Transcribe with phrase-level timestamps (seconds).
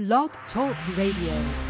[0.00, 1.69] Blog Talk Radio.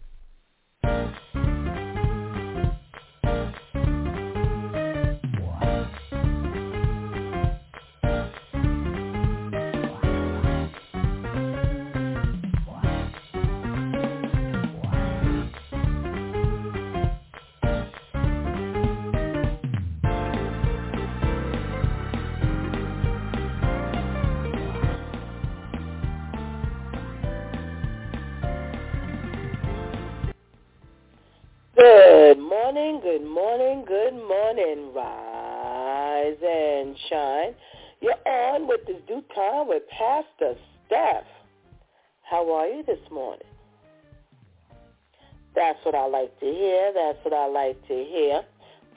[46.01, 46.91] I like to hear.
[46.93, 48.41] That's what I like to hear.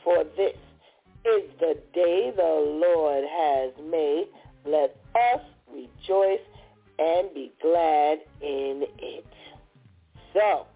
[0.02, 0.56] For this
[1.26, 4.28] is the day the Lord has made.
[4.64, 6.40] Let us rejoice
[6.98, 9.26] and be glad in it.
[10.32, 10.66] So,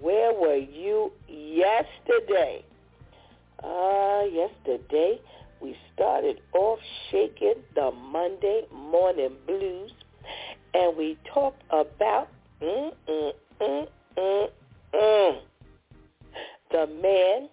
[0.00, 2.64] where were you yesterday?
[3.62, 5.20] Uh, yesterday
[5.60, 6.78] we started off
[7.10, 9.92] shaking the Monday morning blues
[10.72, 12.28] and we talked about
[12.62, 14.48] mm, mm, mm, mm,
[14.94, 15.38] mm,
[16.70, 17.48] the man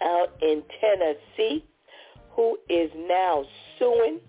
[0.00, 1.64] out in Tennessee
[2.30, 3.44] who is now
[3.78, 4.20] suing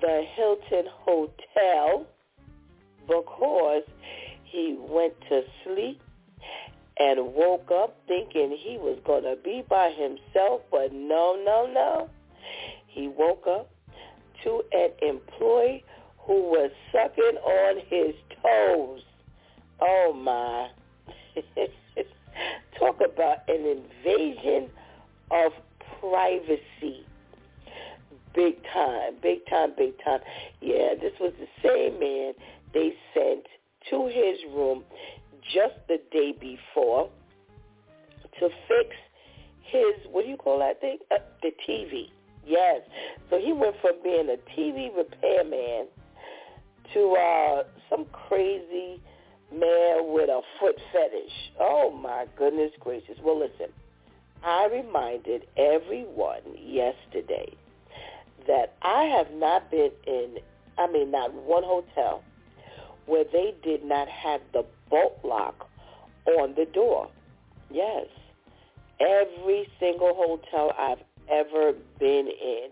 [0.00, 2.06] the Hilton Hotel
[3.06, 3.82] because
[4.44, 6.00] he went to sleep
[6.98, 12.10] and woke up thinking he was going to be by himself, but no, no, no.
[12.86, 13.70] He woke up
[14.44, 15.84] to an employee
[16.18, 19.02] who was sucking on his toes.
[19.80, 20.68] Oh, my.
[22.78, 24.70] Talk about an invasion
[25.30, 25.52] of
[26.00, 27.04] privacy.
[28.34, 30.20] Big time, big time, big time.
[30.60, 32.32] Yeah, this was the same man
[32.72, 33.44] they sent
[33.90, 34.84] to his room
[35.52, 37.10] just the day before
[38.38, 38.96] to fix
[39.62, 40.98] his, what do you call that thing?
[41.10, 42.08] Uh, the TV.
[42.46, 42.80] Yes.
[43.28, 45.86] So he went from being a TV repairman
[46.94, 49.00] to uh, some crazy
[49.52, 51.32] man with a foot fetish.
[51.58, 53.18] Oh, my goodness gracious.
[53.22, 53.72] Well, listen,
[54.44, 57.52] I reminded everyone yesterday
[58.46, 60.38] that I have not been in,
[60.78, 62.22] I mean, not one hotel
[63.06, 65.68] where they did not have the bolt lock
[66.38, 67.08] on the door.
[67.70, 68.06] Yes.
[69.00, 72.68] Every single hotel I've ever been in.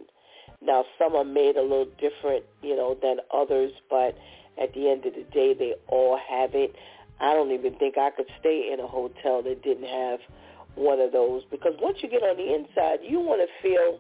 [0.61, 4.17] Now, some are made a little different, you know, than others, but
[4.61, 6.75] at the end of the day, they all have it.
[7.21, 10.21] I don't even think I could stay in a hotel that didn't have
[10.75, 13.99] one of those because once you get on the inside, you want to feel,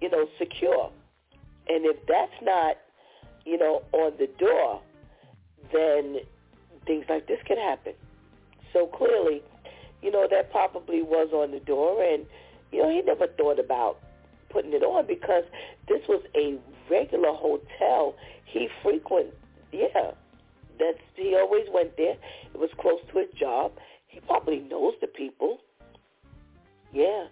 [0.00, 0.90] you know, secure.
[1.68, 2.76] And if that's not,
[3.46, 4.82] you know, on the door,
[5.72, 6.18] then
[6.86, 7.94] things like this can happen.
[8.72, 9.42] So clearly,
[10.02, 12.26] you know, that probably was on the door and,
[12.70, 13.98] you know, he never thought about
[14.50, 15.44] putting it on because
[15.88, 16.58] this was a
[16.90, 18.14] regular hotel
[18.44, 19.28] he frequent
[19.72, 20.12] yeah.
[20.78, 22.16] That's he always went there.
[22.54, 23.72] It was close to his job.
[24.06, 25.58] He probably knows the people.
[26.92, 27.26] Yeah.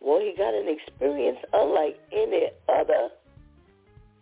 [0.00, 3.08] Well, he got an experience unlike any other.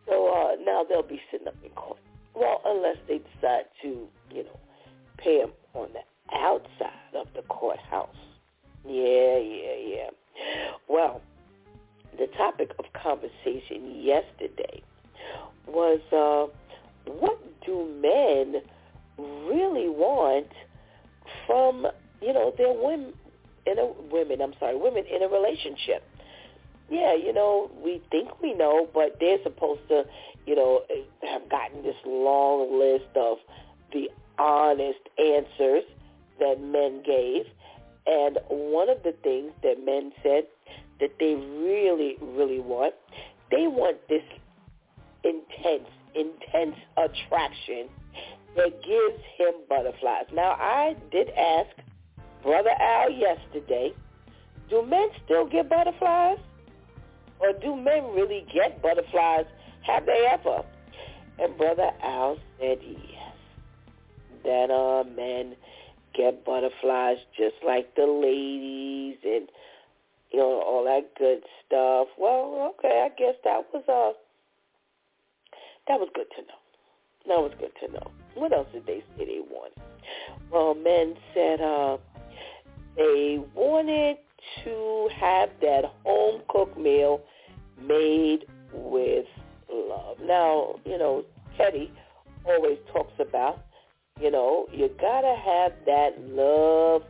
[0.06, 1.98] So uh, now they'll be sitting up in court.
[2.34, 4.58] Well, unless they decide to, you know,
[5.18, 8.08] pay him on the outside of the courthouse.
[8.86, 10.10] Yeah, yeah, yeah.
[10.88, 11.22] Well,
[12.18, 14.82] the topic of conversation yesterday
[15.66, 16.52] was uh,
[17.06, 18.62] what do men
[19.18, 20.48] really want
[21.46, 21.86] from,
[22.20, 23.12] you know, their women,
[23.66, 26.02] in a, women, I'm sorry, women in a relationship?
[26.90, 30.04] Yeah, you know, we think we know, but they're supposed to,
[30.46, 30.82] you know,
[31.22, 33.38] have gotten this long list of
[33.92, 35.84] the honest answers
[36.38, 37.46] that men gave.
[38.06, 40.44] And one of the things that men said
[41.00, 42.94] that they really, really want,
[43.50, 44.22] they want this
[45.24, 47.88] intense, intense attraction
[48.56, 50.26] that gives him butterflies.
[50.32, 51.70] Now, I did ask
[52.42, 53.92] Brother Al yesterday,
[54.70, 56.38] do men still get butterflies?
[57.40, 59.46] Or do men really get butterflies
[59.82, 60.64] Have they ever?
[61.38, 63.34] And Brother Al said yes.
[64.44, 65.56] That uh, men
[66.14, 69.48] get butterflies just like the ladies and,
[70.30, 72.08] you know, all that good stuff.
[72.18, 74.12] Well, okay, I guess that was, uh,
[75.88, 76.58] that was good to know.
[77.26, 78.10] That was good to know.
[78.34, 79.78] What else did they say they wanted?
[80.50, 81.98] Well, men said uh,
[82.96, 84.18] they wanted
[84.64, 87.22] to have that home cooked meal
[87.80, 89.26] made with
[89.72, 90.18] love.
[90.22, 91.24] Now, you know,
[91.56, 91.90] Teddy
[92.44, 93.64] always talks about,
[94.20, 97.02] you know, you gotta have that love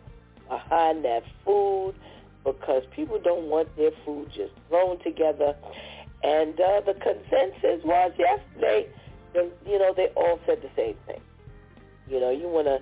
[0.49, 1.95] behind that food
[2.45, 5.55] because people don't want their food just thrown together.
[6.25, 8.89] And uh, the consensus was yesterday,
[9.35, 11.21] that, you know, they all said the same thing.
[12.09, 12.79] You know, you want to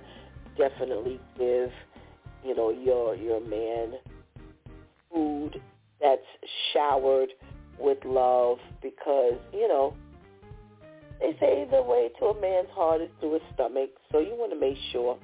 [0.57, 1.69] definitely give,
[2.45, 3.99] you know, your your man
[5.13, 5.61] food
[6.01, 6.21] that's
[6.73, 7.29] showered
[7.79, 9.93] with love because, you know,
[11.19, 13.89] they say the way to a man's heart is through his stomach.
[14.11, 15.17] So you want to make sure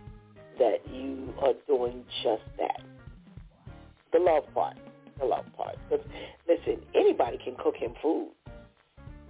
[0.58, 2.82] that you are doing just that.
[4.12, 4.78] The love part.
[5.20, 5.78] The love part.
[5.90, 6.06] Because,
[6.48, 8.30] listen, anybody can cook him food.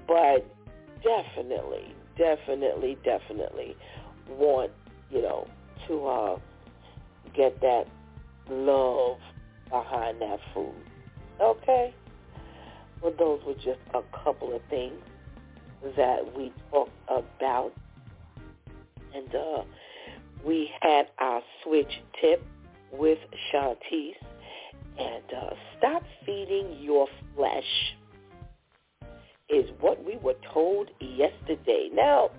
[0.07, 0.45] But
[1.03, 3.75] definitely, definitely, definitely
[4.27, 4.71] want,
[5.11, 5.47] you know,
[5.87, 6.39] to uh,
[7.35, 7.85] get that
[8.49, 9.17] love
[9.69, 10.73] behind that food.
[11.39, 11.93] Okay?
[13.01, 14.99] Well, those were just a couple of things
[15.95, 17.73] that we talked about.
[19.13, 19.63] And uh,
[20.45, 22.43] we had our switch tip
[22.91, 23.19] with
[23.51, 24.15] Shantice.
[24.97, 27.95] And uh, stop feeding your flesh
[29.49, 31.89] is what we were told yesterday.
[31.93, 32.29] Now,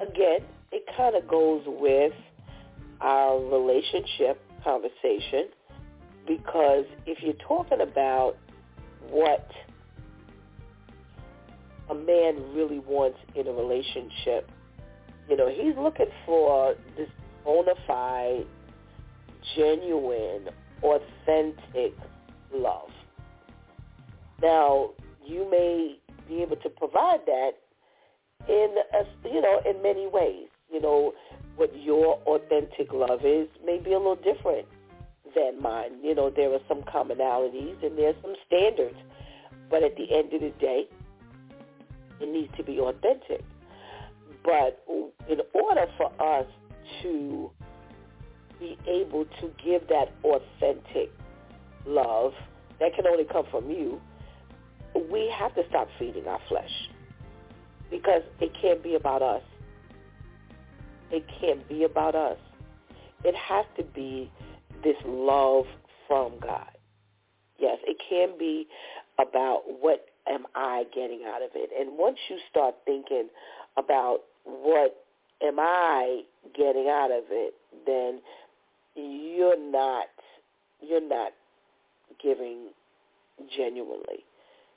[0.00, 0.40] again,
[0.72, 2.12] it kind of goes with
[3.00, 5.48] our relationship conversation
[6.26, 8.36] because if you're talking about
[9.10, 9.48] what
[11.88, 14.50] a man really wants in a relationship,
[15.28, 17.08] you know, he's looking for this
[17.44, 18.46] bona fide,
[19.56, 20.48] genuine,
[20.82, 21.94] authentic
[22.52, 22.90] love.
[24.42, 24.90] Now,
[25.24, 27.52] you may be able to provide that
[28.48, 30.48] in a, you know in many ways.
[30.70, 31.14] You know
[31.56, 34.66] what your authentic love is may be a little different
[35.34, 35.92] than mine.
[36.02, 38.96] You know there are some commonalities and there's some standards,
[39.70, 40.84] but at the end of the day,
[42.20, 43.44] it needs to be authentic.
[44.44, 44.84] But
[45.28, 46.46] in order for us
[47.02, 47.50] to
[48.58, 51.10] be able to give that authentic
[51.86, 52.32] love
[52.80, 54.00] that can only come from you,
[55.10, 56.70] we have to stop feeding our flesh
[57.90, 59.42] because it can't be about us.
[61.10, 62.38] It can't be about us.
[63.24, 64.30] It has to be
[64.82, 65.64] this love
[66.08, 66.70] from God.
[67.58, 68.66] Yes, it can be
[69.18, 71.70] about what am I getting out of it.
[71.78, 73.28] And once you start thinking
[73.76, 75.04] about what
[75.42, 76.22] am I
[76.56, 77.54] getting out of it,
[77.86, 78.20] then
[78.96, 80.08] you're not
[80.80, 81.32] you're not
[82.22, 82.68] giving
[83.56, 84.24] genuinely.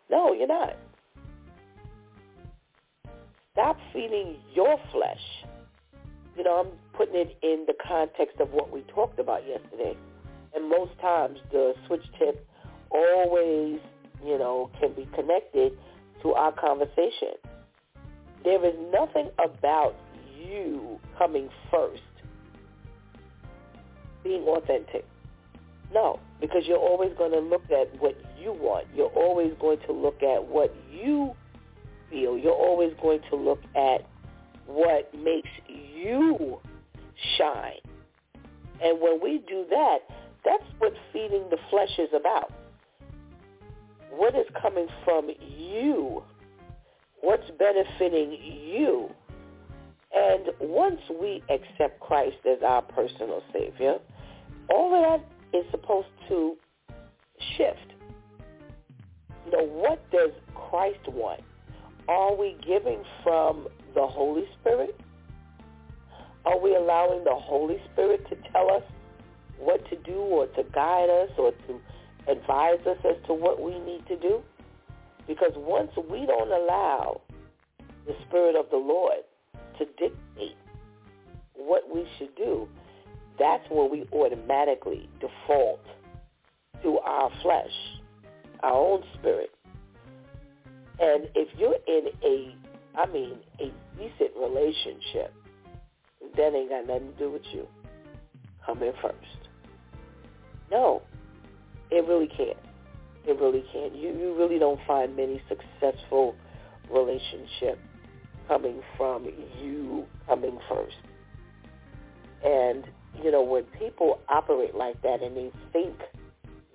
[0.10, 0.76] No, you're not.
[3.54, 5.46] Stop feeding your flesh.
[6.38, 9.98] You know, I'm putting it in the context of what we talked about yesterday.
[10.56, 12.48] And most times the switch tip
[12.90, 13.80] always,
[14.26, 15.74] you know, can be connected
[16.22, 17.36] to our conversation.
[18.44, 19.96] There is nothing about
[20.38, 22.02] you coming first
[24.24, 25.06] being authentic.
[25.94, 28.88] No, because you're always going to look at what you want.
[28.96, 31.36] You're always going to look at what you
[32.10, 32.38] feel.
[32.38, 34.08] You're always going to look at
[34.68, 36.60] what makes you
[37.38, 37.80] shine.
[38.82, 39.98] And when we do that,
[40.46, 42.54] that's what feeding the flesh is about.
[44.12, 46.24] What is coming from you?
[47.22, 49.10] What's benefiting you?
[50.14, 53.98] And once we accept Christ as our personal Savior,
[54.70, 56.56] all of that is supposed to
[57.58, 57.94] shift.
[59.52, 61.42] Know, what does Christ want?
[62.08, 65.00] Are we giving from the Holy Spirit?
[66.46, 68.84] Are we allowing the Holy Spirit to tell us
[69.58, 71.80] what to do or to guide us or to
[72.32, 74.42] advise us as to what we need to do?
[75.28, 77.22] Because once we don't allow
[78.08, 79.24] the Spirit of the Lord
[79.80, 80.56] to dictate
[81.56, 82.68] what we should do,
[83.38, 85.82] that's where we automatically default
[86.84, 87.72] to our flesh,
[88.62, 89.50] our own spirit.
[91.00, 92.56] And if you're in a,
[92.98, 95.34] I mean, a decent relationship,
[96.36, 97.68] that ain't got nothing to do with you.
[98.66, 99.16] Come in first.
[100.70, 101.02] No,
[101.90, 102.58] it really can't.
[103.26, 103.96] It really can't.
[103.96, 106.36] You you really don't find many successful
[106.92, 107.80] relationship
[108.50, 109.26] coming from
[109.62, 110.98] you coming first.
[112.44, 112.84] And,
[113.24, 115.96] you know, when people operate like that and they think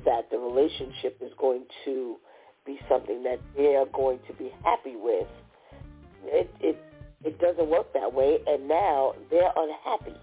[0.05, 2.17] that the relationship is going to
[2.65, 5.27] be something that they're going to be happy with,
[6.25, 6.83] it, it,
[7.25, 8.39] it doesn't work that way.
[8.47, 10.19] And now they're unhappy.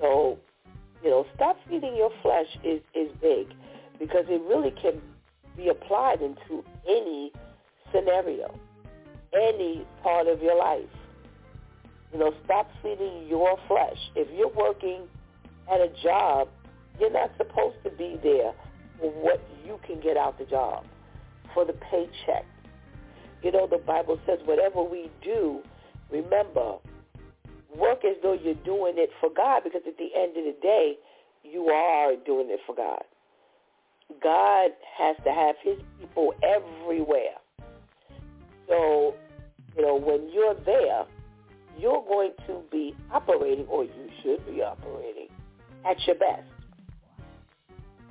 [0.00, 0.38] So,
[1.02, 3.48] you know, stop feeding your flesh is, is big
[3.98, 5.00] because it really can
[5.56, 7.32] be applied into any
[7.92, 8.54] scenario,
[9.34, 10.88] any part of your life.
[12.12, 13.98] You know, stop feeding your flesh.
[14.16, 15.02] If you're working
[15.70, 16.48] at a job,
[16.98, 18.52] you're not supposed to be there
[18.98, 20.84] for what you can get out the job,
[21.54, 22.46] for the paycheck.
[23.42, 25.60] You know, the Bible says whatever we do,
[26.10, 26.76] remember,
[27.76, 30.96] work as though you're doing it for God because at the end of the day,
[31.44, 33.02] you are doing it for God.
[34.22, 37.36] God has to have his people everywhere.
[38.68, 39.14] So,
[39.76, 41.04] you know, when you're there,
[41.78, 45.28] you're going to be operating, or you should be operating,
[45.88, 46.42] at your best.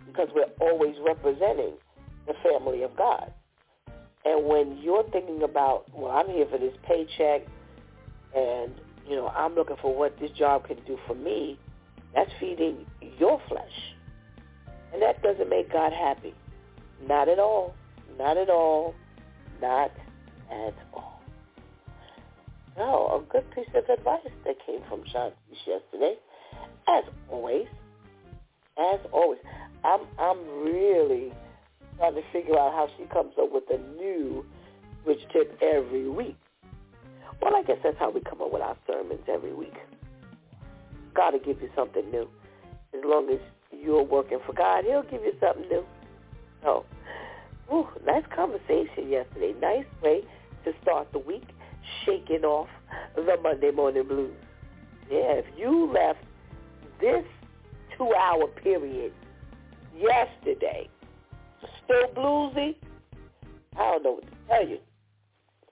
[0.06, 1.74] Because we're always representing
[2.26, 3.32] the family of God.
[4.26, 7.48] And when you're thinking about, well, I'm here for this paycheck,
[8.36, 8.74] and,
[9.08, 11.60] you know, I'm looking for what this job can do for me,
[12.16, 12.86] that's feeding
[13.20, 13.96] your flesh.
[14.94, 16.34] And that doesn't make God happy.
[17.06, 17.76] Not at all.
[18.18, 18.96] Not at all.
[19.62, 19.92] Not
[20.52, 21.22] at all.
[22.78, 25.34] Now, a good piece of advice that came from Shantice
[25.66, 26.16] yesterday.
[26.88, 27.68] As always,
[28.78, 29.40] as always,
[29.84, 31.34] I'm I'm really
[31.98, 34.46] trying to figure out how she comes up with a new
[35.04, 36.38] switch tip every week.
[37.42, 39.74] Well, I guess that's how we come up with our sermons every week.
[41.16, 42.30] God will give you something new.
[42.94, 43.40] As long as
[43.72, 45.84] you're working for God, he'll give you something new.
[46.64, 46.86] So,
[47.70, 49.54] whew, nice conversation yesterday.
[49.60, 50.24] Nice way
[50.72, 51.48] to start the week,
[52.06, 52.68] shaking off
[53.16, 54.34] the Monday morning blues.
[55.10, 56.20] Yeah, if you left
[57.00, 57.24] this
[57.98, 59.14] two-hour period
[59.98, 60.90] yesterday
[61.84, 62.76] still bluesy,
[63.78, 64.80] I don't know what to tell you.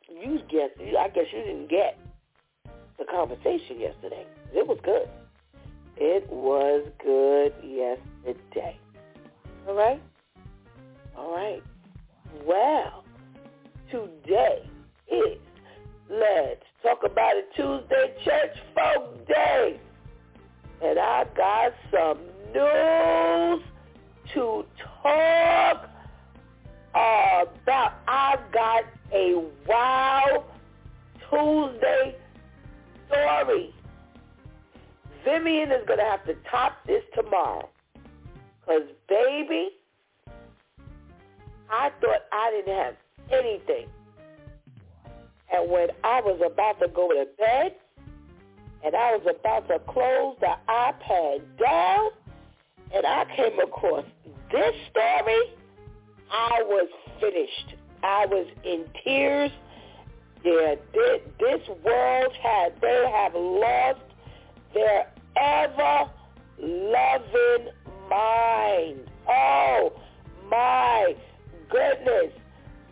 [0.09, 1.99] You get, I guess you didn't get
[2.97, 4.25] the conversation yesterday.
[4.53, 5.09] It was good.
[5.97, 8.79] It was good yesterday.
[9.67, 10.01] All right?
[11.17, 11.63] All right.
[12.45, 13.03] Well,
[13.91, 14.69] today
[15.11, 15.37] is
[16.09, 19.79] Let's Talk About It Tuesday Church Folk Day.
[20.83, 22.19] And I got some
[22.53, 23.63] news
[24.33, 24.65] to
[25.03, 25.89] talk
[26.91, 27.93] about.
[28.07, 28.83] I got
[29.13, 30.45] a Wow
[31.29, 32.15] Tuesday
[33.07, 33.73] story.
[35.23, 37.69] Vivian is going to have to top this tomorrow.
[38.61, 39.69] Because, baby,
[41.69, 42.95] I thought I didn't have
[43.31, 43.87] anything.
[45.53, 47.75] And when I was about to go to bed,
[48.83, 52.09] and I was about to close the iPad down,
[52.93, 54.05] and I came across
[54.51, 55.41] this story,
[56.31, 56.87] I was
[57.19, 57.75] finished.
[58.03, 59.51] I was in tears.
[60.43, 63.99] Yeah, this world had, they have lost
[64.75, 66.11] their ever
[66.59, 67.71] loving
[68.09, 69.09] mind.
[69.27, 69.91] Oh
[70.49, 71.15] my
[71.69, 72.31] goodness.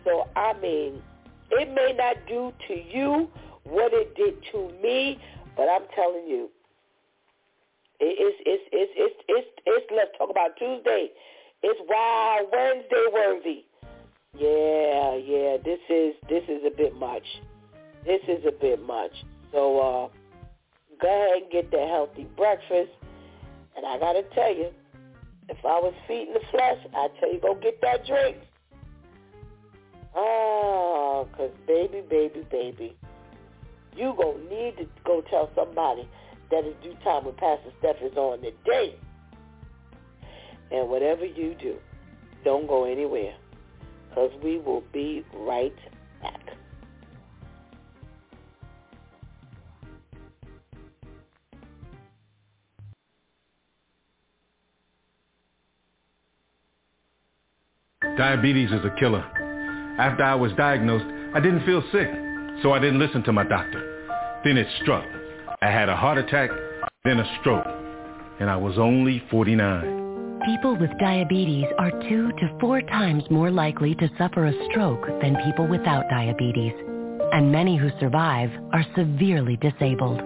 [0.04, 1.00] So I mean,
[1.50, 3.28] it may not do to you
[3.64, 5.18] what it did to me,
[5.56, 6.50] but I'm telling you,
[8.00, 11.10] it's it's it's it's it's, it's let's talk about Tuesday.
[11.62, 13.64] It's Wow Wednesday worthy.
[14.36, 15.56] Yeah, yeah.
[15.64, 17.24] This is this is a bit much.
[18.04, 19.12] This is a bit much.
[19.52, 20.08] So uh
[21.00, 22.90] go ahead and get that healthy breakfast.
[23.76, 24.70] And I got to tell you,
[25.48, 28.36] if I was feeding the flesh, I'd tell you go get that drink.
[30.16, 32.96] Oh, because baby, baby, baby,
[33.96, 36.08] you going to need to go tell somebody
[36.50, 38.94] that it's DEW time when Pastor Steph is on the day.
[40.70, 41.76] And whatever you do,
[42.44, 43.34] don't go anywhere
[44.08, 45.74] because we will be right
[46.22, 46.40] back.
[58.16, 59.53] Diabetes is a killer.
[59.98, 62.08] After I was diagnosed, I didn't feel sick,
[62.62, 64.40] so I didn't listen to my doctor.
[64.44, 65.04] Then it struck.
[65.62, 66.50] I had a heart attack,
[67.04, 67.66] then a stroke,
[68.40, 70.40] and I was only 49.
[70.46, 75.36] People with diabetes are two to four times more likely to suffer a stroke than
[75.44, 76.72] people without diabetes.
[77.32, 80.18] And many who survive are severely disabled.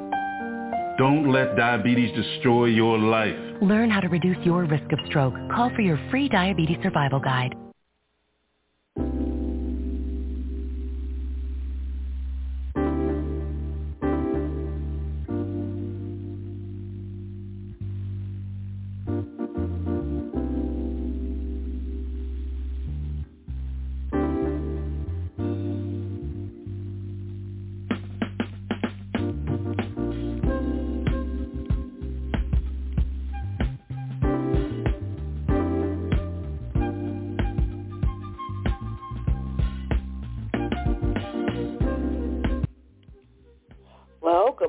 [0.96, 3.36] Don't let diabetes destroy your life.
[3.60, 5.34] Learn how to reduce your risk of stroke.
[5.54, 7.54] Call for your free diabetes survival guide.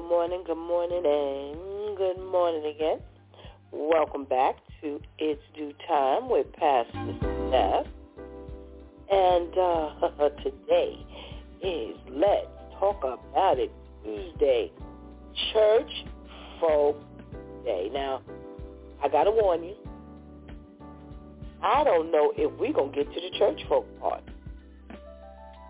[0.09, 2.97] Morning, good morning, and good morning again.
[3.71, 7.15] Welcome back to It's DEW Time with Pastor
[7.47, 7.85] Steph.
[9.11, 10.97] And uh, today
[11.61, 12.47] is Let's
[12.79, 13.71] Talk About It
[14.03, 14.71] Tuesday,
[15.53, 15.91] Church
[16.59, 16.97] Folk
[17.63, 17.91] Day.
[17.93, 18.23] Now,
[19.03, 19.75] I got to warn you,
[21.61, 24.23] I don't know if we're going to get to the church folk part.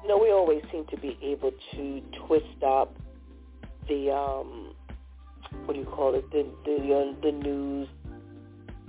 [0.02, 2.96] You know, we always seem to be able to twist up
[3.90, 4.74] the um
[5.66, 7.88] what do you call it the the uh, the news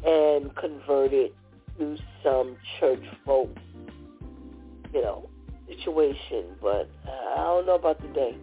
[0.07, 1.35] and convert it
[1.79, 3.51] to some church folk
[4.93, 5.29] you know
[5.69, 6.57] situation.
[6.61, 8.37] But uh, I don't know about today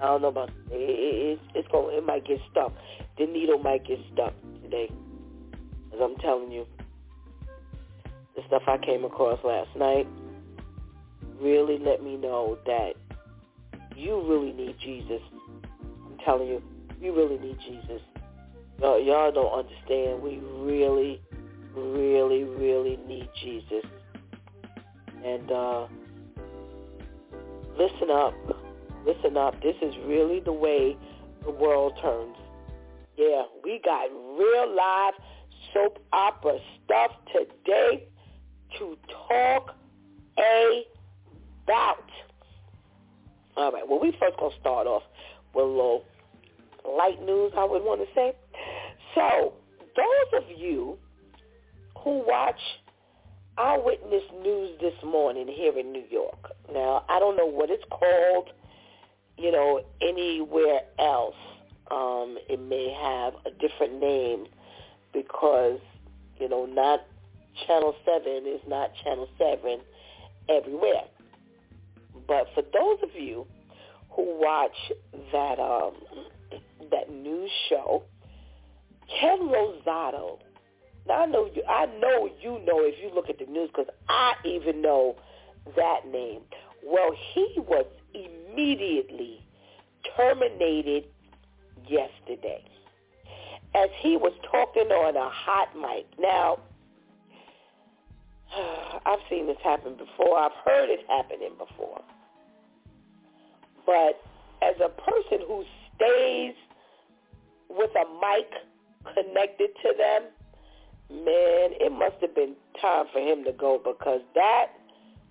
[0.00, 2.72] I don't know about it, it, it's going it might get stuck.
[3.18, 4.90] The needle might get stuck today.
[5.92, 6.66] As I'm telling you.
[8.36, 10.06] The stuff I came across last night
[11.40, 12.92] really let me know that
[13.96, 15.20] you really need Jesus
[16.28, 16.62] telling you,
[17.00, 18.02] we really need Jesus.
[18.80, 20.20] Y'all, y'all don't understand.
[20.20, 21.22] We really,
[21.74, 23.84] really, really need Jesus.
[25.24, 25.86] And uh,
[27.78, 28.34] listen up.
[29.06, 29.54] Listen up.
[29.62, 30.98] This is really the way
[31.44, 32.36] the world turns.
[33.16, 35.14] Yeah, we got real live
[35.72, 38.06] soap opera stuff today
[38.78, 39.74] to talk
[40.36, 42.04] about.
[43.56, 45.02] All right, well, we first going to start off
[45.54, 46.04] with a little
[46.84, 48.32] light news, I would want to say.
[49.14, 49.52] So
[49.96, 50.98] those of you
[52.04, 52.60] who watch
[53.56, 58.50] Eyewitness News this morning here in New York, now I don't know what it's called,
[59.36, 61.34] you know, anywhere else.
[61.90, 64.46] Um, it may have a different name
[65.12, 65.80] because,
[66.38, 67.00] you know, not
[67.66, 69.80] Channel 7 is not Channel 7
[70.48, 71.04] everywhere.
[72.26, 73.46] But for those of you
[74.10, 74.92] who watch
[75.32, 75.94] that um,
[76.90, 78.02] that news show,
[79.20, 80.38] Ken Rosato.
[81.06, 81.62] Now I know you.
[81.68, 85.16] I know you know if you look at the news because I even know
[85.76, 86.42] that name.
[86.84, 89.40] Well, he was immediately
[90.16, 91.04] terminated
[91.86, 92.62] yesterday
[93.74, 96.06] as he was talking on a hot mic.
[96.18, 96.58] Now,
[99.06, 100.38] I've seen this happen before.
[100.38, 102.02] I've heard it happening before.
[103.86, 104.20] But
[104.62, 105.64] as a person who
[105.96, 106.54] stays
[107.68, 108.50] with a mic
[109.14, 110.22] connected to them,
[111.10, 114.66] man, it must have been time for him to go because that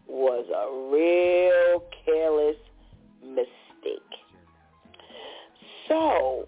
[0.07, 2.57] was a real careless
[3.23, 3.47] mistake.
[5.87, 6.47] So,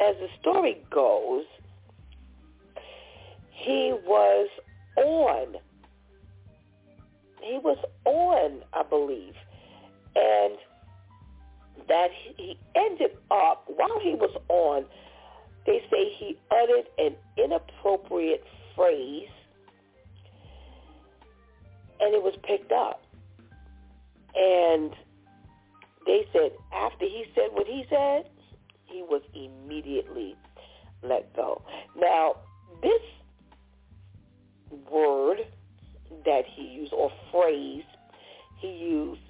[0.00, 1.44] as the story goes,
[3.50, 4.48] he was
[4.96, 5.54] on.
[7.42, 9.34] He was on, I believe.
[10.14, 10.54] And
[11.88, 14.84] that he ended up, while he was on,
[15.66, 18.44] they say he uttered an inappropriate
[18.74, 19.28] phrase
[22.00, 23.02] and it was picked up.
[24.34, 24.92] And
[26.06, 28.30] they said after he said what he said,
[28.86, 30.36] he was immediately
[31.02, 31.62] let go.
[31.96, 32.36] Now,
[32.82, 33.02] this
[34.90, 35.38] word
[36.24, 37.84] that he used or phrase
[38.58, 39.20] he used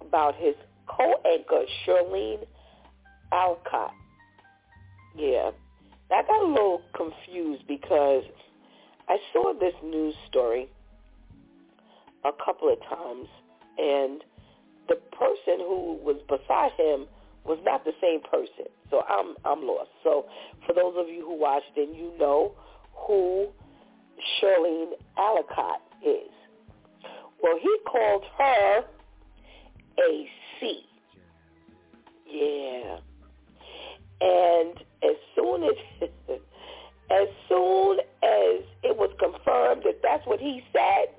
[0.00, 0.54] about his
[0.86, 2.46] co-anchor Shirleen
[3.32, 3.90] Allicot.
[5.18, 5.50] Yeah.
[6.10, 8.24] I got a little confused because
[9.08, 10.68] I saw this news story
[12.24, 13.28] a couple of times
[13.78, 14.22] and
[14.88, 17.06] the person who was beside him
[17.44, 18.66] was not the same person.
[18.90, 19.90] So I'm I'm lost.
[20.02, 20.26] So
[20.66, 22.52] for those of you who watched and you know
[23.06, 23.48] who
[24.40, 26.30] Shirleen Allicot is.
[27.42, 28.84] Well, he called her
[29.98, 30.28] a
[30.60, 30.82] C.
[32.26, 32.98] Yeah.
[34.20, 35.76] And as soon as
[37.10, 41.14] as soon as it was confirmed that that's what he said,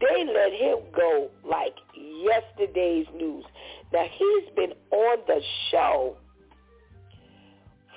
[0.00, 3.44] they let him go like yesterday's news.
[3.92, 6.16] Now he's been on the show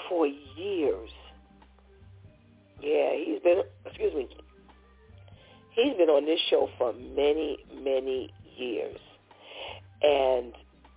[0.09, 1.09] for years.
[2.81, 4.27] Yeah, he's been excuse me.
[5.75, 8.99] He's been on this show for many, many years.
[10.03, 10.53] And,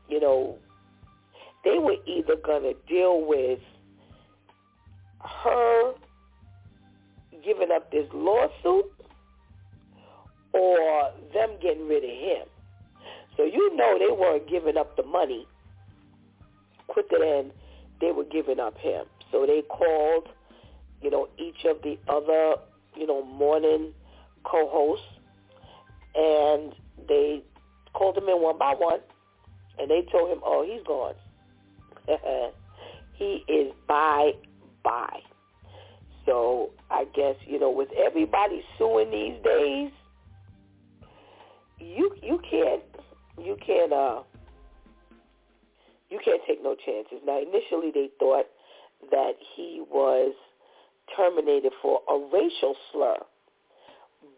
[0.09, 0.59] you know,
[1.66, 3.59] they were either going to deal with
[5.20, 5.94] her
[7.44, 8.85] giving up this lawsuit
[10.52, 12.46] or them getting rid of him.
[13.37, 15.44] So you know they weren't giving up the money
[16.87, 17.50] quicker than
[18.00, 19.05] they were giving up him.
[19.33, 20.29] So they called,
[21.02, 22.61] you know, each of the other,
[22.96, 23.92] you know, morning
[24.44, 25.05] co-hosts,
[26.14, 26.72] and
[27.09, 27.42] they
[27.92, 29.00] called him in one by one,
[29.81, 31.16] and they told him, oh, he's gone.
[33.14, 34.33] he is bye
[34.83, 35.21] bye.
[36.25, 39.90] So I guess you know with everybody suing these days,
[41.79, 42.83] you you can't
[43.38, 44.23] you can't uh
[46.11, 47.19] you can't take no chances.
[47.25, 48.47] Now initially they thought
[49.11, 50.35] that he was
[51.16, 53.19] terminated for a racial slur,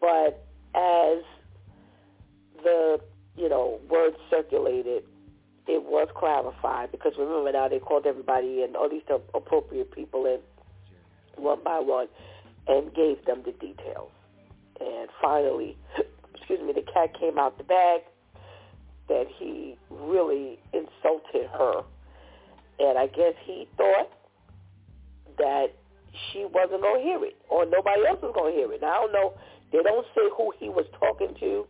[0.01, 1.23] but as
[2.63, 2.99] the
[3.35, 5.03] you know word circulated,
[5.69, 9.03] it was clarified because remember now they called everybody in, all these
[9.35, 10.39] appropriate people in
[11.41, 12.07] one by one,
[12.67, 14.09] and gave them the details.
[14.81, 15.77] And finally,
[16.35, 18.01] excuse me, the cat came out the bag
[19.09, 21.83] that he really insulted her.
[22.79, 24.09] And I guess he thought
[25.37, 25.67] that
[26.31, 28.81] she wasn't going to hear it or nobody else was going to hear it.
[28.81, 29.33] Now, I don't know.
[29.71, 31.67] They don't say who he was talking to.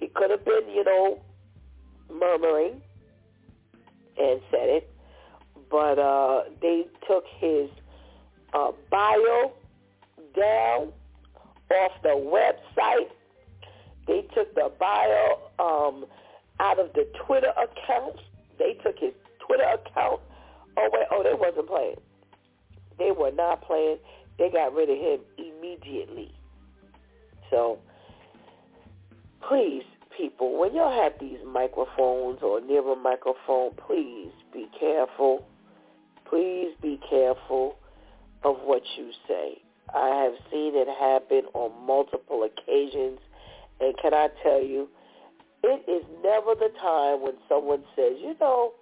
[0.00, 1.20] He could have been, you know,
[2.10, 2.82] murmuring
[4.18, 4.90] and said it.
[5.70, 7.68] But uh, they took his
[8.52, 9.52] uh, bio
[10.36, 10.92] down
[11.70, 13.08] off the website.
[14.06, 16.06] They took the bio um,
[16.60, 18.16] out of the Twitter account.
[18.58, 19.12] They took his
[19.44, 20.20] Twitter account.
[20.76, 21.96] Oh wait, oh they wasn't playing.
[22.98, 23.98] They were not playing.
[24.38, 26.32] They got rid of him immediately.
[27.50, 27.78] So
[29.48, 29.84] please,
[30.16, 35.46] people, when y'all have these microphones or near a microphone, please be careful.
[36.28, 37.76] Please be careful
[38.42, 39.62] of what you say.
[39.94, 43.18] I have seen it happen on multiple occasions,
[43.80, 44.88] and can I tell you,
[45.62, 48.72] it is never the time when someone says, you know,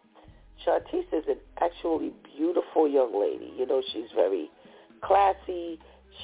[0.66, 3.52] Shantice is an actually beautiful young lady.
[3.56, 4.50] You know, she's very
[5.02, 5.78] classy.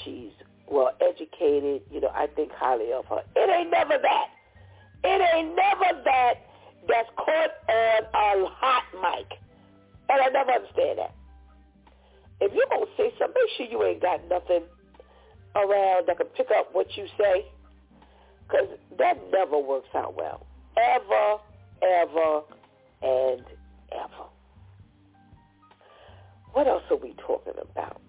[0.05, 0.31] She's
[0.71, 1.83] well educated.
[1.91, 3.23] You know, I think highly of her.
[3.37, 4.29] It ain't never that.
[5.05, 6.35] It ain't never that
[6.89, 9.39] that's caught on a hot mic.
[10.09, 11.15] And I never understand that
[12.41, 14.63] if you're going to say something, make sure you ain't got nothing
[15.55, 17.47] around that can pick up what you say
[18.47, 20.47] because that never works out well.
[20.77, 21.39] Ever,
[21.83, 22.43] ever,
[23.03, 23.45] and
[23.93, 24.25] ever.
[26.53, 28.01] What else are we talking about?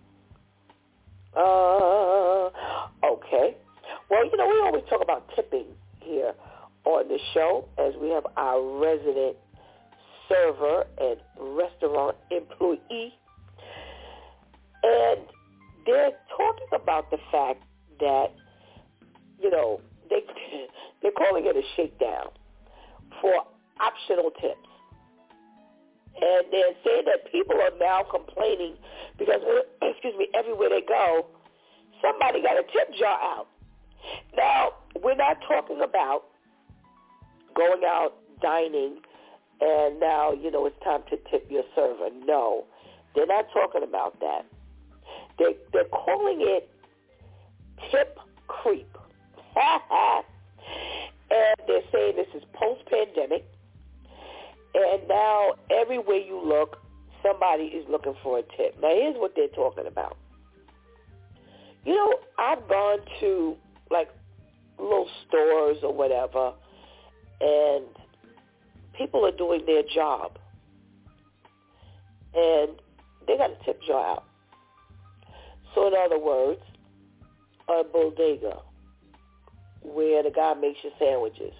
[1.36, 2.50] Uh,
[3.06, 3.58] okay.
[4.10, 5.66] Well, you know, we always talk about tipping
[6.00, 6.34] here
[6.98, 9.38] on the show as we have our resident
[10.28, 13.14] server and restaurant employee
[14.84, 15.22] and
[15.86, 17.64] they're talking about the fact
[18.00, 18.28] that,
[19.42, 20.22] you know, they,
[21.02, 22.30] they're calling it a shakedown
[23.22, 23.34] for
[23.80, 24.68] optional tips.
[26.22, 28.76] And they're saying that people are now complaining
[29.18, 29.40] because,
[29.82, 31.28] excuse me, everywhere they go,
[32.02, 33.48] somebody got a tip jar out.
[34.36, 34.70] Now,
[35.04, 36.24] we're not talking about
[37.60, 39.02] going out dining
[39.62, 42.10] and now, you know, it's time to tip your server.
[42.26, 42.66] No,
[43.14, 44.46] they're not talking about that.
[45.38, 46.70] They, they're calling it
[47.92, 48.18] tip
[48.48, 48.88] creep.
[49.56, 50.24] and
[51.68, 53.46] they're saying this is post-pandemic.
[54.74, 56.78] And now everywhere you look,
[57.22, 58.78] somebody is looking for a tip.
[58.82, 60.18] Now here's what they're talking about.
[61.86, 63.56] You know, I've gone to
[63.92, 64.10] like
[64.78, 66.54] little stores or whatever,
[67.42, 67.86] and
[68.98, 70.38] people are doing their job.
[72.34, 72.72] And
[73.28, 74.24] they got a tip jar out.
[75.74, 76.62] So in other words,
[77.68, 78.60] a bodega
[79.82, 81.54] where the guy makes your sandwiches.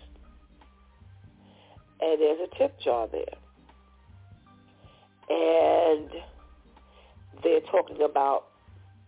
[2.02, 3.26] And there's a tip jar there.
[5.30, 6.10] And
[7.44, 8.46] they're talking about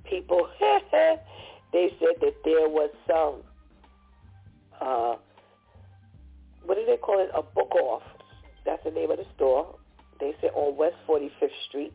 [0.10, 0.48] people.
[1.74, 3.42] they said that there was some,
[4.80, 5.16] uh,
[6.66, 7.30] what do they call it?
[7.36, 8.04] A book off.
[8.66, 9.76] That's the name of the store.
[10.20, 11.94] They say on West 45th Street.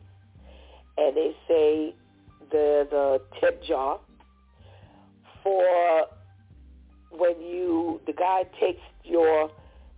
[0.97, 1.95] And they say
[2.51, 3.99] the the tip jar
[5.43, 6.07] for
[7.11, 9.51] when you the guy takes your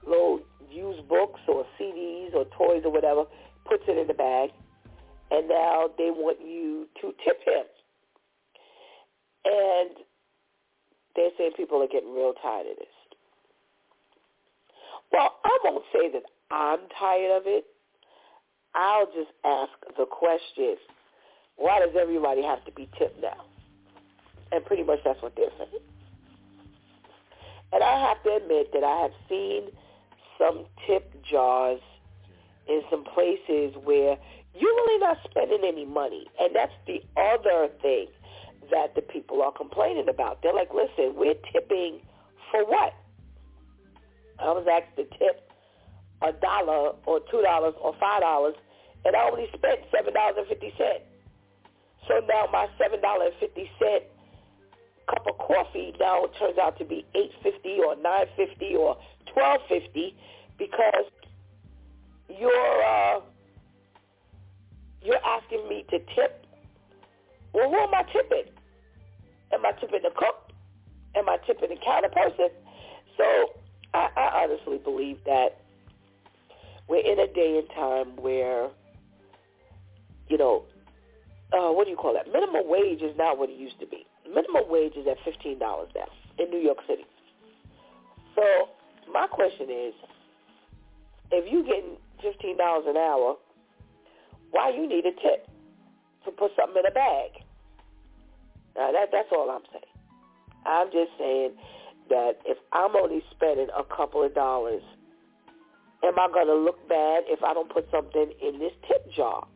[0.06, 3.24] little used books or CDs or toys or whatever,
[3.68, 4.52] puts it in the bag,
[5.32, 7.66] and now they want you to tip him.
[9.46, 9.90] And
[11.16, 12.99] they're saying people are getting real tired of this.
[15.12, 17.66] Well, I won't say that I'm tired of it.
[18.76, 20.76] I'll just ask the question,
[21.58, 23.46] why does everybody have to be tipped now?
[24.52, 25.84] And pretty much that's what they're saying.
[27.72, 29.70] And I have to admit that I have seen
[30.38, 31.82] some tip jars
[32.68, 34.18] in some places where
[34.54, 36.26] you're really not spending any money.
[36.40, 38.08] And that's the other thing
[38.72, 40.42] that the people are complaining about.
[40.42, 42.00] They're like, listen, we're tipping
[42.52, 42.94] for what?
[44.42, 45.52] I was asked to tip
[46.22, 48.56] a dollar or two dollars or five dollars
[49.06, 51.04] and I only spent seven dollars and fifty cents.
[52.08, 54.04] So now my seven dollar and fifty cent
[55.08, 58.98] cup of coffee now turns out to be eight fifty or nine fifty or
[59.34, 60.16] twelve fifty
[60.58, 61.06] because
[62.30, 63.20] you're uh,
[65.02, 66.46] you're asking me to tip.
[67.54, 68.52] Well, who am I tipping?
[69.54, 70.52] Am I tipping the cook?
[71.16, 72.50] Am I tipping the counter person?
[73.18, 73.59] So
[73.94, 75.62] I, I honestly believe that
[76.88, 78.70] we're in a day and time where,
[80.28, 80.64] you know,
[81.54, 82.32] uh, what do you call that?
[82.32, 84.06] Minimum wage is not what it used to be.
[84.28, 86.06] Minimum wage is at $15 now
[86.38, 87.06] in New York City.
[88.36, 88.70] So
[89.12, 89.94] my question is,
[91.32, 93.36] if you getting $15 an hour,
[94.52, 95.48] why you need a tip
[96.26, 97.32] to put something in a bag?
[98.76, 99.84] Now that that's all I'm saying.
[100.66, 101.54] I'm just saying
[102.10, 104.84] that if I'm only spending a couple of dollars,
[106.04, 109.48] am I going to look bad if I don't put something in this tip jar?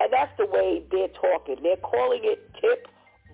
[0.00, 1.56] And that's the way they're talking.
[1.62, 2.88] They're calling it tip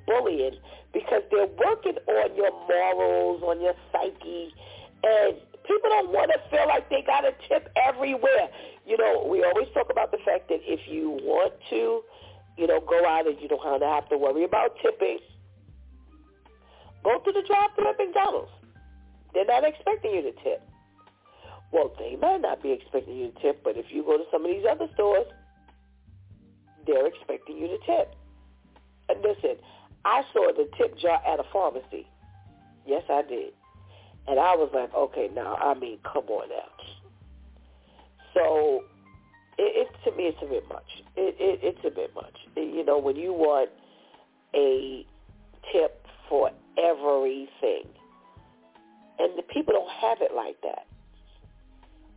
[0.07, 0.57] bullying
[0.93, 4.55] because they're working on your morals, on your psyche,
[5.03, 8.49] and people don't want to feel like they got a tip everywhere.
[8.87, 12.03] You know, we always talk about the fact that if you want to,
[12.57, 15.19] you know, go out and you don't have to worry about tipping,
[17.07, 18.51] go to the drive-thru at McDonald's.
[19.33, 20.61] They're not expecting you to tip.
[21.73, 24.45] Well, they might not be expecting you to tip, but if you go to some
[24.45, 25.27] of these other stores,
[26.85, 28.15] they're expecting you to tip.
[29.09, 29.57] And listen,
[30.05, 32.09] I saw the tip jar at a pharmacy.
[32.87, 33.53] Yes, I did.
[34.27, 36.71] And I was like, okay, now, I mean, come on now.
[38.35, 38.83] So
[39.59, 40.91] it, it to me, it's a bit much.
[41.17, 42.35] It, it, it's a bit much.
[42.57, 43.71] You know, when you want
[44.55, 45.07] a
[45.73, 47.89] tip for everything,
[49.19, 50.87] and the people don't have it like that.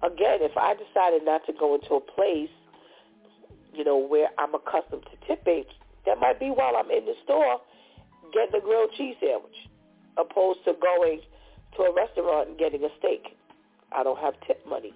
[0.02, 2.50] Again, if I decided not to go into a place,
[3.74, 5.66] you know, where I'm accustomed to tipping,
[6.06, 7.60] that might be while I'm in the store
[8.34, 9.56] getting a grilled cheese sandwich,
[10.18, 11.22] opposed to going
[11.76, 13.38] to a restaurant and getting a steak.
[13.92, 14.94] I don't have tip money.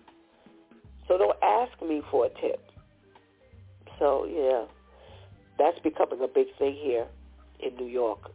[1.08, 2.62] So don't ask me for a tip.
[4.00, 4.66] So, yeah,
[5.58, 7.08] that's becoming a big thing here
[7.60, 8.32] in New York.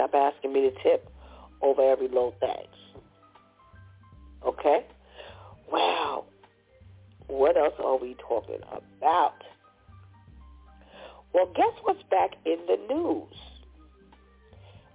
[0.00, 1.10] Stop asking me to tip
[1.60, 2.66] over every little thing.
[4.46, 4.86] Okay?
[5.70, 6.24] Wow.
[7.26, 8.60] What else are we talking
[8.96, 9.34] about?
[11.34, 13.34] Well, guess what's back in the news?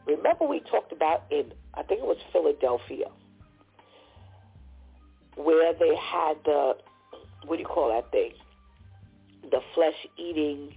[0.07, 3.05] Remember we talked about in, I think it was Philadelphia,
[5.35, 6.77] where they had the,
[7.45, 8.31] what do you call that thing?
[9.51, 10.75] The flesh-eating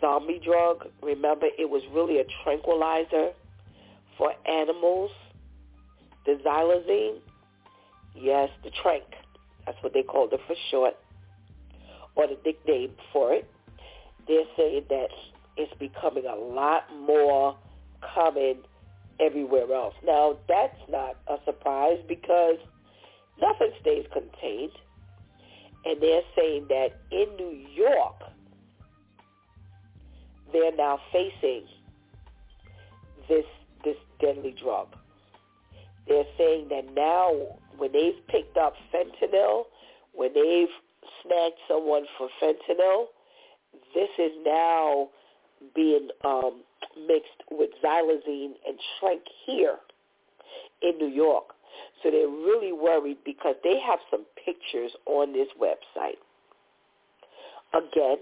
[0.00, 0.88] zombie drug.
[1.04, 3.30] Remember, it was really a tranquilizer
[4.16, 5.10] for animals,
[6.26, 7.18] the xylazine.
[8.14, 9.04] Yes, the trank.
[9.66, 10.94] That's what they called it for short,
[12.14, 13.50] or the nickname for it.
[14.26, 15.08] They're saying that
[15.56, 17.56] it's becoming a lot more
[18.14, 18.58] common
[19.20, 19.94] everywhere else.
[20.04, 22.56] Now, that's not a surprise because
[23.40, 24.72] nothing stays contained.
[25.86, 28.16] And they're saying that in New York,
[30.52, 31.64] they're now facing
[33.28, 33.44] this this
[34.24, 34.88] deadly drug.
[36.06, 37.32] They're saying that now
[37.76, 39.64] when they've picked up fentanyl,
[40.12, 40.68] when they've
[41.22, 43.06] snagged someone for fentanyl,
[43.94, 45.08] this is now
[45.74, 46.62] being um,
[47.06, 49.76] mixed with xylazine and trank here
[50.82, 51.44] in New York.
[52.02, 56.20] So they're really worried because they have some pictures on this website,
[57.72, 58.18] again,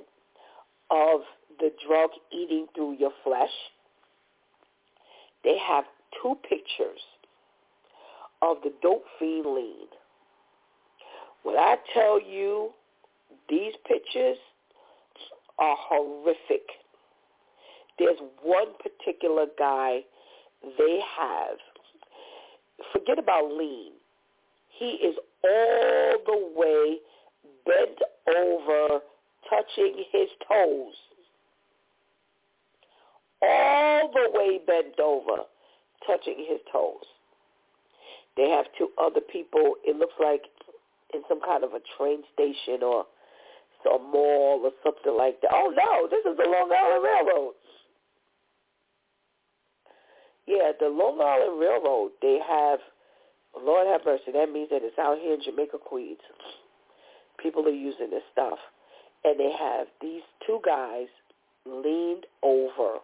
[0.91, 1.21] of
[1.59, 3.51] the drug eating through your flesh.
[5.45, 5.85] They have
[6.21, 7.01] two pictures
[8.43, 9.87] of the dope fiend lean.
[11.43, 12.71] When I tell you
[13.49, 14.39] these pictures
[15.59, 16.67] are horrific.
[17.99, 20.01] There's one particular guy
[20.79, 21.59] they have.
[22.93, 23.93] Forget about lean.
[24.79, 26.97] He is all the way
[27.67, 27.99] bent
[28.37, 29.01] over,
[29.49, 30.95] touching his toes.
[33.43, 35.43] All the way bent over,
[36.07, 37.05] touching his toes.
[38.37, 40.43] They have two other people, it looks like
[41.15, 43.05] in some kind of a train station or
[43.85, 45.51] some mall or something like that.
[45.53, 47.55] Oh no, this is the Long Island Railroad.
[50.47, 52.81] Yeah, the Long Island Railroad, they have,
[53.55, 56.19] Lord have mercy, that means that it's out here in Jamaica, Queens.
[57.41, 58.59] People are using this stuff.
[59.25, 61.07] And they have these two guys
[61.65, 62.99] leaned over.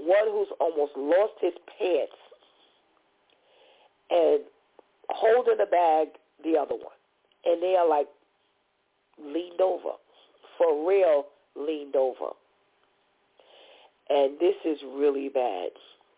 [0.00, 2.12] One who's almost lost his pants
[4.10, 4.40] and
[5.08, 6.08] holding a bag,
[6.42, 6.96] the other one.
[7.44, 8.08] And they are like
[9.18, 9.90] leaned over.
[10.58, 12.32] For real, leaned over.
[14.08, 15.70] And this is really bad.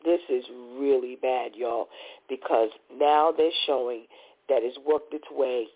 [0.04, 0.44] This is
[0.78, 1.88] really bad, y'all,
[2.28, 4.06] because now they're showing
[4.48, 5.66] that it's worked its way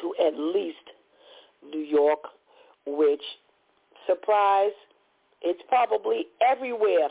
[0.00, 0.76] to at least
[1.68, 2.20] New York,
[2.86, 3.22] which,
[4.06, 4.72] surprise,
[5.44, 7.08] it's probably everywhere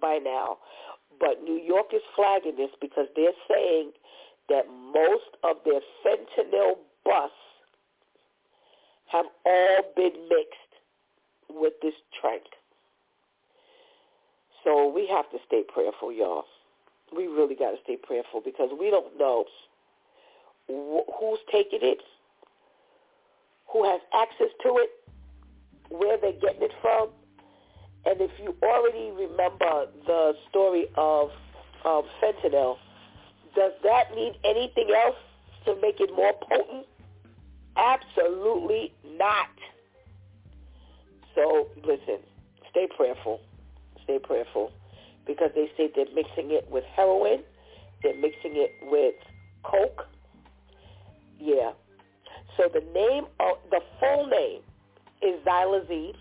[0.00, 0.58] by now.
[1.18, 3.92] But New York is flagging this because they're saying
[4.48, 7.34] that most of their fentanyl busts
[9.06, 10.72] have all been mixed
[11.48, 12.42] with this trank.
[14.64, 16.44] So we have to stay prayerful, y'all.
[17.16, 19.46] We really got to stay prayerful because we don't know
[20.68, 21.98] wh- who's taking it,
[23.72, 24.90] who has access to it,
[25.88, 27.08] where they're getting it from.
[28.06, 31.30] And if you already remember the story of
[31.84, 32.76] um, fentanyl,
[33.54, 35.16] does that need anything else
[35.66, 36.86] to make it more potent?
[37.76, 39.48] Absolutely not.
[41.34, 42.18] So listen,
[42.70, 43.40] stay prayerful.
[44.04, 44.72] Stay prayerful
[45.26, 47.42] because they say they're mixing it with heroin.
[48.02, 49.14] They're mixing it with
[49.62, 50.06] coke.
[51.38, 51.72] Yeah.
[52.56, 54.62] So the name of the full name
[55.22, 56.14] is xylazine.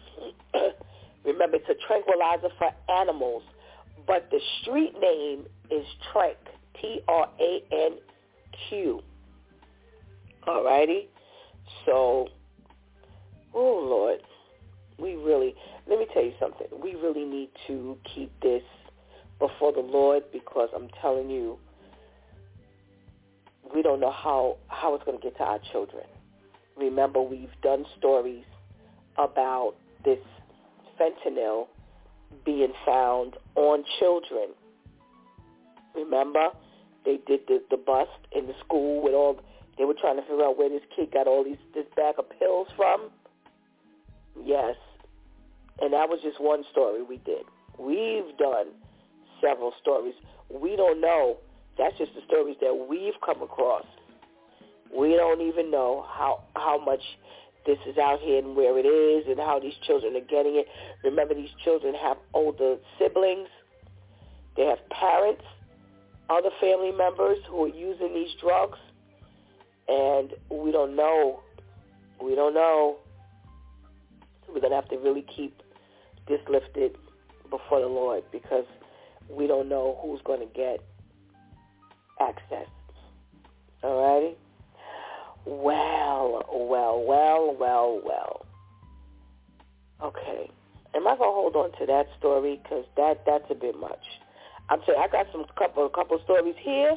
[1.33, 3.43] Remember, it's a tranquilizer for animals,
[4.07, 6.35] but the street name is Tranq.
[6.81, 8.01] T-R-A-N-Q.
[10.47, 11.09] All righty?
[11.85, 12.29] So,
[13.53, 14.21] oh, Lord,
[14.97, 15.53] we really,
[15.87, 16.67] let me tell you something.
[16.81, 18.63] We really need to keep this
[19.39, 21.59] before the Lord because I'm telling you,
[23.73, 26.05] we don't know how, how it's going to get to our children.
[26.77, 28.45] Remember, we've done stories
[29.17, 30.19] about this
[30.99, 31.67] fentanyl
[32.45, 34.49] being found on children.
[35.95, 36.49] Remember?
[37.05, 39.39] They did the, the bust in the school with all,
[39.77, 42.25] they were trying to figure out where this kid got all these, this bag of
[42.39, 43.09] pills from.
[44.43, 44.75] Yes.
[45.81, 47.45] And that was just one story we did.
[47.77, 48.67] We've done
[49.41, 50.13] several stories.
[50.49, 51.37] We don't know.
[51.77, 53.85] That's just the stories that we've come across.
[54.93, 57.01] We don't even know how how much
[57.65, 60.67] this is out here and where it is and how these children are getting it.
[61.03, 63.47] Remember, these children have older siblings.
[64.55, 65.43] They have parents
[66.29, 68.77] other family members who are using these drugs,
[69.87, 71.41] and we don't know.
[72.21, 72.97] We don't know.
[74.47, 75.61] We're going to have to really keep
[76.27, 76.97] this lifted
[77.49, 78.65] before the Lord because
[79.29, 80.83] we don't know who's going to get
[82.19, 82.67] access.
[83.83, 84.37] All righty?
[85.49, 88.45] Well, well, well, well, well.
[90.03, 90.51] Okay.
[90.93, 92.59] Am I to hold on to that story?
[92.61, 94.03] Because that, that's a bit much.
[94.69, 96.95] I'm saying I got some couple a couple stories here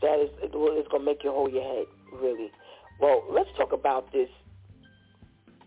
[0.00, 2.52] that is is gonna make you hold your head really.
[3.00, 4.28] Well, let's talk about this.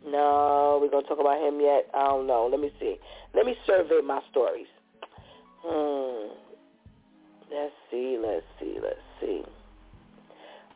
[0.05, 1.89] No, we're gonna talk about him yet.
[1.93, 2.47] I don't know.
[2.49, 2.95] Let me see.
[3.35, 4.67] Let me survey my stories.
[5.65, 6.31] Hmm.
[7.51, 8.17] Let's see.
[8.17, 8.77] Let's see.
[8.81, 9.43] Let's see.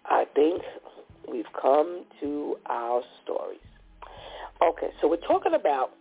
[0.05, 0.61] I think
[1.29, 3.59] we've come to our stories.
[4.61, 5.91] Okay, so we're talking about.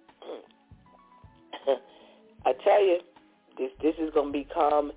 [2.47, 2.99] I tell you,
[3.59, 4.93] this this is going to become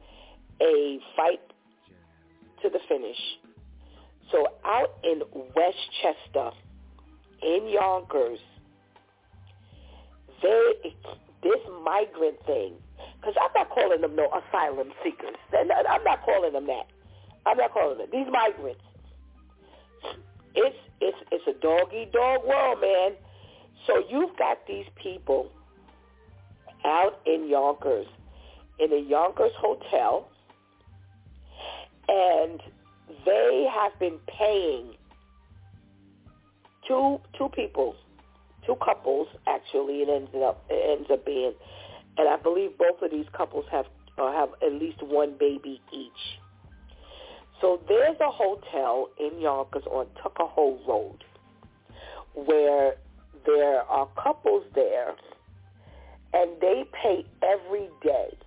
[0.61, 1.41] a fight
[2.61, 3.17] to the finish.
[4.31, 5.21] So out in
[5.55, 6.51] Westchester,
[7.43, 8.39] in Yonkers,
[10.41, 10.95] they
[11.43, 12.73] this migrant thing,
[13.19, 15.35] because I'm not calling them no asylum seekers.
[15.53, 16.87] I'm not calling them that.
[17.45, 18.81] I'm not calling them these migrants.
[20.55, 23.11] It's it's it's a doggy dog world, man.
[23.87, 25.51] So you've got these people
[26.85, 28.07] out in Yonkers
[28.79, 30.29] in a Yonkers hotel,
[32.07, 32.61] and
[33.25, 34.95] they have been paying
[36.87, 37.95] two two people,
[38.65, 40.01] two couples actually.
[40.01, 41.53] It ends up it ends up being,
[42.17, 43.85] and I believe both of these couples have
[44.17, 46.39] uh, have at least one baby each.
[47.61, 51.23] So there's a hotel in Yonkers on Tuckahoe Road
[52.33, 52.95] where
[53.45, 55.15] there are couples there,
[56.33, 58.37] and they pay every day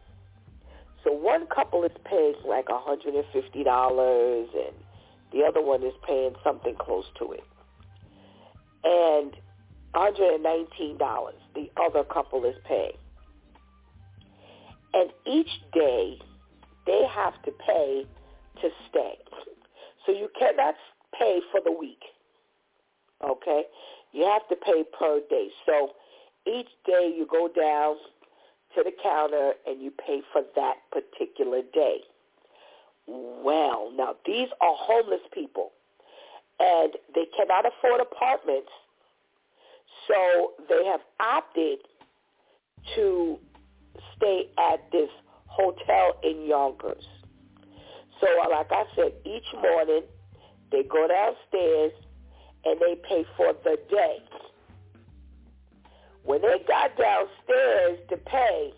[1.04, 4.74] so one couple is paying like $150 and
[5.32, 7.44] the other one is paying something close to it.
[8.84, 9.36] And
[9.94, 12.96] $119 the other couple is paying.
[14.92, 16.18] And each day
[16.86, 18.04] they have to pay
[18.62, 19.14] to stay.
[20.06, 20.74] So you cannot
[21.18, 22.02] pay for the week.
[23.24, 23.62] Okay?
[24.12, 25.48] You have to pay per day.
[25.66, 25.90] So
[26.46, 27.96] each day you go down
[28.74, 31.98] to the counter and you pay for that particular day.
[33.06, 35.72] Well, now these are homeless people.
[36.60, 38.70] and they cannot afford apartments,
[40.06, 41.78] so they have opted
[42.96, 43.38] to
[44.16, 45.08] stay at this
[45.46, 47.04] hotel in Yonkers.
[48.20, 50.02] So like I said, each morning
[50.70, 51.92] they go downstairs
[52.64, 54.18] and they pay for the day.
[56.24, 58.72] When they got downstairs to pay,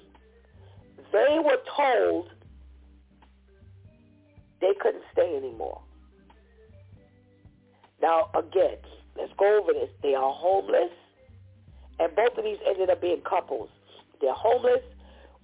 [1.12, 2.30] they were told
[4.60, 5.80] they couldn't stay anymore.
[8.00, 8.76] Now, again,
[9.16, 9.90] let's go over this.
[10.02, 10.92] They are homeless,
[11.98, 13.68] and both of these ended up being couples.
[14.20, 14.82] They're homeless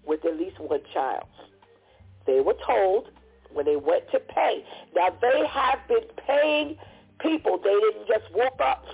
[0.05, 1.27] with at least one child.
[2.27, 3.11] They were told
[3.57, 4.65] when they went to pay.
[4.95, 6.77] Now, they have been paying
[7.19, 7.59] people.
[7.59, 8.85] They didn't just walk up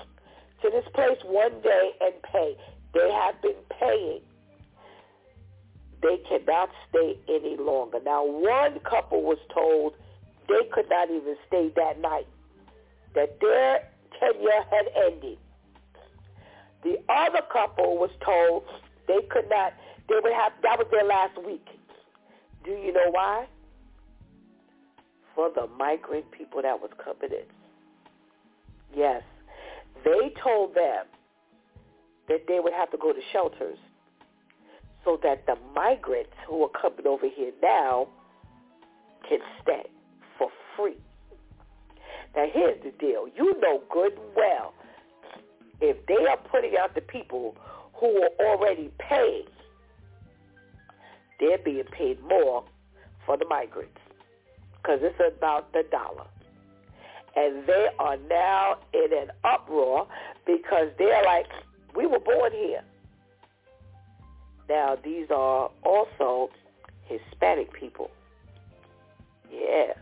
[0.63, 2.57] to this place one day and pay.
[2.95, 4.21] They have been paying.
[6.01, 7.99] They cannot stay any longer.
[8.05, 9.95] Now, one couple was told
[10.49, 12.27] they could not even stay that night,
[13.15, 13.89] that their
[14.19, 15.39] tenure had ended.
[16.83, 18.65] The other couple was told
[19.07, 19.73] they could not,
[20.09, 21.67] they would have, that was their last week.
[22.65, 23.47] Do you know why?
[25.35, 27.47] For the migrant people that was coming in.
[28.95, 29.23] Yes.
[30.05, 31.07] They told them
[32.29, 33.79] that they would have to go to shelters
[35.05, 38.09] so that the migrants who are coming over here now
[39.29, 39.85] can stay
[40.39, 40.97] for free.
[42.37, 43.27] Now here's the deal.
[43.37, 44.75] You know good and well
[45.81, 47.57] if they are putting out the people
[47.95, 49.47] who are already paid,
[51.41, 52.65] they're being paid more
[53.27, 53.99] for the migrants
[54.83, 56.27] because it's about the dollar.
[57.35, 60.07] And they are now in an uproar
[60.47, 61.47] because they're like,
[61.95, 62.83] we were born here.
[64.69, 66.51] Now, these are also
[67.05, 68.11] Hispanic people.
[69.51, 69.93] Yeah.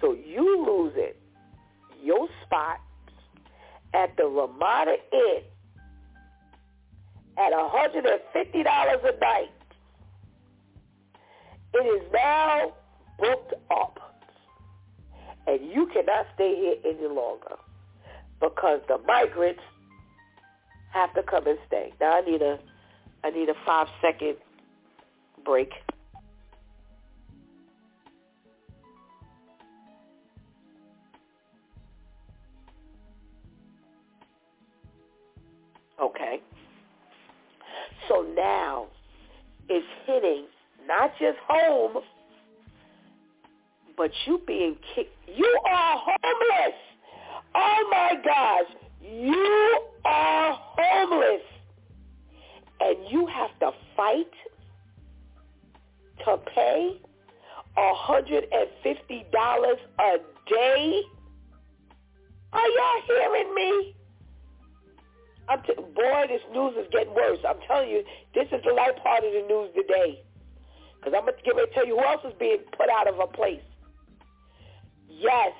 [0.00, 1.14] So you losing
[2.02, 2.80] your spot
[3.94, 5.42] at the Ramada Inn
[7.36, 9.50] at $150 a night.
[11.74, 12.72] It is now
[13.18, 13.98] booked up.
[15.46, 17.56] And you cannot stay here any longer
[18.40, 19.60] because the migrants
[20.92, 21.92] have to come and stay.
[22.00, 22.58] Now I need a
[23.24, 24.36] I need a five second
[25.44, 25.70] break.
[36.00, 36.40] Okay.
[38.08, 38.86] So now
[39.68, 40.46] it's hitting
[40.86, 42.02] not just home,
[43.98, 45.12] but you being kicked.
[45.26, 46.78] You are homeless.
[47.54, 48.76] Oh my gosh.
[49.02, 51.42] You are homeless.
[52.80, 54.30] And you have to fight
[56.24, 57.00] to pay
[57.76, 58.44] $150
[60.00, 60.18] a
[60.48, 61.02] day?
[62.52, 63.94] Are y'all hearing me?
[65.48, 67.38] I'm t- boy, this news is getting worse.
[67.46, 70.22] I'm telling you, this is the light part of the news today.
[70.98, 73.08] Because I'm going to get ready to tell you who else is being put out
[73.08, 73.60] of a place.
[75.18, 75.52] Yes,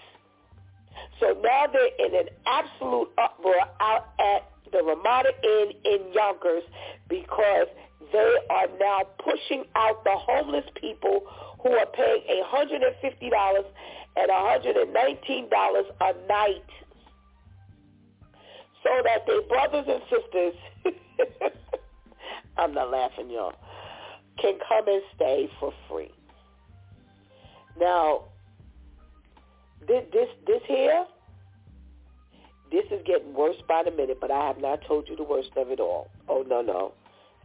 [1.20, 6.62] so now they're in an absolute uproar out at the Ramada Inn in Yonkers
[7.08, 7.66] because
[8.12, 11.22] they are now pushing out the homeless people
[11.62, 13.64] who are paying $150
[14.16, 16.70] and $119 a night
[18.84, 20.54] so that their brothers and sisters,
[22.56, 23.54] I'm not laughing, y'all,
[24.40, 26.12] can come and stay for free.
[27.78, 28.24] Now,
[29.86, 31.04] this this this here,
[32.70, 34.18] this is getting worse by the minute.
[34.20, 36.10] But I have not told you the worst of it all.
[36.28, 36.92] Oh no no,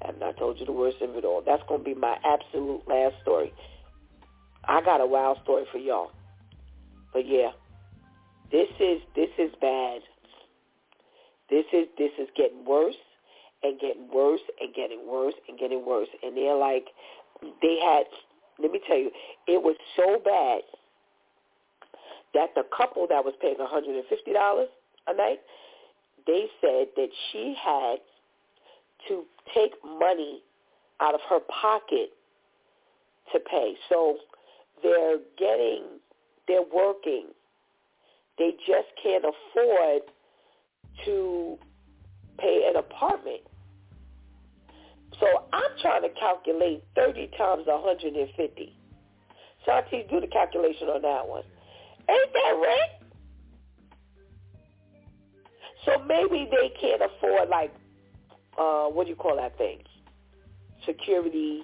[0.02, 1.42] I have not told you the worst of it all.
[1.46, 3.54] That's going to be my absolute last story.
[4.66, 6.12] I got a wild story for y'all.
[7.12, 7.52] But yeah,
[8.52, 10.02] this is this is bad.
[11.50, 12.96] This is this is getting worse
[13.62, 16.10] and getting worse and getting worse and getting worse.
[16.22, 16.88] And they're like,
[17.62, 18.06] they had.
[18.60, 19.10] Let me tell you,
[19.48, 20.62] it was so bad
[22.34, 24.66] that the couple that was paying $150
[25.08, 25.40] a night,
[26.26, 27.98] they said that she had
[29.08, 29.24] to
[29.54, 30.42] take money
[31.02, 32.12] out of her pocket
[33.32, 33.74] to pay.
[33.90, 34.18] So
[34.82, 35.84] they're getting,
[36.48, 37.28] they're working.
[38.38, 40.02] They just can't afford
[41.06, 41.58] to
[42.40, 43.42] pay an apartment.
[45.20, 48.76] So I'm trying to calculate 30 times 150.
[49.68, 51.44] Shanti, do the calculation on that one.
[52.10, 52.90] Ain't that right?
[55.86, 57.74] So maybe they can't afford like
[58.58, 59.80] uh what do you call that thing?
[60.86, 61.64] Security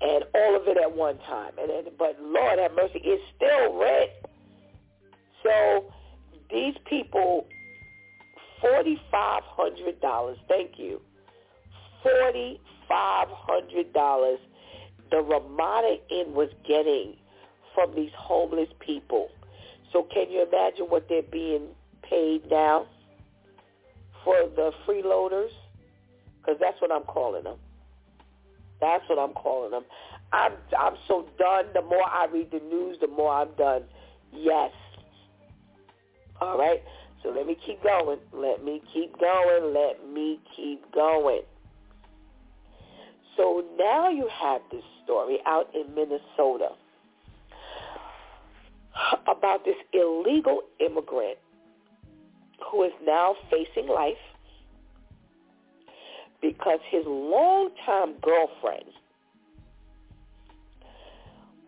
[0.00, 1.52] and all of it at one time.
[1.58, 4.10] And then, but Lord have mercy, it's still rent.
[5.42, 5.92] So
[6.50, 7.46] these people,
[8.62, 11.02] $4,500, thank you,
[12.04, 14.38] $4,500
[15.10, 17.16] the Ramada Inn was getting
[17.74, 19.28] from these homeless people.
[19.92, 21.68] So can you imagine what they're being
[22.08, 22.86] paid now
[24.24, 25.50] for the freeloaders?
[26.40, 27.56] Because that's what I'm calling them.
[28.80, 29.84] That's what I'm calling them.
[30.32, 31.66] I'm I'm so done.
[31.74, 33.82] The more I read the news, the more I'm done.
[34.32, 34.70] Yes.
[36.40, 36.80] All right.
[37.22, 38.18] So let me keep going.
[38.32, 39.74] Let me keep going.
[39.74, 41.42] Let me keep going.
[43.36, 46.70] So now you have this story out in Minnesota
[49.26, 51.38] about this illegal immigrant
[52.70, 54.14] who is now facing life
[56.40, 58.84] because his longtime girlfriend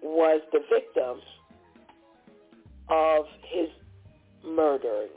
[0.02, 1.20] was the victim
[2.88, 3.68] of his
[4.44, 5.08] murdering.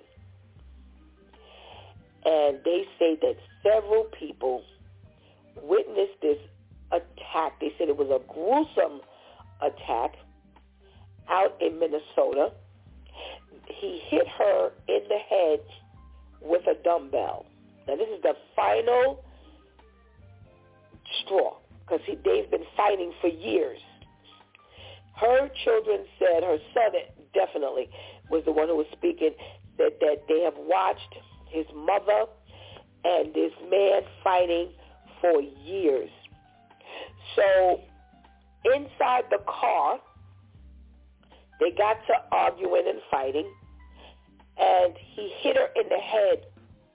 [2.25, 4.63] And they say that several people
[5.61, 6.37] witnessed this
[6.91, 7.59] attack.
[7.59, 9.01] They said it was a gruesome
[9.61, 10.15] attack
[11.29, 12.51] out in Minnesota.
[13.67, 15.59] He hit her in the head
[16.41, 17.45] with a dumbbell.
[17.87, 19.23] Now this is the final
[21.23, 23.79] straw because they've been fighting for years.
[25.15, 26.91] Her children said, her son
[27.33, 27.89] definitely
[28.29, 29.31] was the one who was speaking,
[29.77, 31.15] said that they have watched
[31.47, 32.25] his mother
[33.03, 34.69] and this man fighting
[35.21, 36.09] for years.
[37.35, 37.79] So
[38.73, 39.99] inside the car,
[41.59, 43.49] they got to arguing and fighting,
[44.57, 46.45] and he hit her in the head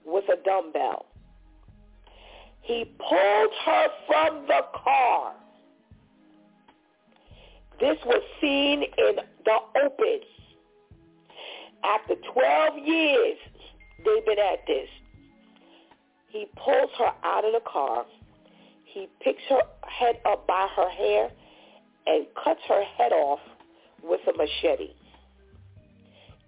[0.05, 1.05] with a dumbbell.
[2.61, 5.33] He pulled her from the car.
[7.79, 10.19] This was seen in the open.
[11.83, 13.37] After 12 years,
[14.05, 14.87] they've been at this.
[16.29, 18.05] He pulls her out of the car.
[18.85, 21.31] He picks her head up by her hair
[22.05, 23.39] and cuts her head off
[24.03, 24.93] with a machete.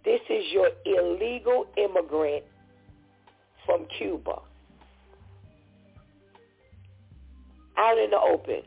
[0.05, 2.43] This is your illegal immigrant
[3.65, 4.39] from Cuba.
[7.77, 8.63] Out in the open.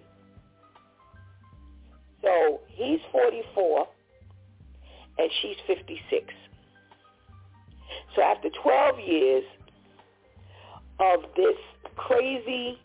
[2.23, 3.87] So he's 44
[5.19, 6.33] and she's 56.
[8.15, 9.45] So after 12 years
[10.99, 11.57] of this
[11.97, 12.79] crazy,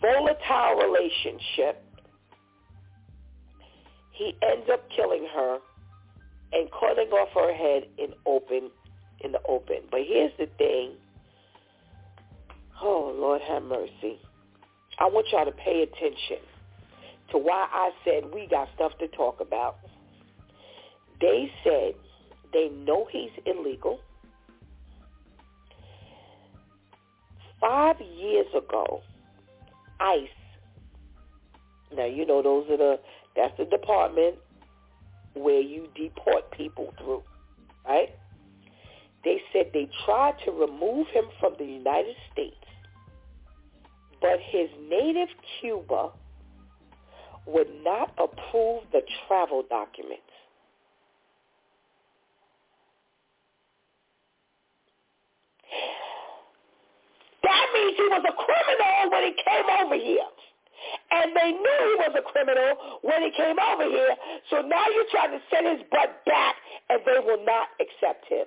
[0.00, 1.83] volatile relationship,
[4.14, 5.58] he ends up killing her
[6.52, 8.70] and cutting off her head in open
[9.20, 9.78] in the open.
[9.90, 10.92] But here's the thing.
[12.80, 14.18] Oh Lord have mercy.
[14.98, 16.38] I want y'all to pay attention
[17.32, 19.76] to why I said we got stuff to talk about.
[21.20, 21.94] They said
[22.52, 23.98] they know he's illegal.
[27.60, 29.00] Five years ago,
[29.98, 30.28] ICE,
[31.96, 33.00] now you know those are the,
[33.36, 34.36] that's the department
[35.34, 37.22] where you deport people through,
[37.86, 38.10] right?
[39.24, 42.54] They said they tried to remove him from the United States,
[44.20, 45.28] but his native
[45.60, 46.10] Cuba
[47.46, 50.22] would not approve the travel documents.
[57.42, 60.24] That means he was a criminal when he came over here.
[61.10, 64.14] And they knew he was a criminal when he came over here.
[64.50, 66.56] So now you're trying to send his butt back
[66.90, 68.46] and they will not accept him.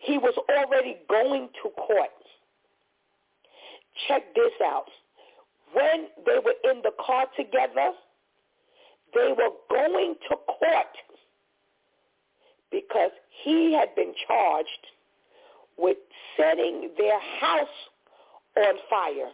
[0.00, 2.10] He was already going to court.
[4.06, 4.86] Check this out.
[5.72, 7.92] When they were in the car together,
[9.14, 10.94] they were going to court
[12.70, 13.10] because
[13.44, 14.86] he had been charged
[15.76, 15.96] with
[16.36, 17.68] setting their house
[18.56, 19.30] on fire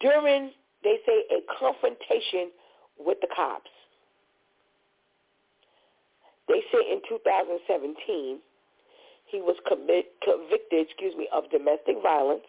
[0.00, 0.50] during,
[0.82, 2.50] they say, a confrontation
[2.98, 3.70] with the cops.
[6.48, 8.38] They say in 2017,
[9.26, 12.44] he was commit, convicted, excuse me, of domestic violence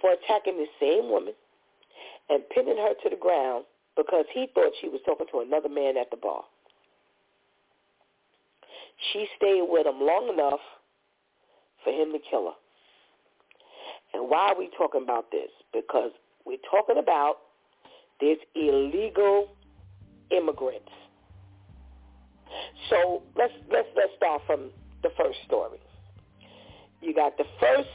[0.00, 1.34] for attacking the same woman
[2.30, 3.64] and pinning her to the ground
[3.96, 6.42] because he thought she was talking to another man at the bar.
[9.12, 10.60] She stayed with him long enough
[11.82, 12.58] for him to kill her.
[14.14, 15.50] And why are we talking about this?
[15.72, 16.12] Because
[16.48, 17.36] we're talking about
[18.20, 19.48] these illegal
[20.30, 20.90] immigrants.
[22.88, 24.70] So let's let's let's start from
[25.02, 25.78] the first story.
[27.02, 27.90] You got the first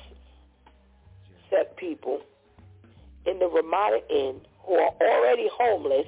[1.49, 2.21] set people
[3.25, 6.07] in the Ramada Inn who are already homeless,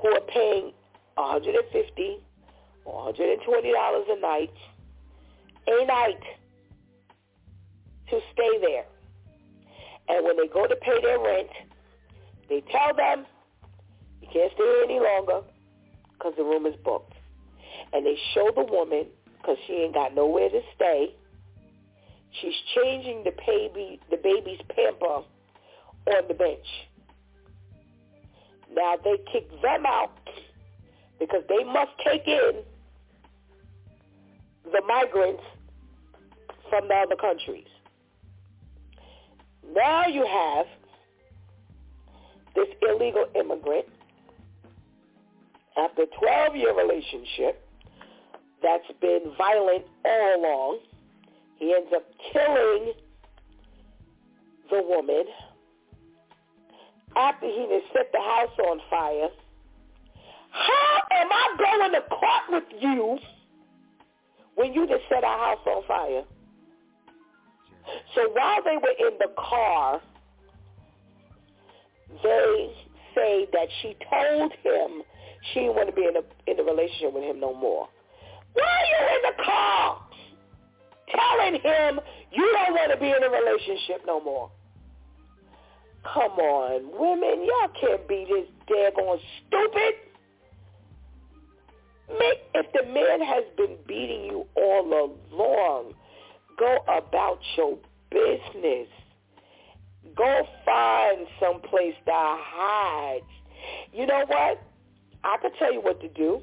[0.00, 0.72] who are paying
[1.14, 2.16] 150
[2.86, 4.50] or 120 dollars a night
[5.66, 6.22] a night
[8.08, 8.86] to stay there.
[10.08, 11.48] And when they go to pay their rent,
[12.48, 13.26] they tell them,
[14.20, 15.42] you can't stay here any longer
[16.12, 17.14] because the room is booked.
[17.92, 19.06] And they show the woman,
[19.38, 21.14] because she ain't got nowhere to stay,
[22.40, 25.24] she's changing the baby, the baby's pamper
[26.06, 26.66] on the bench.
[28.74, 30.12] Now they kick them out
[31.18, 32.62] because they must take in
[34.64, 35.42] the migrants
[36.70, 37.66] from the other countries.
[39.74, 40.66] Now you have
[42.54, 43.86] this illegal immigrant
[45.76, 47.66] after a 12-year relationship
[48.62, 50.78] that's been violent all along.
[51.56, 52.92] He ends up killing
[54.70, 55.24] the woman
[57.16, 59.28] after he has set the house on fire.
[60.50, 63.18] How am I going to court with you
[64.54, 66.22] when you just set our house on fire?
[68.14, 70.00] So while they were in the car,
[72.22, 72.74] they
[73.14, 75.02] say that she told him
[75.52, 77.88] she didn't want to be in a in a relationship with him no more.
[78.54, 80.00] Why are you in the car
[81.10, 82.00] telling him
[82.32, 84.50] you don't want to be in a relationship no more?
[86.04, 89.94] Come on, women, y'all can't be this daggone stupid.
[92.54, 95.94] If the man has been beating you all along,
[96.58, 97.78] go about your
[98.10, 98.88] business.
[100.16, 103.22] Go find some place to hide.
[103.92, 104.62] You know what?
[105.24, 106.42] I can tell you what to do.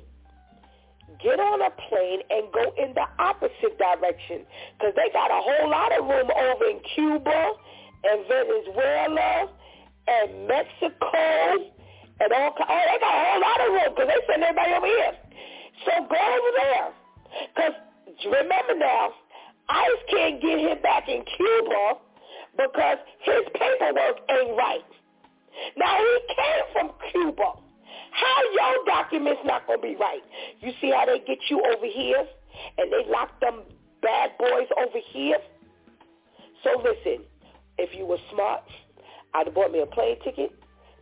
[1.22, 4.46] Get on a plane and go in the opposite direction
[4.78, 7.52] because they got a whole lot of room over in Cuba
[8.04, 9.50] and Venezuela
[10.08, 11.68] and Mexico
[12.22, 12.56] and all.
[12.56, 15.14] Oh, they got a whole lot of room because they send everybody over here.
[15.86, 16.88] So go over there.
[17.56, 17.76] Because
[18.26, 19.12] remember now,
[19.70, 22.00] ICE can't get him back in Cuba
[22.58, 24.86] because his paperwork ain't right.
[25.78, 27.54] Now he came from Cuba.
[28.12, 30.22] How your documents not gonna be right?
[30.60, 32.26] You see how they get you over here
[32.78, 33.62] and they lock them
[34.02, 35.38] bad boys over here?
[36.64, 37.24] So listen,
[37.78, 38.64] if you were smart,
[39.34, 40.52] I'd have bought me a plane ticket.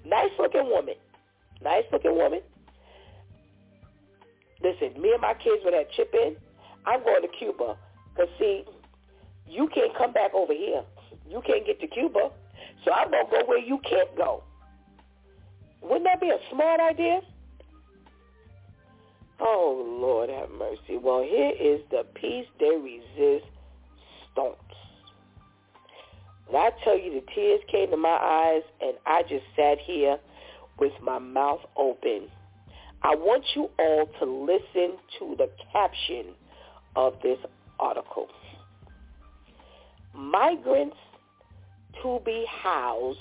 [0.05, 0.95] Nice looking woman.
[1.61, 2.41] Nice looking woman.
[4.61, 6.35] Listen, me and my kids with that chip in,
[6.85, 7.77] I'm going to Cuba.
[8.17, 8.63] Because, see,
[9.47, 10.83] you can't come back over here.
[11.29, 12.31] You can't get to Cuba.
[12.83, 14.43] So I'm going to go where you can't go.
[15.81, 17.21] Wouldn't that be a smart idea?
[19.39, 20.97] Oh, Lord have mercy.
[21.01, 23.45] Well, here is the peace resist
[24.35, 24.55] resistance.
[26.49, 30.17] When I tell you the tears came to my eyes and I just sat here
[30.79, 32.29] with my mouth open,
[33.03, 36.33] I want you all to listen to the caption
[36.95, 37.37] of this
[37.79, 38.27] article.
[40.13, 40.97] Migrants
[42.01, 43.17] to be housed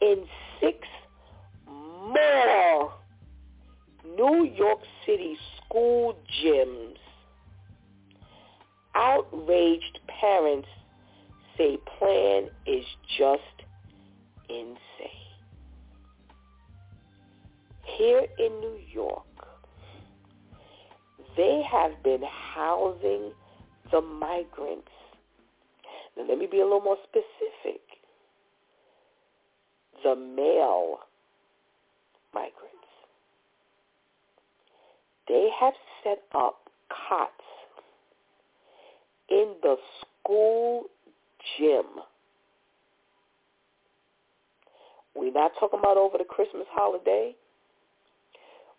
[0.00, 0.24] in
[0.60, 0.78] six
[1.66, 2.92] more
[4.16, 6.96] New York City school gyms.
[8.94, 10.68] Outraged parents
[11.56, 12.84] say plan is
[13.18, 13.42] just
[14.48, 14.78] insane.
[17.96, 19.24] Here in New York,
[21.36, 22.22] they have been
[22.54, 23.32] housing
[23.90, 24.88] the migrants.
[26.16, 27.80] Now let me be a little more specific.
[30.02, 30.98] The male
[32.32, 32.60] migrants.
[35.28, 36.56] They have set up
[36.88, 37.32] cots
[39.30, 40.84] in the school
[41.58, 41.84] gym.
[45.14, 47.34] We're not talking about over the Christmas holiday.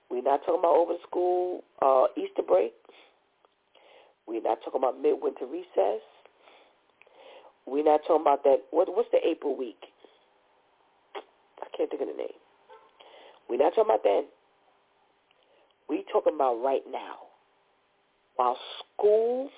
[0.09, 2.73] We're not talking about over school uh, Easter break.
[4.27, 6.01] We're not talking about midwinter recess.
[7.65, 8.57] We're not talking about that.
[8.71, 9.83] What, what's the April week?
[11.61, 12.27] I can't think of the name.
[13.49, 14.25] We're not talking about that.
[15.89, 17.15] We're talking about right now.
[18.35, 18.57] While
[18.97, 19.49] school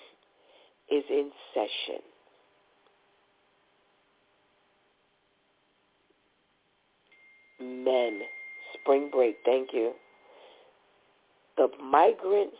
[0.89, 2.01] is in session.
[7.59, 8.21] Men.
[8.73, 9.93] Spring break, thank you.
[11.57, 12.53] The migrant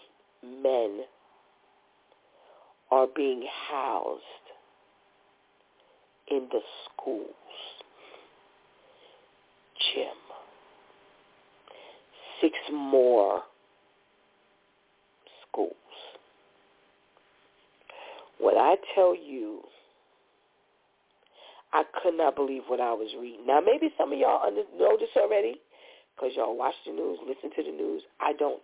[0.43, 1.01] men
[2.91, 4.21] are being housed
[6.29, 7.29] in the schools.
[9.93, 10.07] gym.
[12.41, 13.43] Six more
[15.47, 15.73] schools.
[18.39, 19.61] When I tell you
[21.73, 23.45] I could not believe what I was reading.
[23.45, 25.59] Now, maybe some of y'all know this already
[26.15, 28.01] because y'all watch the news, listen to the news.
[28.19, 28.63] I don't.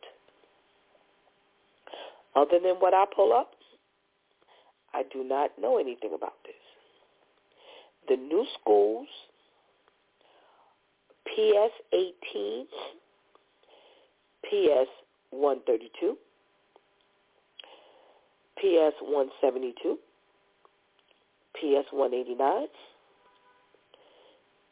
[2.36, 3.52] Other than what I pull up,
[4.94, 6.56] I do not know anything about this.
[8.08, 9.08] The new schools,
[11.26, 12.66] PS 18,
[14.44, 14.90] PS
[15.32, 16.18] 132,
[18.58, 19.98] PS 172,
[21.56, 22.68] PS 189,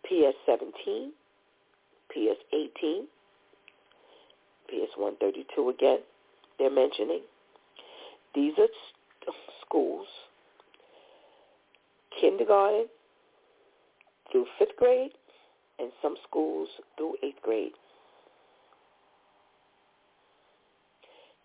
[0.03, 1.11] PS 17,
[2.09, 3.07] PS 18,
[4.67, 5.99] PS 132 again,
[6.59, 7.21] they're mentioning.
[8.33, 8.67] These are
[9.65, 10.07] schools,
[12.19, 12.87] kindergarten
[14.31, 15.11] through fifth grade,
[15.79, 17.73] and some schools through eighth grade.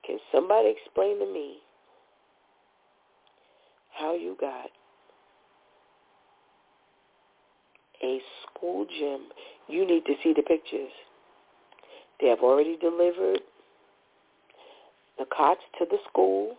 [0.06, 1.58] Can somebody explain to me
[3.92, 4.66] how you got
[8.04, 9.22] a school gym?
[9.68, 10.92] You need to see the pictures.
[12.20, 13.40] They have already delivered
[15.18, 16.56] the cots to the school.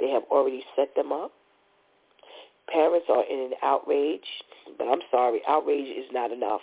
[0.00, 1.32] They have already set them up.
[2.72, 4.26] Parents are in an outrage,
[4.78, 6.60] but I'm sorry, outrage is not enough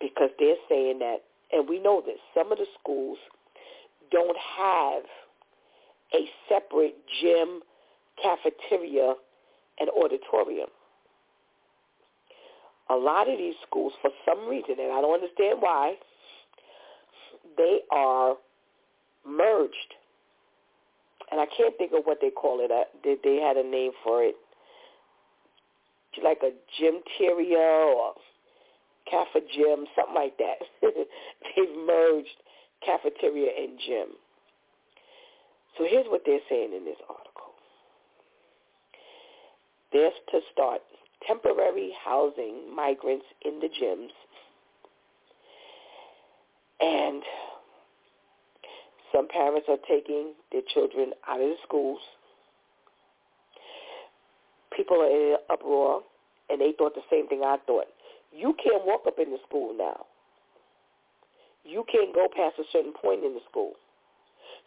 [0.00, 1.18] because they're saying that,
[1.52, 3.18] and we know that some of the schools
[4.10, 5.02] don't have
[6.14, 7.60] a separate gym,
[8.22, 9.14] cafeteria,
[9.80, 10.68] and auditorium.
[12.90, 15.94] A lot of these schools, for some reason, and I don't understand why,
[17.56, 18.36] they are
[19.26, 19.94] merged.
[21.30, 22.70] And I can't think of what they call it.
[23.02, 24.36] They, they had a name for it.
[26.22, 28.14] Like a gymteria or
[29.10, 30.58] cafe gym, something like that.
[30.82, 32.28] They've merged
[32.84, 34.06] cafeteria and gym.
[35.76, 37.52] So here's what they're saying in this article.
[39.92, 40.80] They're to start
[41.26, 44.10] temporary housing migrants in the gyms.
[46.80, 47.22] And
[49.14, 52.00] some parents are taking their children out of the schools.
[54.76, 56.02] People are in an uproar,
[56.50, 57.86] and they thought the same thing I thought.
[58.32, 60.06] You can't walk up in the school now.
[61.64, 63.74] You can't go past a certain point in the school.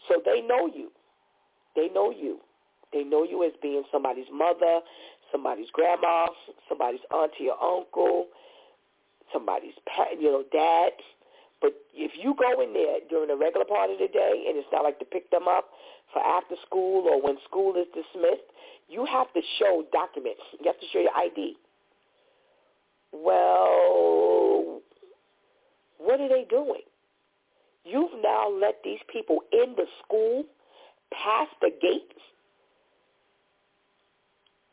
[0.07, 0.89] So they know you.
[1.75, 2.39] They know you.
[2.93, 4.79] They know you as being somebody's mother,
[5.31, 6.27] somebody's grandma,
[6.69, 8.27] somebody's auntie or uncle,
[9.33, 9.73] somebody's
[10.17, 10.91] you know dad.
[11.61, 14.67] But if you go in there during the regular part of the day and it's
[14.71, 15.69] not like to pick them up
[16.13, 18.45] for after school or when school is dismissed,
[18.89, 20.41] you have to show documents.
[20.59, 21.57] You have to show your ID.
[23.11, 24.81] Well,
[25.97, 26.85] what are they doing?
[27.83, 30.43] You've now let these people in the school
[31.11, 32.19] past the gates.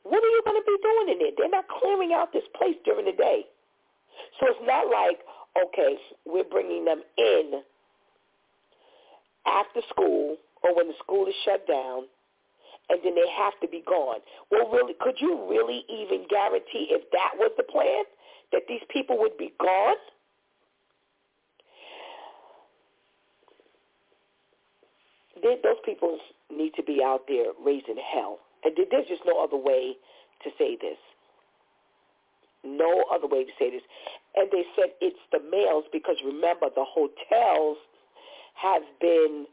[0.03, 1.32] What are you going to be doing in there?
[1.39, 3.47] They're not clearing out this place during the day.
[4.39, 5.20] So it's not like,
[5.62, 5.96] okay,
[6.26, 7.62] we're bringing them in
[9.46, 12.05] after school or when the school is shut down,
[12.88, 14.20] and then they have to be gone.
[14.50, 18.05] Well, really, could you really even guarantee if that was the plan,
[18.52, 19.96] that these people would be gone?
[25.42, 26.18] They, those people
[26.50, 28.38] need to be out there raising hell.
[28.64, 29.96] And there's just no other way
[30.42, 30.96] to say this.
[32.64, 33.82] No other way to say this.
[34.36, 37.78] And they said it's the males because remember the hotels
[38.54, 39.46] have been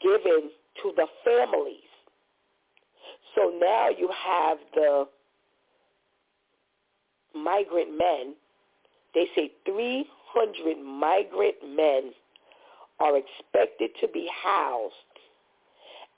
[0.00, 0.50] given
[0.82, 1.88] to the families.
[3.34, 5.06] So now you have the
[7.34, 8.34] migrant men.
[9.14, 12.12] They say 300 migrant men
[12.98, 14.94] are expected to be housed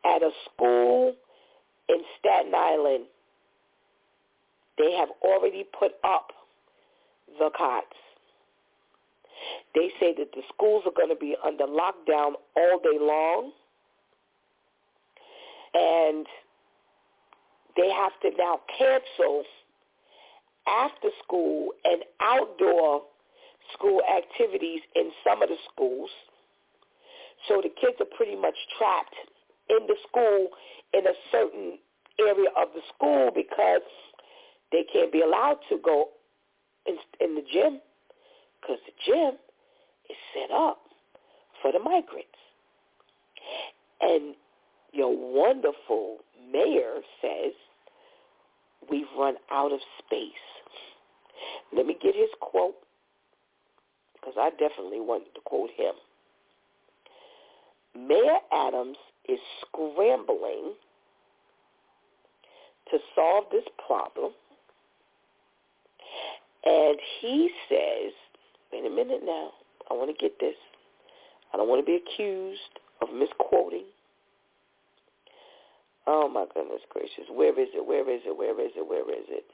[0.05, 1.15] at a school
[1.89, 3.05] in Staten Island.
[4.79, 6.33] They have already put up
[7.39, 7.97] the cots.
[9.75, 13.53] They say that the schools are going to be under lockdown all day long.
[15.75, 16.27] And
[17.77, 19.45] they have to now cancel
[20.67, 23.03] after school and outdoor
[23.73, 26.11] school activities in some of the schools.
[27.49, 29.15] So the kids are pretty much trapped
[29.71, 30.49] in the school
[30.93, 31.79] in a certain
[32.21, 33.83] area of the school because
[34.73, 36.09] they can't be allowed to go
[36.87, 37.81] in, in the gym
[38.61, 39.35] because the gym
[40.09, 40.79] is set up
[41.61, 42.29] for the migrants.
[44.01, 44.35] And
[44.93, 46.19] your wonderful
[46.53, 47.53] mayor says
[48.91, 50.33] we've run out of space.
[51.75, 52.75] Let me get his quote
[54.15, 55.95] because I definitely wanted to quote him.
[57.95, 58.97] Mayor Adams
[59.29, 60.75] is scrambling
[62.91, 64.33] to solve this problem.
[66.65, 68.13] And he says,
[68.73, 69.51] wait a minute now,
[69.91, 70.55] I want to get this.
[71.53, 73.85] I don't want to be accused of misquoting.
[76.07, 77.25] Oh my goodness gracious.
[77.31, 77.87] Where is it?
[77.87, 78.37] Where is it?
[78.37, 78.89] Where is it?
[78.89, 79.45] Where is it?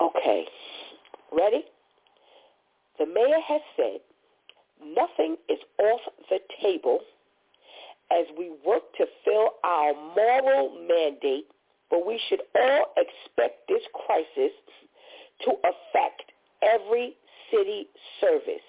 [0.00, 0.46] Okay.
[1.32, 1.64] Ready?
[2.98, 4.00] The mayor has said
[4.84, 6.00] nothing is off
[6.30, 7.00] the table
[8.10, 11.46] as we work to fill our moral mandate,
[11.90, 14.52] but we should all expect this crisis
[15.44, 16.32] to affect
[16.62, 17.16] every
[17.50, 17.86] city
[18.20, 18.64] service.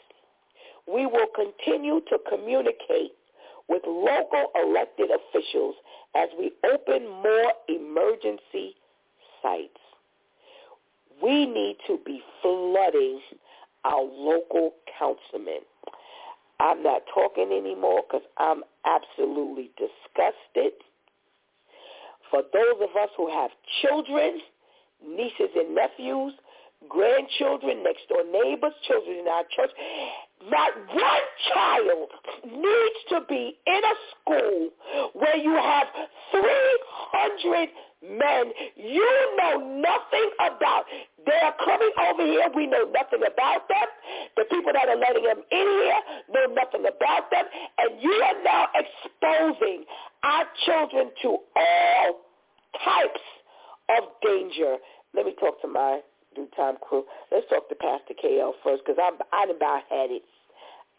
[0.92, 3.14] We will continue to communicate
[3.68, 5.76] with local elected officials
[6.16, 8.76] as we open more emergency
[9.42, 9.80] sites.
[11.22, 13.20] We need to be flooding
[13.84, 15.62] our local councilmen.
[16.60, 20.74] I'm not talking anymore because I'm absolutely disgusted.
[22.32, 23.52] For those of us who have
[23.82, 24.40] children,
[25.06, 26.34] nieces and nephews,
[26.90, 29.72] grandchildren, next door neighbors, children in our church,
[30.50, 32.10] not one child
[32.46, 34.70] needs to be in a school
[35.14, 35.88] where you have
[36.32, 37.70] 300
[38.02, 40.86] men you know nothing about.
[41.26, 42.48] They are coming over here.
[42.56, 43.88] We know nothing about them.
[44.38, 47.46] The people that are letting them in here know nothing about them.
[47.80, 49.86] And you are now exposing
[50.24, 52.22] our children to all
[52.84, 53.26] types
[53.98, 54.78] of danger.
[55.14, 56.02] Let me talk to my
[56.36, 57.04] DEW time crew.
[57.32, 60.24] Let's talk to Pastor KL first because I'd about had it.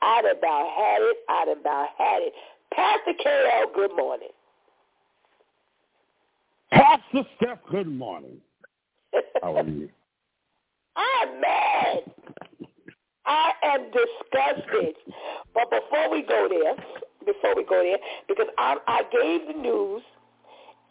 [0.02, 1.16] I'd about had it.
[1.28, 2.32] I'd about had it.
[2.74, 4.28] Pastor KL, good morning.
[6.70, 8.38] Pastor Steph, good morning.
[9.42, 9.88] How are you?
[10.96, 12.02] I'm mad.
[13.24, 14.94] I am disgusted.
[15.54, 16.74] But before we go there,
[17.24, 20.02] before we go there, because I, I gave the news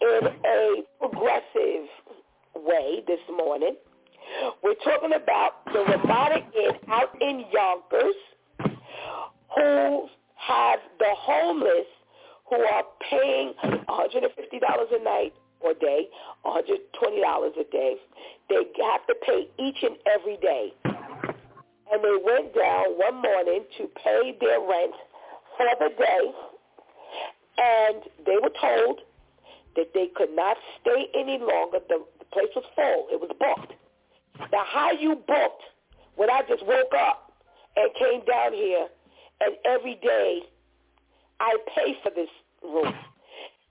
[0.01, 1.89] in a progressive
[2.55, 3.75] way this morning.
[4.63, 8.15] We're talking about the Ramada Inn out in Yonkers
[9.55, 11.87] who have the homeless
[12.49, 16.07] who are paying $150 a night or day,
[16.45, 17.95] $120 a day.
[18.49, 20.73] They have to pay each and every day.
[20.85, 24.93] And they went down one morning to pay their rent
[25.55, 26.31] for the day,
[27.57, 29.01] and they were told
[29.75, 31.79] that they could not stay any longer.
[31.87, 33.07] The, the place was full.
[33.11, 33.73] It was booked.
[34.51, 35.63] Now, how you booked
[36.15, 37.31] when I just woke up
[37.75, 38.87] and came down here,
[39.41, 40.41] and every day
[41.39, 42.29] I pay for this
[42.63, 42.93] room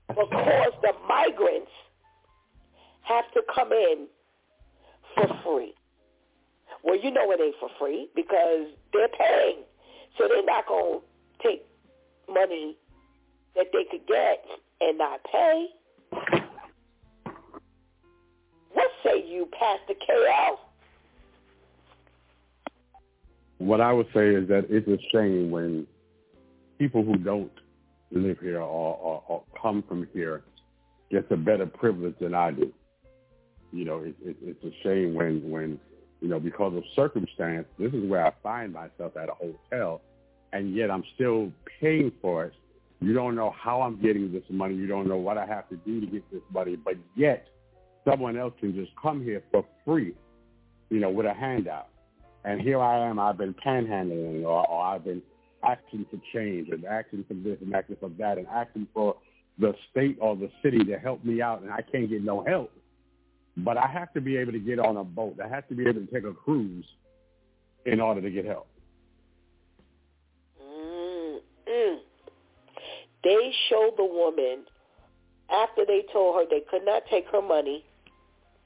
[0.09, 1.71] because the migrants
[3.03, 4.07] have to come in
[5.15, 5.75] for free.
[6.83, 9.63] Well, you know it ain't for free because they're paying.
[10.19, 11.67] So they're not going to take
[12.29, 12.77] money
[13.55, 14.45] that they could get
[14.81, 15.67] and not pay.
[18.73, 20.57] What say you, Pastor KL?
[23.59, 25.87] What I would say is that it's a shame when
[26.79, 27.51] people who don't
[28.17, 30.43] live here or, or, or come from here
[31.11, 32.73] gets a better privilege than I do.
[33.73, 35.79] You know, it, it, it's a shame when, when,
[36.21, 40.01] you know, because of circumstance, this is where I find myself at a hotel,
[40.53, 42.55] and yet I'm still paying for it.
[43.01, 44.75] You don't know how I'm getting this money.
[44.75, 47.47] You don't know what I have to do to get this money, but yet
[48.09, 50.15] someone else can just come here for free,
[50.89, 51.89] you know, with a handout.
[52.45, 55.21] And here I am, I've been panhandling or, or I've been
[55.65, 59.17] asking for change and asking for this and asking for that and asking for
[59.59, 62.71] the state or the city to help me out and I can't get no help.
[63.57, 65.39] But I have to be able to get on a boat.
[65.43, 66.85] I have to be able to take a cruise
[67.87, 68.67] in order to get help.
[70.63, 71.99] Mm-mm.
[73.25, 74.65] They showed the woman
[75.51, 77.85] after they told her they could not take her money.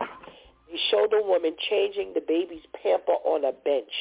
[0.00, 3.92] They showed the woman changing the baby's pamper on a bench.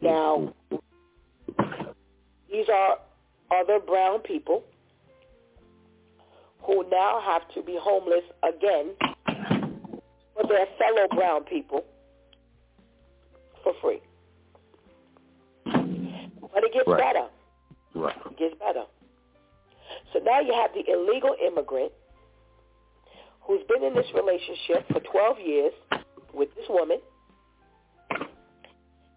[0.00, 0.54] Now,
[2.50, 2.98] these are
[3.54, 4.64] other brown people
[6.62, 8.94] who now have to be homeless again
[10.34, 11.84] for their fellow brown people
[13.62, 14.00] for free.
[15.64, 16.98] But it gets Right.
[16.98, 17.28] better.
[17.94, 18.16] Right.
[18.26, 18.84] It gets better.
[20.12, 21.92] So now you have the illegal immigrant
[23.42, 25.72] who's been in this relationship for 12 years
[26.32, 27.00] with this woman.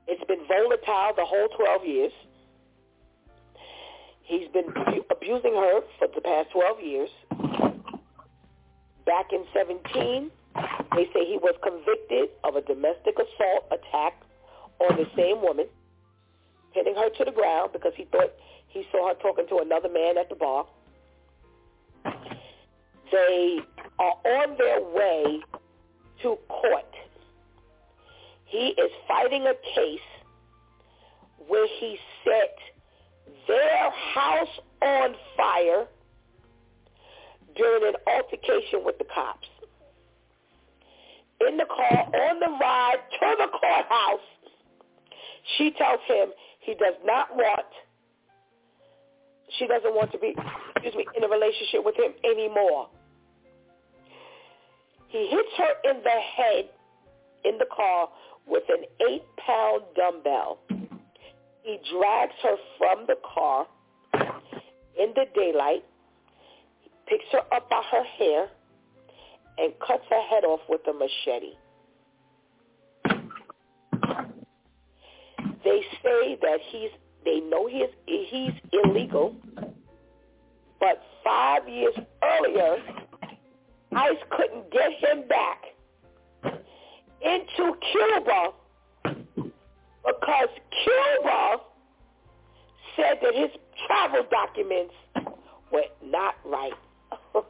[0.07, 2.11] It's been volatile the whole 12 years.
[4.23, 4.73] He's been
[5.11, 7.09] abusing her for the past 12 years.
[9.05, 10.31] Back in 17,
[10.95, 14.21] they say he was convicted of a domestic assault attack
[14.79, 15.67] on the same woman,
[16.73, 18.31] pinning her to the ground because he thought
[18.69, 20.65] he saw her talking to another man at the bar.
[23.11, 23.59] They
[23.99, 25.41] are on their way
[26.23, 26.93] to court.
[28.53, 30.07] He is fighting a case
[31.47, 32.55] where he set
[33.47, 35.87] their house on fire
[37.55, 39.47] during an altercation with the cops.
[41.49, 44.27] In the car, on the ride to the courthouse,
[45.57, 46.27] she tells him
[46.59, 47.65] he does not want,
[49.57, 50.35] she doesn't want to be,
[50.75, 52.87] excuse me, in a relationship with him anymore.
[55.07, 56.69] He hits her in the head
[57.45, 58.09] in the car
[58.47, 60.59] with an eight-pound dumbbell.
[61.63, 63.67] He drags her from the car
[64.99, 65.83] in the daylight,
[67.07, 68.47] picks her up by her hair,
[69.57, 71.53] and cuts her head off with a machete.
[75.63, 76.89] They say that he's
[77.23, 79.35] they know he's he's illegal,
[80.79, 82.77] but five years earlier,
[83.95, 85.63] ICE couldn't get him back
[87.23, 88.53] into Cuba
[90.05, 90.49] because
[90.83, 91.57] Cuba
[92.95, 93.49] said that his
[93.87, 94.93] travel documents
[95.71, 96.73] were not right.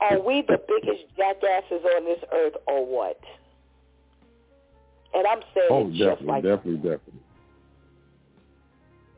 [0.00, 3.18] Are we the biggest jackasses on this earth or what?
[5.14, 7.20] And I'm saying oh, it definitely, just like definitely, definitely,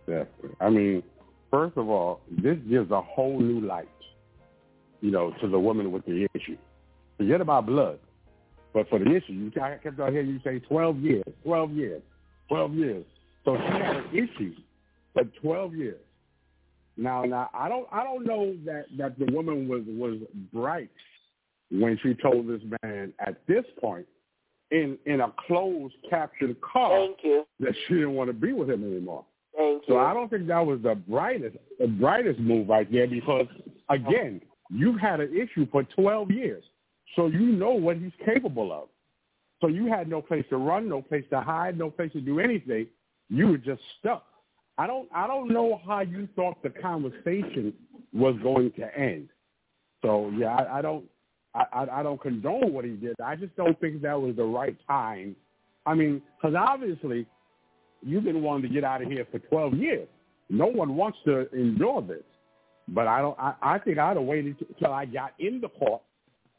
[0.06, 0.56] definitely.
[0.60, 1.02] I mean,
[1.50, 3.88] first of all, this gives a whole new light,
[5.00, 6.56] you know, to the woman with the issue.
[7.16, 7.98] Forget about blood,
[8.72, 12.02] but for the issue, you kept on hearing you say 12 years, 12 years,
[12.48, 13.04] 12 years.
[13.44, 14.54] So she had an issue
[15.14, 16.00] for 12 years.
[16.96, 20.18] Now, now I don't, I don't know that that the woman was was
[20.52, 20.90] bright
[21.70, 24.06] when she told this man at this point
[24.70, 27.44] in in a closed captured car Thank you.
[27.60, 29.24] that she didn't want to be with him anymore.
[29.56, 29.98] Thank So you.
[30.00, 33.46] I don't think that was the brightest the brightest move right there because
[33.88, 34.40] again,
[34.70, 36.64] you've had an issue for twelve years.
[37.16, 38.88] So you know what he's capable of.
[39.60, 42.38] So you had no place to run, no place to hide, no place to do
[42.38, 42.86] anything.
[43.28, 44.24] You were just stuck.
[44.76, 47.72] I don't I don't know how you thought the conversation
[48.12, 49.28] was going to end.
[50.02, 51.04] So yeah, I, I don't
[51.54, 53.16] I, I, I don't condone what he did.
[53.24, 55.34] I just don't think that was the right time.
[55.86, 57.26] I mean, because obviously
[58.02, 60.08] you've been wanting to get out of here for 12 years.
[60.48, 62.22] No one wants to endure this.
[62.88, 63.38] But I don't.
[63.38, 66.02] I, I think I'd have waited till I got in the court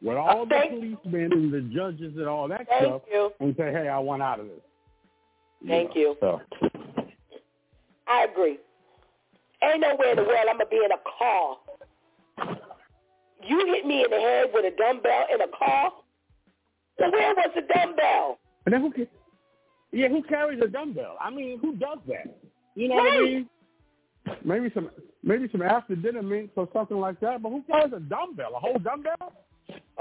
[0.02, 3.32] with uh, all the Thank- policemen and the judges and all that Thank stuff, you.
[3.40, 4.62] and say, "Hey, I want out of this."
[5.68, 6.16] Thank know, you.
[6.22, 6.42] So,
[8.08, 8.60] I agree.
[9.62, 11.58] Ain't nowhere in the world I'm gonna be in a car.
[13.46, 15.92] You hit me in the head with a dumbbell in a car.
[17.00, 18.38] So where was the dumbbell?
[18.66, 18.94] and then who?
[19.92, 21.18] Yeah, who carries a dumbbell?
[21.20, 22.38] I mean, who does that?
[22.76, 23.50] You know what I mean?
[24.44, 24.90] Maybe some
[25.24, 27.42] maybe some after dinner mints or something like that.
[27.42, 28.56] But who carries a dumbbell?
[28.56, 29.34] A whole dumbbell?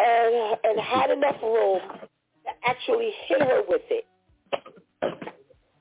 [0.00, 1.80] and and had enough room
[2.44, 4.04] to actually hit her with it.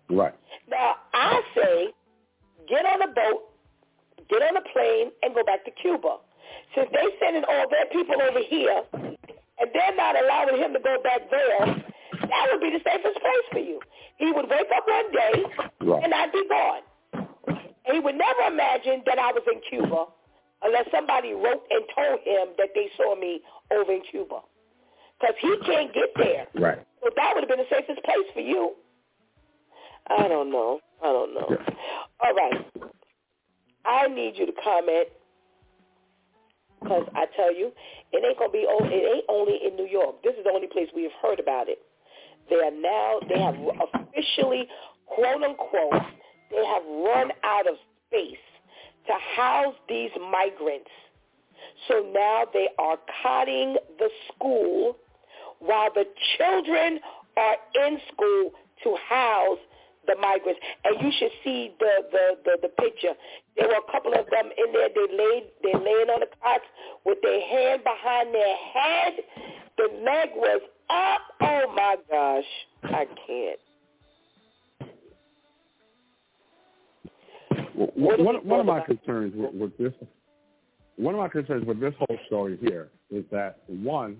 [0.10, 0.34] Right.
[0.70, 1.88] Now I say,
[2.68, 3.50] get on a boat,
[4.30, 6.18] get on a plane, and go back to Cuba.
[6.76, 10.98] Since they sending all their people over here, and they're not allowing him to go
[11.04, 11.84] back there,
[12.38, 13.80] that would be the safest place for you.
[14.18, 15.36] He would wake up one day
[15.82, 16.04] Right.
[16.04, 16.82] and I'd be gone.
[17.92, 20.06] He would never imagine that I was in Cuba
[20.62, 24.42] unless somebody wrote and told him that they saw me over in Cuba.
[25.20, 26.48] Because he can't get there.
[26.56, 26.86] Right.
[27.02, 28.74] So that would have been the safest place for you.
[30.10, 30.80] I don't know.
[31.04, 31.48] I don't know.
[31.50, 31.74] Yeah.
[32.24, 32.66] All right.
[33.86, 35.08] I need you to comment
[36.82, 37.72] because I tell you,
[38.12, 38.60] it ain't gonna be.
[38.68, 40.22] It ain't only in New York.
[40.24, 41.80] This is the only place we have heard about it.
[42.50, 43.20] They are now.
[43.28, 44.68] They have officially,
[45.06, 46.02] quote unquote,
[46.52, 47.76] they have run out of
[48.08, 48.38] space
[49.08, 50.90] to house these migrants.
[51.88, 54.98] So now they are cutting the school
[55.60, 56.06] while the
[56.38, 57.00] children
[57.36, 58.52] are in school
[58.84, 59.60] to house
[60.08, 60.60] the migrants.
[60.86, 63.14] And you should see the, the, the, the picture.
[63.58, 64.90] There were a couple of them in there.
[64.94, 66.66] They laid they're laying on the cots
[67.06, 69.14] with their hand behind their head.
[69.78, 71.22] The leg was up.
[71.42, 72.44] Oh my gosh.
[72.84, 73.60] I can't.
[77.76, 79.94] Well, one, one of my concerns with, with this,
[80.96, 84.18] one of my concerns with this whole story here is that one,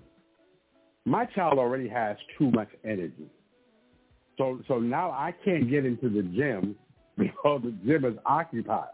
[1.04, 3.30] my child already has too much energy.
[4.36, 6.76] So, so now I can't get into the gym
[7.18, 8.90] because the gym is occupied.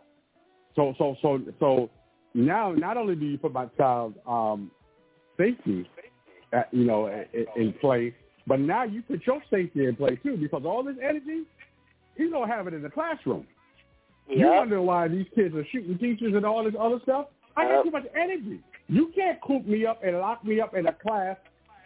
[0.77, 1.91] So, so, so, so
[2.33, 4.71] now not only do you put my child's um,
[5.39, 5.89] safety,
[6.73, 7.07] you know,
[7.57, 8.15] in, play,
[8.47, 11.43] but now you put your safety in play too because all this energy,
[12.17, 13.47] he's gonna have it in the classroom.
[14.29, 17.27] You wonder why these kids are shooting teachers and all this other stuff?
[17.57, 17.85] I got Yep.
[17.85, 18.61] too much energy.
[18.89, 21.37] You can't coop me up and lock me up in a class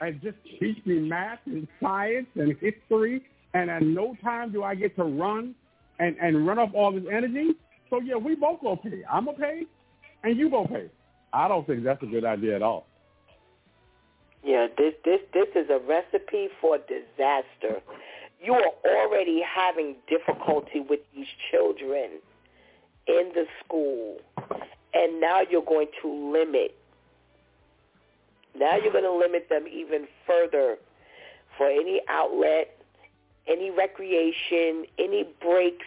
[0.01, 3.23] and just teach me math and science and history,
[3.55, 5.55] and at no time do I get to run
[5.99, 7.55] and, and run off all this energy.
[7.91, 9.03] So yeah, we both go pay.
[9.11, 9.63] I'm gonna pay,
[10.23, 10.91] and you go pay.
[11.33, 12.87] I don't think that's a good idea at all.
[14.45, 17.83] Yeah, this this this is a recipe for disaster.
[18.41, 22.21] You are already having difficulty with these children
[23.07, 24.19] in the school,
[24.95, 26.77] and now you're going to limit.
[28.57, 30.79] Now you're going to limit them even further
[31.57, 32.77] for any outlet,
[33.49, 35.87] any recreation, any breaks,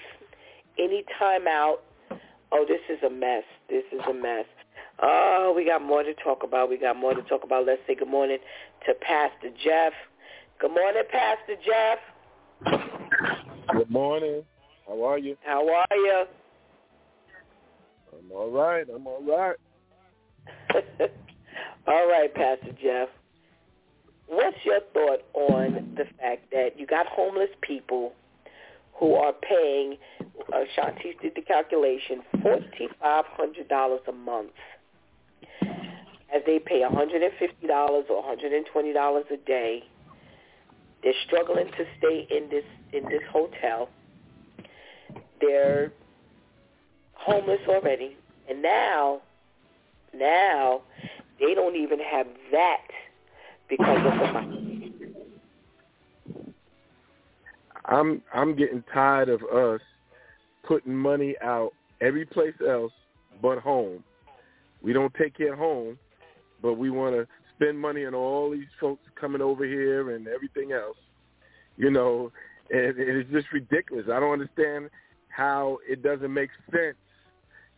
[0.78, 1.84] any time out.
[2.52, 3.44] Oh, this is a mess.
[3.70, 4.46] This is a mess.
[5.02, 6.70] Oh, we got more to talk about.
[6.70, 7.66] We got more to talk about.
[7.66, 8.38] Let's say good morning
[8.86, 9.94] to Pastor Jeff.
[10.60, 12.00] Good morning, Pastor Jeff.
[13.74, 14.44] Good morning.
[14.88, 15.36] How are you?
[15.44, 16.26] How are you?
[18.14, 18.86] I'm all right.
[18.94, 19.56] I'm all right.
[21.88, 23.10] all right, Pastor Jeff.
[24.28, 28.14] What's your thought on the fact that you got homeless people
[28.94, 29.98] who are paying,
[30.54, 34.52] uh, Shantice did the calculation, $4,500 a month
[36.34, 39.84] as they pay $150 or $120 a day.
[41.04, 42.64] They're struggling to stay in this
[42.94, 43.90] in this hotel.
[45.40, 45.92] They're
[47.14, 48.16] homeless already,
[48.50, 49.22] and now,
[50.14, 50.82] now
[51.40, 52.86] they don't even have that
[53.68, 54.94] because of the money.
[57.86, 59.82] I'm I'm getting tired of us
[60.64, 62.94] putting money out every place else
[63.42, 64.04] but home.
[64.84, 65.98] We don't take care home,
[66.62, 70.72] but we want to spend money on all these folks coming over here and everything
[70.72, 70.98] else.
[71.78, 72.32] You know,
[72.70, 74.06] and it's just ridiculous.
[74.12, 74.90] I don't understand
[75.30, 76.98] how it doesn't make sense.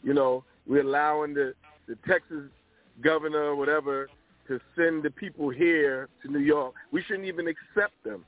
[0.04, 1.54] You know, we're allowing the
[1.88, 2.44] the Texas
[3.02, 4.10] governor or whatever
[4.48, 6.74] to send the people here to New York.
[6.92, 8.26] We shouldn't even accept them.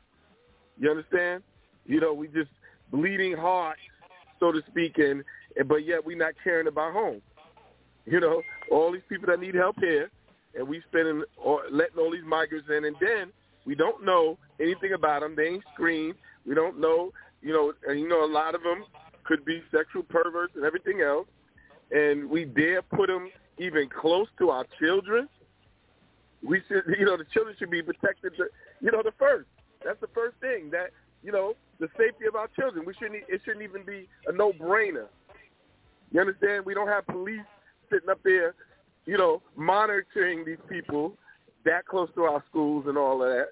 [0.78, 1.43] You understand?
[1.86, 2.49] You know, we just
[2.91, 3.78] bleeding heart,
[4.39, 5.24] so to speak, and
[5.68, 7.22] but yet we're not caring about home.
[8.06, 8.41] You know,
[8.72, 10.10] all these people that need help here,
[10.58, 13.32] and we spending or letting all these migrants in, and then
[13.66, 15.36] we don't know anything about them.
[15.36, 16.16] They ain't screened.
[16.47, 18.84] We don't know, you know, and you know a lot of them
[19.24, 21.28] could be sexual perverts and everything else,
[21.91, 25.28] and we dare put them even close to our children.
[26.47, 28.34] We should, you know, the children should be protected.
[28.38, 28.45] To,
[28.82, 29.47] you know, the first.
[29.84, 30.70] That's the first thing.
[30.72, 30.91] That
[31.24, 32.86] you know, the safety of our children.
[32.86, 33.24] We shouldn't.
[33.28, 35.08] It shouldn't even be a no-brainer.
[36.12, 36.66] You understand?
[36.66, 37.41] We don't have police
[37.91, 38.53] sitting up there,
[39.06, 41.18] you know, monitoring these people
[41.63, 43.47] that close to our schools and all of that.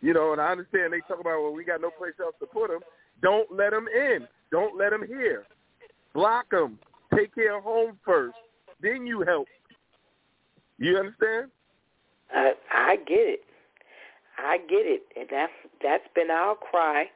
[0.00, 2.46] You know, and I understand they talk about, well, we got no place else to
[2.46, 2.80] put them.
[3.20, 4.28] Don't let them in.
[4.52, 5.44] Don't let them here.
[6.14, 6.78] Block them.
[7.14, 8.36] Take care of home first.
[8.80, 9.48] Then you help.
[10.78, 11.50] You understand?
[12.32, 13.40] I I get it.
[14.38, 15.52] I get it, and that's
[15.82, 17.06] that's been our cry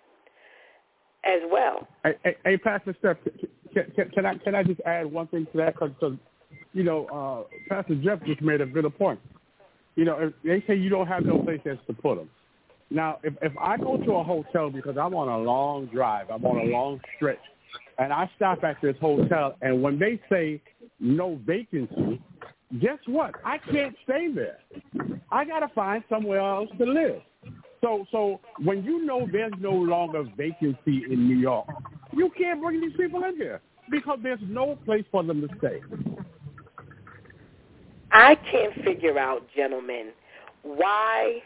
[1.24, 1.86] as well.
[2.02, 3.18] Hey, hey, hey Pastor Steph,
[3.72, 5.74] can, can, can, I can I just add one thing to that?
[5.74, 6.16] Because
[6.72, 9.20] you know, uh, Pastor Jeff just made a good point.
[9.94, 12.30] You know, if they say you don't have no place else to put them.
[12.90, 16.44] Now, if if I go to a hotel because I'm on a long drive, I'm
[16.44, 17.38] on a long stretch,
[17.98, 20.60] and I stop at this hotel, and when they say
[21.00, 22.20] no vacancy,
[22.80, 23.34] guess what?
[23.44, 24.58] I can't stay there.
[25.30, 27.22] I got to find somewhere else to live.
[27.80, 31.66] So, so when you know there's no longer vacancy in New York,
[32.12, 35.80] you can't bring these people in here because there's no place for them to stay.
[38.12, 40.08] I can't figure out, gentlemen,
[40.62, 41.42] why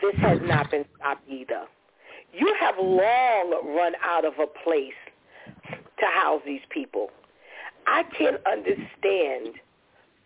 [0.00, 1.64] this has not been stopped either.
[2.32, 4.92] You have long run out of a place
[5.98, 7.10] to house these people.
[7.86, 9.56] I can't understand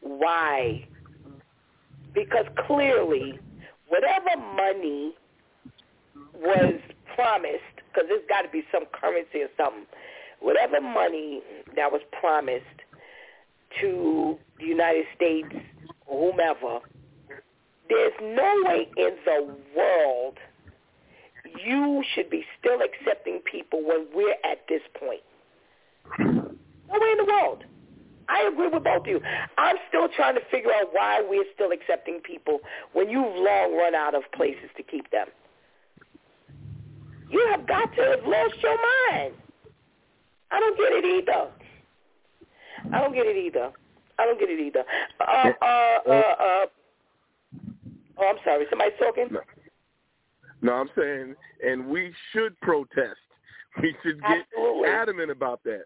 [0.00, 0.86] why.
[2.14, 3.38] Because clearly,
[3.88, 5.14] whatever money
[6.34, 6.74] was
[7.14, 7.58] promised,
[7.92, 9.86] because there's got to be some currency or something,
[10.40, 11.42] whatever money
[11.76, 12.64] that was promised
[13.80, 15.48] to the United States
[16.06, 16.80] or whomever,
[17.88, 20.38] there's no way in the world
[21.64, 25.22] you should be still accepting people when we're at this point.
[26.18, 27.64] No way in the world.
[28.28, 29.20] I agree with both of you.
[29.58, 32.60] I'm still trying to figure out why we're still accepting people
[32.92, 35.26] when you've long run out of places to keep them.
[37.28, 38.76] You have got to have lost your
[39.10, 39.34] mind.
[40.50, 41.50] I don't get it either.
[42.92, 43.72] I don't get it either.
[44.20, 44.84] I don't get it either.
[45.20, 46.66] Uh, uh, uh, uh,
[48.18, 48.66] oh, I'm sorry.
[48.68, 49.28] Somebody's talking?
[49.30, 49.40] No.
[50.62, 51.34] no, I'm saying,
[51.66, 53.18] and we should protest.
[53.82, 54.88] We should get Absolutely.
[54.88, 55.84] adamant about that.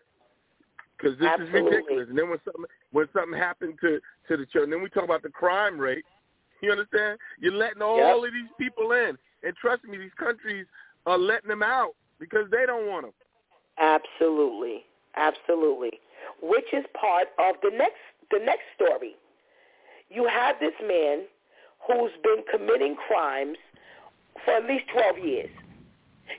[0.96, 1.60] because this Absolutely.
[1.60, 2.06] is ridiculous.
[2.08, 5.22] And then when something when something happened to to the children, then we talk about
[5.22, 6.04] the crime rate.
[6.62, 7.18] You understand?
[7.40, 8.16] You're letting all Yep.
[8.28, 10.66] of these people in, and trust me, these countries
[11.04, 13.14] are letting them out because they don't want them.
[13.78, 14.86] Absolutely,
[15.16, 16.00] absolutely.
[16.40, 19.16] Which is part of the next the next story.
[20.10, 21.24] You have this man
[21.86, 23.58] who's been committing crimes
[24.44, 25.50] for at least twelve years.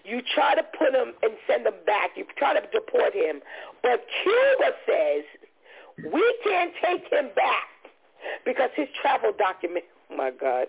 [0.04, 2.12] You try to put him and send him back.
[2.16, 3.42] You try to deport him,
[3.84, 5.24] but Cuba says
[6.12, 7.70] we can't take him back
[8.46, 9.86] because his travel document.
[10.06, 10.68] Oh my God,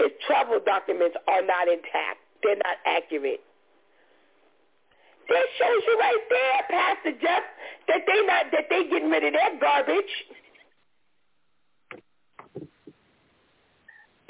[0.00, 2.16] his travel documents are not intact.
[2.42, 3.44] They're not accurate.
[5.28, 7.44] That shows you right there, Pastor Jeff,
[7.86, 10.10] that they not that they getting rid of their garbage.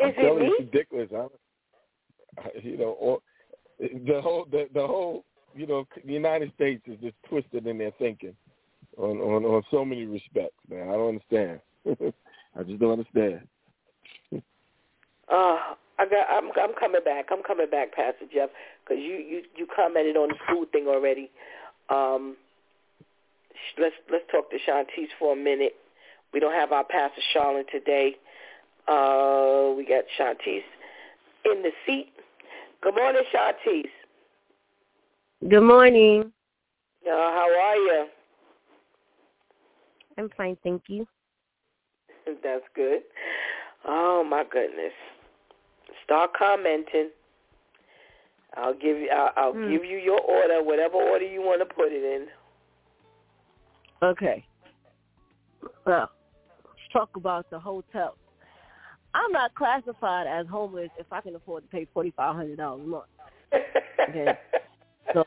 [0.00, 0.56] Is I'm telling it you, me?
[0.58, 1.10] it's ridiculous.
[1.14, 3.20] I, I- you know, or,
[3.78, 5.24] the whole the, the whole
[5.54, 8.34] you know the United States is just twisted in their thinking
[8.98, 10.56] on on on so many respects.
[10.68, 11.60] Man, I don't understand.
[12.58, 13.46] I just don't understand.
[14.32, 16.26] Uh, I got.
[16.30, 16.50] I'm.
[16.60, 17.26] I'm coming back.
[17.30, 18.50] I'm coming back, Pastor Jeff,
[18.84, 21.30] because you you you commented on the food thing already.
[21.88, 22.36] Um,
[23.78, 25.74] let's let's talk to Shantice for a minute.
[26.32, 28.16] We don't have our Pastor Charlotte today.
[28.88, 30.64] Uh, we got Shantice
[31.44, 32.12] in the seat.
[32.82, 33.90] Good morning, Shantice.
[35.48, 36.32] Good morning.
[37.06, 38.06] Uh, how are you?
[40.18, 41.06] I'm fine, thank you.
[42.42, 43.00] That's good.
[43.86, 44.92] Oh my goodness.
[46.04, 47.10] Start commenting.
[48.56, 49.08] I'll give you.
[49.10, 49.70] I'll, I'll Hmm.
[49.70, 52.26] give you your order, whatever order you want to put it in.
[54.02, 54.44] Okay.
[55.86, 56.10] Well,
[56.64, 58.16] let's talk about the hotel.
[59.14, 62.82] I'm not classified as homeless if I can afford to pay forty five hundred dollars
[62.84, 63.04] a month.
[64.08, 64.32] Okay.
[65.12, 65.24] So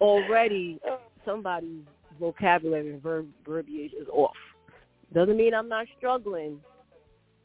[0.00, 0.80] already
[1.24, 1.84] somebody's
[2.18, 4.34] vocabulary and verb verbiage is off.
[5.12, 6.60] Doesn't mean I'm not struggling,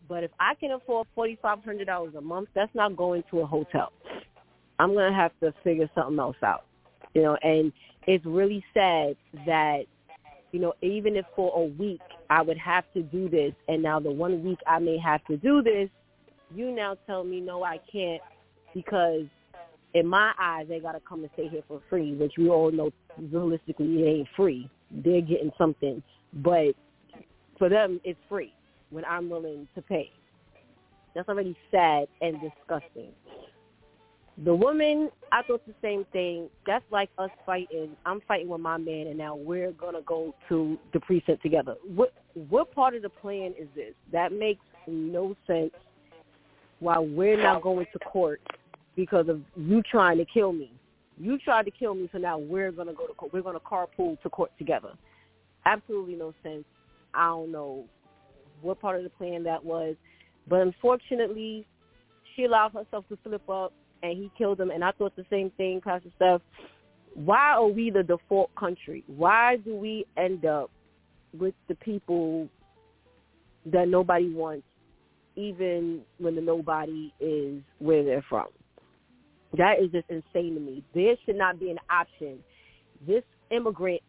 [0.08, 3.42] but if I can afford forty five hundred dollars a month, that's not going to
[3.42, 3.92] a hotel.
[4.80, 6.66] I'm gonna have to figure something else out.
[7.14, 7.74] You know, and
[8.08, 9.82] it's really sad that
[10.52, 12.02] you know, even if for a week
[12.32, 15.36] I would have to do this, and now the one week I may have to
[15.36, 15.90] do this,
[16.56, 18.22] you now tell me no, I can't
[18.74, 19.26] because
[19.94, 22.72] in my eyes they got to come and stay here for free, which we all
[22.72, 22.90] know
[23.20, 24.70] realistically it ain't free.
[24.92, 26.02] They're getting something,
[26.36, 26.74] but
[27.58, 28.54] for them it's free
[28.92, 30.10] when I'm willing to pay.
[31.14, 33.12] That's already sad and disgusting.
[34.46, 36.50] The woman, I thought the same thing.
[36.66, 37.98] That's like us fighting.
[38.06, 41.76] I'm fighting with my man, and now we're gonna go to the precinct together.
[41.94, 42.14] What
[42.50, 43.94] what part of the plan is this?
[44.12, 45.72] That makes no sense.
[46.80, 48.42] Why we're not going to court
[48.96, 50.72] because of you trying to kill me.
[51.18, 53.32] You tried to kill me, so now we're gonna go to court.
[53.34, 54.94] We're gonna carpool to court together.
[55.66, 56.66] Absolutely no sense.
[57.14, 57.86] I don't know
[58.62, 59.96] what part of the plan that was,
[60.48, 61.68] but unfortunately,
[62.36, 64.72] she allowed herself to slip up and he killed him.
[64.72, 66.42] And I thought the same thing, Pastor Steph.
[67.14, 69.04] Why are we the default country?
[69.08, 70.72] Why do we end up
[71.38, 72.48] with the people
[73.66, 74.66] that nobody wants,
[75.36, 78.48] even when the nobody is where they're from?
[79.58, 80.84] That is just insane to me.
[80.94, 82.40] There should not be an option.
[83.06, 84.02] This immigrant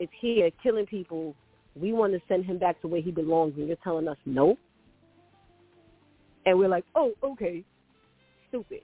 [0.00, 1.34] is here killing people.
[1.74, 4.56] We want to send him back to where he belongs, and you're telling us no?
[6.44, 7.64] And we're like, oh, okay.
[8.48, 8.80] Stupid.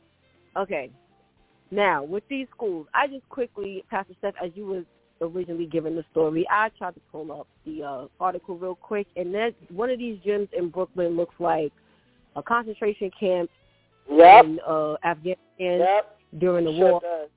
[0.57, 0.91] Okay.
[1.71, 4.85] Now, with these schools, I just quickly, Pastor Steph, as you was
[5.23, 9.35] originally given the story, I tried to pull up the uh, article real quick, and
[9.35, 11.73] that one of these gyms in Brooklyn looks like
[12.37, 13.49] a concentration camp
[14.11, 14.45] Yep.
[14.45, 15.39] in uh, Afghanistan
[15.79, 16.19] Yep.
[16.39, 17.01] during the Sure war.
[17.01, 17.29] does.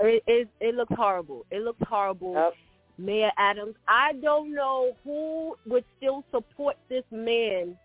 [0.00, 1.44] It, it it looks horrible.
[1.50, 2.32] It looks horrible.
[2.34, 2.54] Yep.
[2.96, 7.76] Mayor Adams, I don't know who would still support this man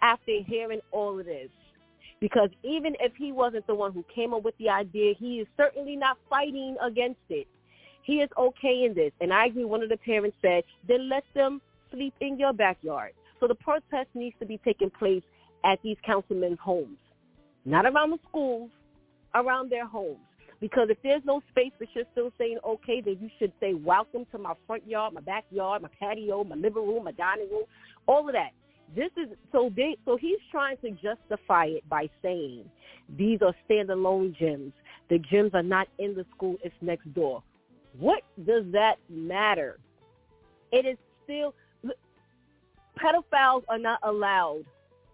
[0.00, 1.50] after hearing all of this.
[2.20, 5.46] Because even if he wasn't the one who came up with the idea, he is
[5.58, 7.46] certainly not fighting against it.
[8.06, 9.10] He is okay in this.
[9.20, 11.60] And I agree, one of the parents said, then let them
[11.90, 13.12] sleep in your backyard.
[13.40, 15.24] So the protest needs to be taking place
[15.64, 16.98] at these councilmen's homes.
[17.64, 18.70] Not around the schools,
[19.34, 20.20] around their homes.
[20.60, 24.24] Because if there's no space but you're still saying okay, then you should say welcome
[24.30, 27.64] to my front yard, my backyard, my patio, my living room, my dining room,
[28.06, 28.50] all of that.
[28.94, 32.64] This is so they so he's trying to justify it by saying
[33.18, 34.72] these are standalone gyms.
[35.10, 37.42] The gyms are not in the school, it's next door.
[37.98, 39.78] What does that matter?
[40.72, 41.54] It is still
[42.98, 44.64] pedophiles are not allowed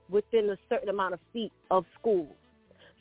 [0.09, 2.35] within a certain amount of feet of schools.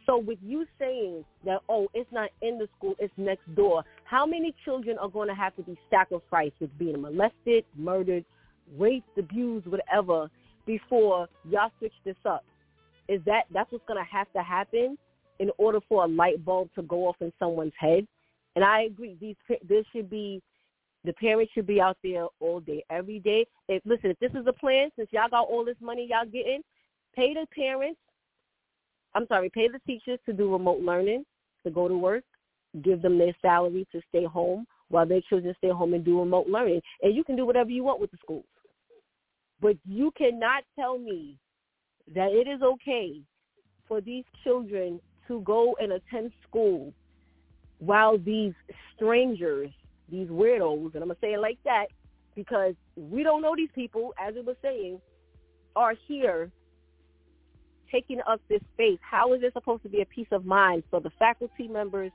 [0.06, 4.26] So with you saying that, oh, it's not in the school, it's next door, How
[4.26, 8.26] many children are going to have to be sacrificed with being molested, murdered,
[8.78, 10.30] raped, abused, whatever,
[10.66, 12.44] before y'all switch this up?
[13.08, 14.98] Is that that's what's going to have to happen
[15.40, 18.08] in order for a light bulb to go off in someone's head?
[18.56, 19.18] And I agree.
[19.20, 19.36] These
[19.68, 20.42] this should be
[21.04, 23.46] the parents should be out there all day, every day.
[23.68, 26.62] If listen, if this is a plan, since y'all got all this money y'all getting,
[27.16, 28.00] pay the parents.
[29.14, 31.26] I'm sorry, pay the teachers to do remote learning,
[31.66, 32.24] to go to work,
[32.82, 36.48] give them their salary to stay home while their children stay home and do remote
[36.48, 36.82] learning.
[37.02, 38.46] And you can do whatever you want with the schools.
[39.60, 41.38] But you cannot tell me
[42.14, 43.22] that it is okay
[43.88, 46.94] for these children to go and attend school
[47.82, 48.54] while these
[48.96, 49.72] strangers,
[50.10, 51.88] these weirdos, and I'm going to say it like that
[52.36, 55.02] because we don't know these people, as it was saying,
[55.76, 56.52] are here
[57.92, 59.00] taking up this space.
[59.02, 62.12] How is it supposed to be a peace of mind for the faculty members,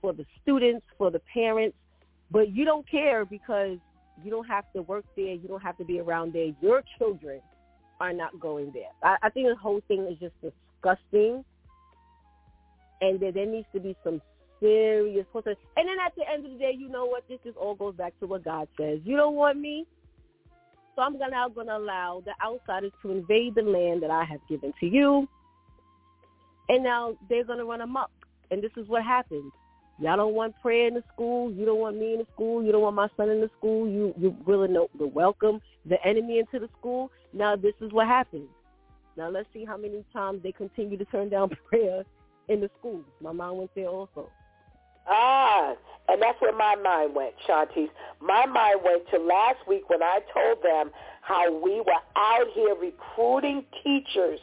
[0.00, 1.76] for the students, for the parents?
[2.30, 3.76] But you don't care because
[4.24, 5.34] you don't have to work there.
[5.34, 6.52] You don't have to be around there.
[6.62, 7.42] Your children
[8.00, 8.90] are not going there.
[9.02, 11.44] I, I think the whole thing is just disgusting.
[13.02, 14.22] And that there needs to be some
[14.62, 15.56] serious process.
[15.76, 17.24] And then at the end of the day, you know what?
[17.28, 19.00] This just all goes back to what God says.
[19.04, 19.86] You don't want me,
[20.94, 24.40] so I'm now going to allow the outsiders to invade the land that I have
[24.48, 25.26] given to you.
[26.68, 28.10] And now they're going to run amok.
[28.50, 29.52] And this is what happens.
[29.98, 31.52] Y'all don't want prayer in the school.
[31.52, 32.62] You don't want me in the school.
[32.62, 33.88] You don't want my son in the school.
[33.88, 37.10] You you're willing to, to welcome the enemy into the school.
[37.32, 38.48] Now this is what happens.
[39.16, 42.04] Now let's see how many times they continue to turn down prayer
[42.48, 43.04] in the schools.
[43.20, 44.30] My mom went there also.
[45.08, 45.74] Ah,
[46.08, 47.88] and that's where my mind went, Shantice.
[48.20, 50.90] My mind went to last week when I told them
[51.22, 54.40] how we were out here recruiting teachers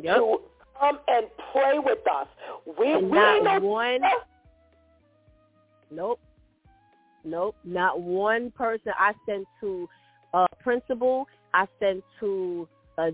[0.00, 0.16] yep.
[0.16, 0.40] to
[0.78, 2.28] come and pray with us.
[2.78, 4.00] We and we not one.
[5.90, 6.20] Nope.
[7.24, 7.56] Nope.
[7.64, 9.88] Not one person I sent to
[10.34, 11.26] a principal.
[11.54, 13.10] I sent to a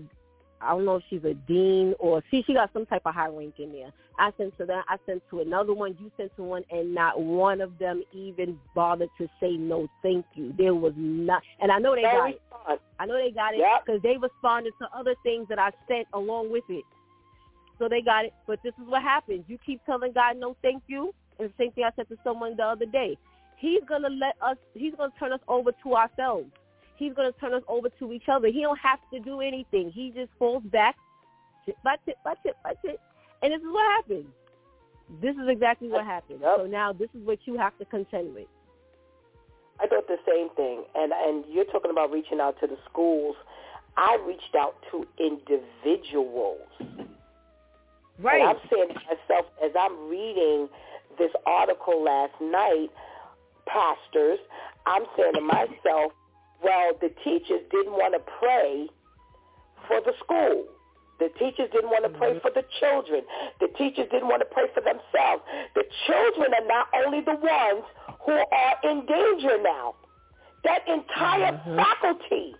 [0.65, 3.27] I don't know if she's a dean or see she got some type of high
[3.27, 3.91] rank in there.
[4.17, 4.85] I sent to that.
[4.89, 5.95] I sent to another one.
[5.99, 10.25] You sent to one, and not one of them even bothered to say no, thank
[10.35, 10.53] you.
[10.57, 12.39] There was not, and I know they, they got respond.
[12.69, 12.81] it.
[12.99, 13.85] I know they got it Yep.
[13.85, 16.85] because they responded to other things that I sent along with it.
[17.77, 18.33] So they got it.
[18.47, 19.43] But this is what happens.
[19.47, 22.55] You keep telling God no, thank you, and the same thing I said to someone
[22.55, 23.17] the other day.
[23.57, 24.57] He's gonna let us.
[24.73, 26.47] He's gonna turn us over to ourselves.
[26.97, 28.47] He's going to turn us over to each other.
[28.47, 29.91] He don't have to do anything.
[29.91, 30.95] He just falls back,
[31.65, 32.73] tip by tip by tip by
[33.41, 34.25] and this is what happens.
[35.21, 36.39] This is exactly what happens.
[36.41, 36.57] Yep.
[36.57, 38.47] So now this is what you have to contend with.
[39.79, 43.35] I thought the same thing, and and you're talking about reaching out to the schools.
[43.97, 46.67] I reached out to individuals.
[48.19, 48.41] Right.
[48.41, 50.69] And I'm saying to myself as I'm reading
[51.17, 52.89] this article last night,
[53.67, 54.39] pastors,
[54.85, 56.13] I'm saying to myself,
[56.65, 58.89] well, the teachers didn't want to pray
[59.87, 60.65] for the school.
[61.21, 62.41] The teachers didn't want to pray mm-hmm.
[62.41, 63.21] for the children.
[63.61, 65.45] The teachers didn't want to pray for themselves.
[65.77, 67.85] The children are not only the ones
[68.25, 69.93] who are in danger now.
[70.65, 71.77] That entire mm-hmm.
[71.77, 72.57] faculty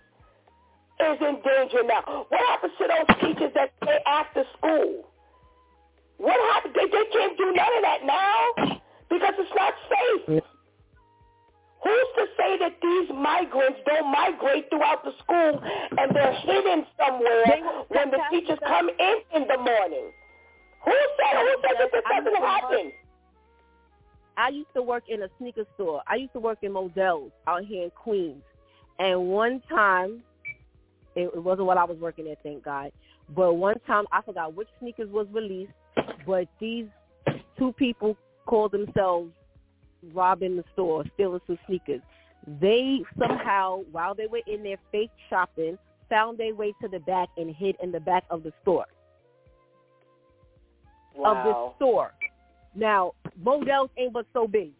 [1.02, 2.30] is in danger now.
[2.30, 5.10] What happens to those teachers that stay after school?
[6.16, 6.78] What happened?
[6.78, 8.78] They, they can't do none of that now
[9.10, 10.42] because it's not safe.
[11.86, 15.62] Who's to say that these migrants don't migrate throughout the school
[15.98, 20.10] and they're hidden somewhere They when the teachers that- come in in the morning?
[20.84, 22.92] Who said, who said that this doesn't happen?
[24.36, 26.02] I used to work in a sneaker store.
[26.08, 28.42] I used to work in Modell's out here in Queens.
[28.98, 30.22] And one time,
[31.14, 32.90] it, it wasn't what I was working at, thank God.
[33.34, 35.72] But one time, I forgot which sneakers was released,
[36.26, 36.86] but these
[37.58, 39.32] two people called themselves
[40.14, 42.00] robbing the store, stealing some sneakers.
[42.60, 45.78] They somehow, while they were in their fake shopping,
[46.08, 48.86] found their way to the back and hid in the back of the store.
[51.16, 52.12] Of the store.
[52.74, 53.12] Now,
[53.42, 54.72] Modell's ain't but so big.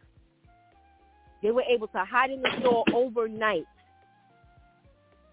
[1.42, 3.64] They were able to hide in the store overnight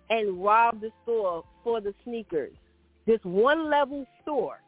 [0.09, 2.53] and rob the store for the sneakers.
[3.05, 4.59] This one level store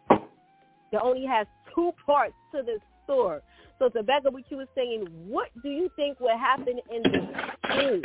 [0.91, 3.41] that only has two parts to the store.
[3.79, 7.03] So to back up what you were saying, what do you think will happen in
[7.03, 7.27] the
[7.67, 8.01] school?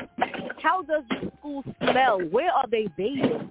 [0.61, 2.21] How does the school smell?
[2.21, 3.51] Where are they bathing?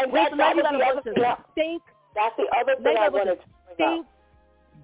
[0.00, 1.24] And Where's that, the that was the other thing.
[1.24, 1.82] I- stink
[2.14, 3.40] That's the other thing I wanted to
[3.74, 4.06] stink,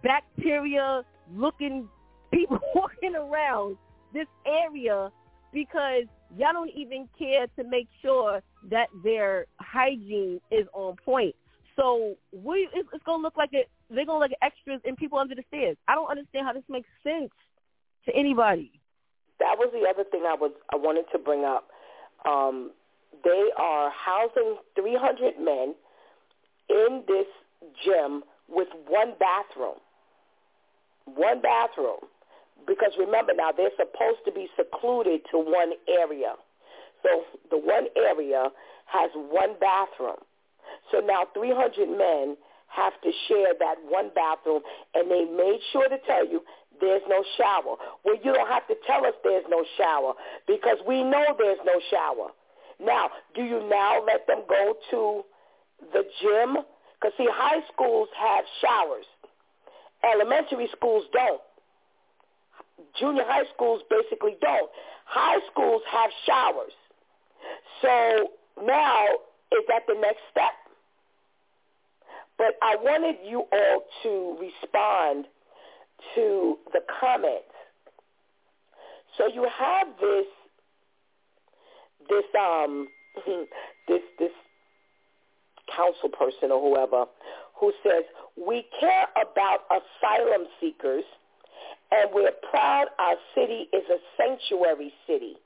[0.03, 1.03] bacteria
[1.35, 1.89] looking
[2.33, 3.77] people walking around
[4.12, 5.11] this area
[5.53, 6.05] because
[6.37, 11.35] y'all don't even care to make sure that their hygiene is on point.
[11.77, 13.69] So we, it's, it's gonna look like it.
[13.91, 15.77] They're gonna look extras and people under the stairs.
[15.89, 17.31] I don't understand how this makes sense
[18.07, 18.73] to anybody.
[19.39, 21.69] That was the other thing I was I wanted to bring up.
[22.25, 22.73] Um,
[23.25, 25.75] they are housing 300 men
[26.69, 27.27] in this
[27.85, 29.79] gym with one bathroom.
[31.05, 32.01] One bathroom.
[32.67, 36.35] Because remember now, they're supposed to be secluded to one area.
[37.03, 38.49] So the one area
[38.87, 40.19] has one bathroom.
[40.91, 42.37] So now 300 men
[42.69, 44.63] have to share that one bathroom,
[44.95, 46.43] and they made sure to tell you
[46.81, 47.77] there's no shower.
[48.05, 50.15] Well, you don't have to tell us there's no shower
[50.47, 52.31] because we know there's no shower.
[52.81, 55.23] Now, do you now let them go to
[55.93, 56.65] the gym?
[57.01, 59.07] Because, see, high schools have showers.
[60.05, 61.41] Elementary schools don't.
[63.01, 64.71] Junior high schools basically don't.
[65.07, 66.73] High schools have showers.
[67.81, 68.31] So
[68.63, 69.07] now
[69.53, 70.53] is that the next step?
[72.39, 75.27] But I wanted you all to respond
[76.15, 77.45] to the comments.
[79.17, 80.27] So you have this
[82.09, 82.89] this um
[83.89, 84.31] this this
[85.75, 87.07] council person or whoever
[87.59, 88.05] who says
[88.37, 91.05] we care about asylum seekers
[91.91, 95.37] and we're proud our city is a sanctuary city.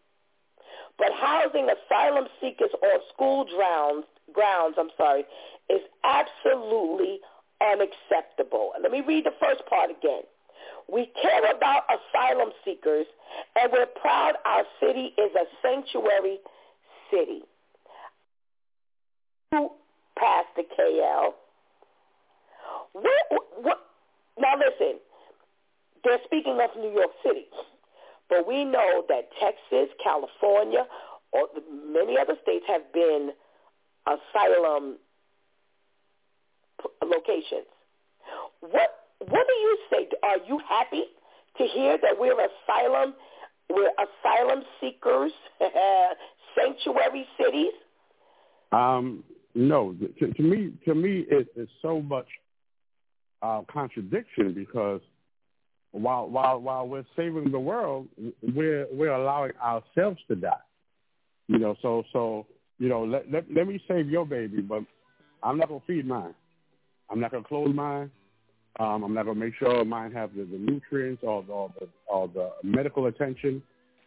[0.98, 5.24] But housing asylum seekers on school grounds, grounds, I'm sorry,
[5.68, 7.20] is absolutely
[7.60, 8.72] unacceptable.
[8.80, 10.22] Let me read the first part again.
[10.92, 13.06] We care about asylum seekers,
[13.56, 16.38] and we're proud our city is a sanctuary
[17.10, 17.42] city.
[19.52, 21.32] Pastor KL,
[22.92, 23.78] what, what,
[24.38, 24.98] now listen,
[26.04, 27.46] they're speaking of New York City,
[28.28, 30.86] but we know that Texas, California,
[31.32, 31.48] or
[31.92, 33.30] many other states have been
[34.06, 34.96] asylum
[37.04, 37.66] locations.
[38.60, 40.08] What what do you say?
[40.22, 41.04] Are you happy
[41.58, 43.14] to hear that we're asylum
[43.68, 45.32] we're asylum seekers,
[46.58, 47.72] sanctuary cities?
[48.72, 49.24] Um,
[49.54, 52.26] no, to, to me, to me, it, it's so much
[53.42, 55.00] uh, contradiction because
[55.92, 58.06] while while while we're saving the world,
[58.54, 60.52] we're we're allowing ourselves to die.
[61.48, 62.46] You know, so so
[62.80, 64.82] you know, let let, let me save your baby, but
[65.42, 66.34] I'm not gonna feed mine.
[67.10, 68.10] I'm not gonna clothe mine.
[68.80, 72.50] Um, I'm not gonna make sure mine have the, the nutrients or, the or the
[72.64, 73.62] medical attention.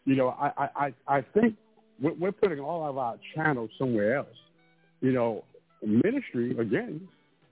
[0.06, 1.56] You know, I I I think
[2.02, 4.28] we're, we're putting all of our channels somewhere else.
[5.02, 5.44] You know,
[5.84, 7.08] ministry again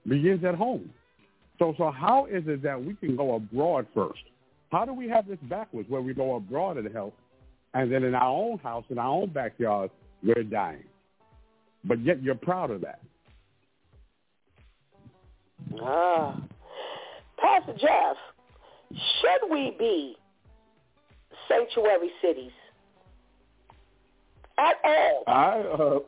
[0.08, 0.90] begins at home.
[1.60, 4.24] So, so how is it that we can go abroad first?
[4.72, 7.14] How do we have this backwards where we go abroad and help,
[7.76, 9.92] and then in our own house, in our own backyard,
[10.24, 10.86] we're dying?
[11.84, 13.00] But yet you're proud of that.
[15.82, 16.42] Ah.
[17.40, 18.18] Pastor Jeff,
[18.92, 20.16] should we be
[21.48, 22.52] sanctuary cities
[24.58, 25.24] at all?
[25.28, 26.00] I, uh,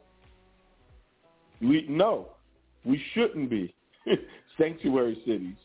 [1.61, 2.29] we, no,
[2.85, 3.73] we shouldn't be.
[4.57, 5.55] sanctuary cities.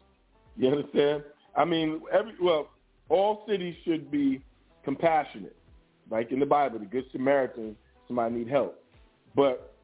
[0.56, 1.24] You understand?
[1.56, 2.68] I mean, every well,
[3.09, 4.43] all cities should be
[4.85, 5.56] compassionate,
[6.10, 7.76] like in the Bible, the Good Samaritan,
[8.06, 8.82] somebody need help.
[9.35, 9.74] But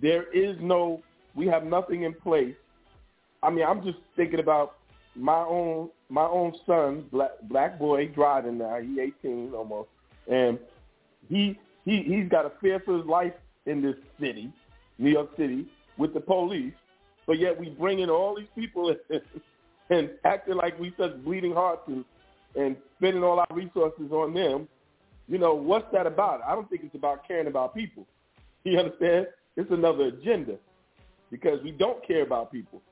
[0.00, 1.02] there is no,
[1.34, 2.54] we have nothing in place.
[3.42, 4.76] I mean, I'm just thinking about
[5.14, 8.78] my own my own son, black black boy, driving now.
[8.80, 9.88] He 18 almost,
[10.30, 10.58] and
[11.28, 13.34] he he he's got a fear for his life
[13.66, 14.52] in this city,
[14.98, 15.66] New York City,
[15.98, 16.72] with the police
[17.26, 19.20] but yet we bring in all these people and,
[19.90, 22.04] and acting like we such bleeding hearts and,
[22.56, 24.68] and spending all our resources on them.
[25.28, 26.40] You know, what's that about?
[26.46, 28.06] I don't think it's about caring about people.
[28.64, 29.26] You understand?
[29.56, 30.56] It's another agenda
[31.30, 32.82] because we don't care about people.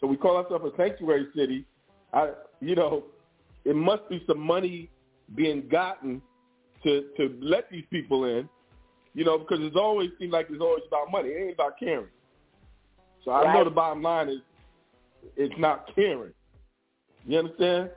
[0.00, 1.64] So we call ourselves a sanctuary city.
[2.12, 2.30] I,
[2.60, 3.04] you know,
[3.64, 4.90] it must be some money
[5.34, 6.22] being gotten
[6.84, 8.48] to to let these people in.
[9.14, 11.30] You know, because it's always seems like it's always about money.
[11.30, 12.08] It ain't about caring.
[13.24, 13.54] So I right.
[13.54, 14.40] know the bottom line is
[15.36, 16.32] it's not caring.
[17.26, 17.90] You understand?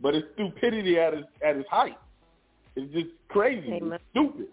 [0.00, 1.98] But it's stupidity at its at its height.
[2.74, 3.68] It's just crazy.
[3.68, 4.48] It's stupid.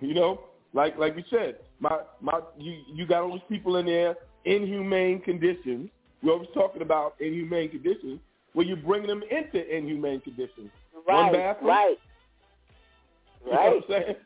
[0.00, 0.40] You know,
[0.72, 5.20] like like you said, my my you you got all these people in there inhumane
[5.20, 5.90] conditions.
[6.22, 8.20] We're always talking about inhumane conditions.
[8.52, 10.70] Where you're bringing them into inhumane conditions.
[11.06, 11.24] Right.
[11.24, 11.68] One bathroom.
[11.68, 11.96] Right.
[13.44, 13.70] You right.
[13.70, 14.16] know what I'm saying?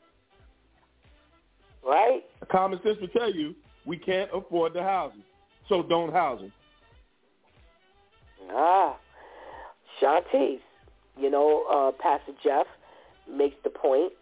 [1.86, 2.24] Right.
[2.50, 3.54] Common sense will tell you
[3.84, 5.22] we can't afford the housing.
[5.68, 6.52] So don't house them.
[8.50, 8.96] Ah,
[10.00, 10.60] Shantice,
[11.18, 12.66] you know, uh, Pastor Jeff
[13.30, 14.12] makes the point,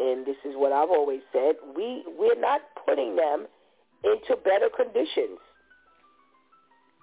[0.00, 3.46] and this is what I've always said: we we're not putting them
[4.02, 5.38] into better conditions.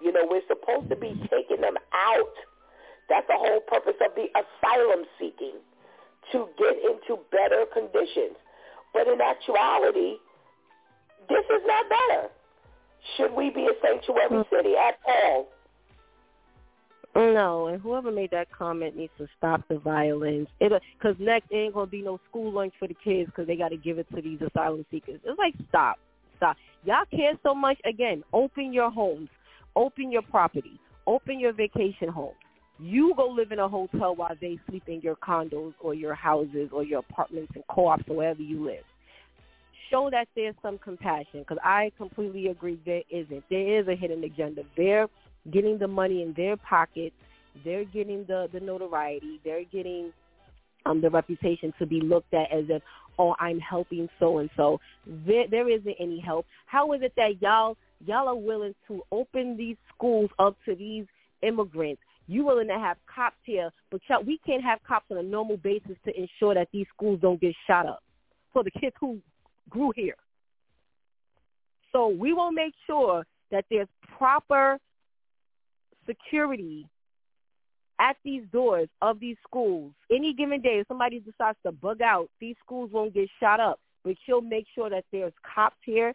[0.02, 2.34] You know, we're supposed to be taking them out.
[3.08, 5.58] That's the whole purpose of the asylum seeking,
[6.32, 8.36] to get into better conditions.
[8.92, 10.18] But in actuality,
[11.28, 12.28] this is not better.
[13.16, 14.50] Should we be a sanctuary mm.
[14.50, 15.48] city at all?
[17.18, 20.48] No, and whoever made that comment needs to stop the violence.
[20.60, 23.70] Because uh, next ain't gonna be no school lunch for the kids because they got
[23.70, 25.18] to give it to these asylum seekers.
[25.24, 25.96] It's like stop,
[26.36, 26.56] stop.
[26.84, 27.76] Y'all care so much.
[27.84, 29.28] Again, open your homes,
[29.74, 30.78] open your property,
[31.08, 32.36] open your vacation homes.
[32.78, 36.70] You go live in a hotel while they sleep in your condos or your houses
[36.72, 38.84] or your apartments and co-ops or wherever you live.
[39.90, 43.42] Show that there's some compassion because I completely agree there isn't.
[43.50, 44.62] There is a hidden agenda.
[44.76, 45.08] They're
[45.50, 47.14] getting the money in their pockets.
[47.64, 49.40] They're getting the, the notoriety.
[49.44, 50.12] They're getting
[50.86, 52.82] um, the reputation to be looked at as if,
[53.18, 54.80] oh, I'm helping so and so.
[55.26, 56.46] There, isn't any help.
[56.66, 61.04] How is it that y'all y'all are willing to open these schools up to these
[61.42, 62.00] immigrants?
[62.28, 65.56] You willing to have cops here, but y'all, we can't have cops on a normal
[65.56, 68.02] basis to ensure that these schools don't get shot up
[68.52, 69.18] for the kids who
[69.70, 70.16] grew here.
[71.92, 74.78] So we will make sure that there's proper
[76.08, 76.88] security
[78.00, 79.92] at these doors of these schools.
[80.10, 83.80] Any given day, if somebody decides to bug out, these schools won't get shot up.
[84.04, 86.14] But she'll make sure that there's cops here.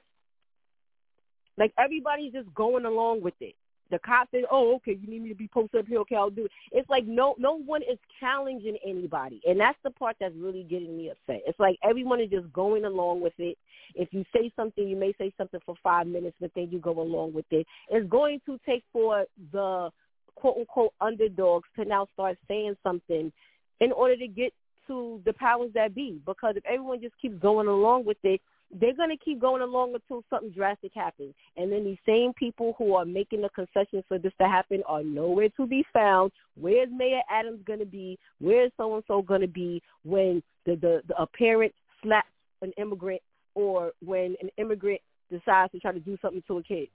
[1.58, 3.56] Like everybody's just going along with it
[3.92, 6.00] the cop said, "Oh, okay, you need me to be posted up here.
[6.00, 9.92] Okay, I'll do it." It's like no, no one is challenging anybody, and that's the
[9.92, 11.42] part that's really getting me upset.
[11.46, 13.58] It's like everyone is just going along with it.
[13.96, 17.00] If you say something, you may say something for five minutes, but then you go
[17.00, 17.68] along with it.
[17.90, 19.92] It's going to take for the
[20.36, 23.32] quote unquote underdogs to now start saying something
[23.80, 24.54] in order to get
[24.88, 26.22] to the powers that be.
[26.26, 28.42] Because if everyone just keeps going along with it,
[28.80, 31.34] they're going to keep going along until something drastic happens.
[31.58, 35.04] And then these same people who are making the concessions for this to happen are
[35.04, 36.32] nowhere to be found.
[36.60, 38.18] Where's Mayor Adams going to be?
[38.40, 42.28] Where's so-and-so going to be when the, the, the a parent slaps
[42.62, 43.22] an immigrant
[43.56, 46.88] or when an immigrant decides to try to do something to a kid?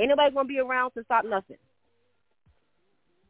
[0.00, 1.58] Ain't nobody going to be around to stop nothing.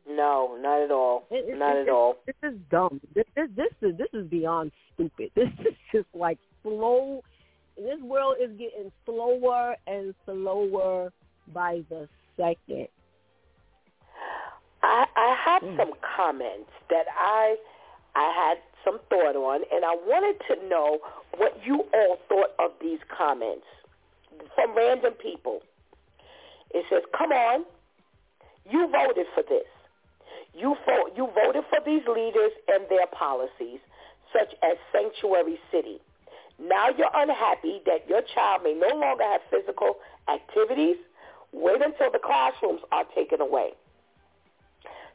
[0.09, 1.27] No, not at all.
[1.31, 2.17] It, not it, at all.
[2.27, 3.01] This is dumb.
[3.15, 5.31] This, this this is this is beyond stupid.
[5.37, 7.23] This is just like slow.
[7.77, 11.13] This world is getting slower and slower
[11.53, 12.89] by the second.
[14.83, 15.77] I I have mm.
[15.77, 17.57] some comments that I
[18.15, 20.99] I had some thought on, and I wanted to know
[21.37, 23.67] what you all thought of these comments
[24.55, 25.63] from random people.
[26.73, 27.65] It says, "Come on,
[28.69, 29.67] you voted for this.
[30.55, 33.81] You vote, you voted for these leaders and their policies,
[34.33, 36.01] such as sanctuary city.
[36.61, 39.97] Now you're unhappy that your child may no longer have physical
[40.29, 40.97] activities.
[41.53, 43.71] Wait until the classrooms are taken away.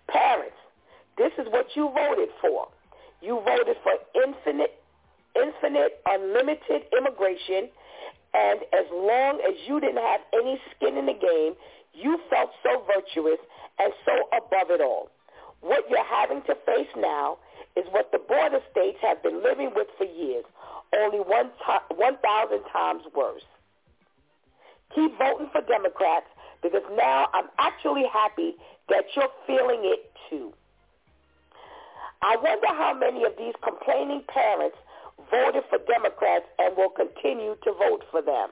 [0.08, 0.58] Parents,
[1.18, 2.68] this is what you voted for.
[3.22, 4.82] You voted for infinite,
[5.36, 7.70] infinite, unlimited immigration,
[8.34, 11.54] and as long as you didn't have any skin in the game,
[11.94, 13.40] you felt so virtuous
[13.80, 15.10] and so above it all.
[15.62, 17.38] What you're having to face now
[17.78, 20.46] is what the border states have been living with for years,
[20.94, 23.44] only 1,000 times worse.
[24.94, 26.28] Keep voting for Democrats
[26.62, 28.56] because now I'm actually happy
[28.90, 30.54] that you're feeling it too.
[32.22, 34.78] I wonder how many of these complaining parents
[35.30, 38.50] voted for Democrats and will continue to vote for them.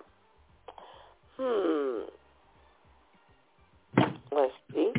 [1.37, 2.03] Hmm.
[4.31, 4.91] Let's see.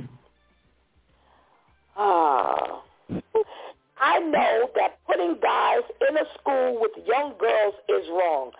[1.96, 2.83] Ah.
[4.04, 8.50] I know that putting guys in a school with young girls is wrong,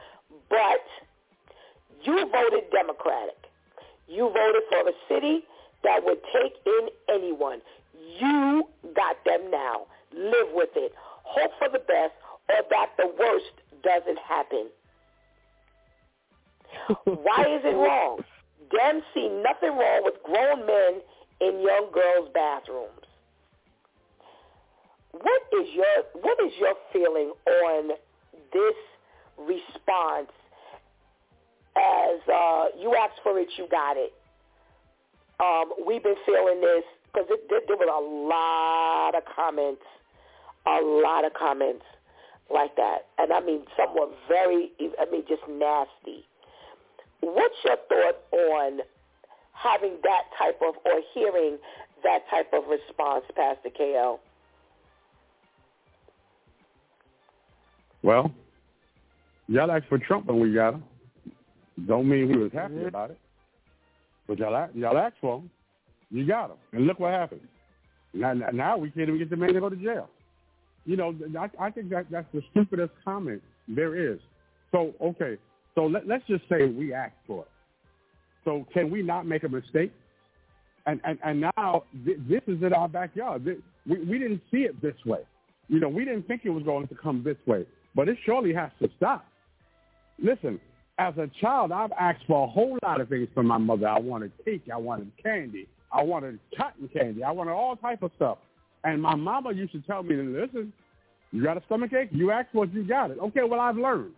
[0.48, 0.80] but
[2.02, 3.36] you voted Democratic.
[4.08, 5.44] You voted for a city
[5.82, 7.60] that would take in anyone.
[8.18, 8.64] You
[8.96, 9.84] got them now.
[10.16, 10.92] Live with it.
[11.24, 12.14] Hope for the best
[12.48, 13.52] or that the worst
[13.82, 14.70] doesn't happen.
[17.04, 18.20] Why is it wrong?
[18.70, 21.02] Dem see nothing wrong with grown men
[21.42, 23.03] in young girls' bathrooms
[25.22, 27.90] what is your what is your feeling on
[28.52, 28.74] this
[29.38, 30.30] response?
[31.76, 34.12] As uh, you asked for it, you got it.
[35.40, 39.82] Um, we've been feeling this because there, were a lot of comments,
[40.66, 41.84] a lot of comments
[42.52, 44.70] like that, and I mean some were very,
[45.00, 46.26] I mean just nasty.
[47.20, 48.80] What's your thought on
[49.52, 51.58] having that type of or hearing
[52.02, 54.18] that type of response, Pastor KL?
[58.04, 58.30] Well,
[59.48, 60.84] y'all asked for Trump when we got him.
[61.86, 63.18] Don't mean we was happy about it.
[64.28, 65.50] But y'all, y'all asked for him.
[66.10, 66.56] You got him.
[66.72, 67.40] And look what happened.
[68.12, 70.10] Now, now we can't even get the man to go to jail.
[70.84, 74.18] You know, I, I think that that's the stupidest comment there is.
[74.70, 75.38] So, okay,
[75.74, 77.48] so let, let's just say we asked for it.
[78.44, 79.92] So can we not make a mistake?
[80.84, 83.46] And and, and now th- this is in our backyard.
[83.86, 85.20] We, we didn't see it this way.
[85.68, 87.64] You know, we didn't think it was going to come this way.
[87.94, 89.26] But it surely has to stop.
[90.22, 90.60] Listen,
[90.98, 93.88] as a child, I've asked for a whole lot of things from my mother.
[93.88, 94.64] I wanted cake.
[94.72, 95.68] I wanted candy.
[95.92, 97.22] I wanted cotton candy.
[97.22, 98.38] I wanted all type of stuff.
[98.84, 100.72] And my mama used to tell me, listen,
[101.32, 102.10] you got a stomach ache?
[102.12, 103.18] You ask for it, you got it.
[103.18, 104.12] Okay, well, I've learned.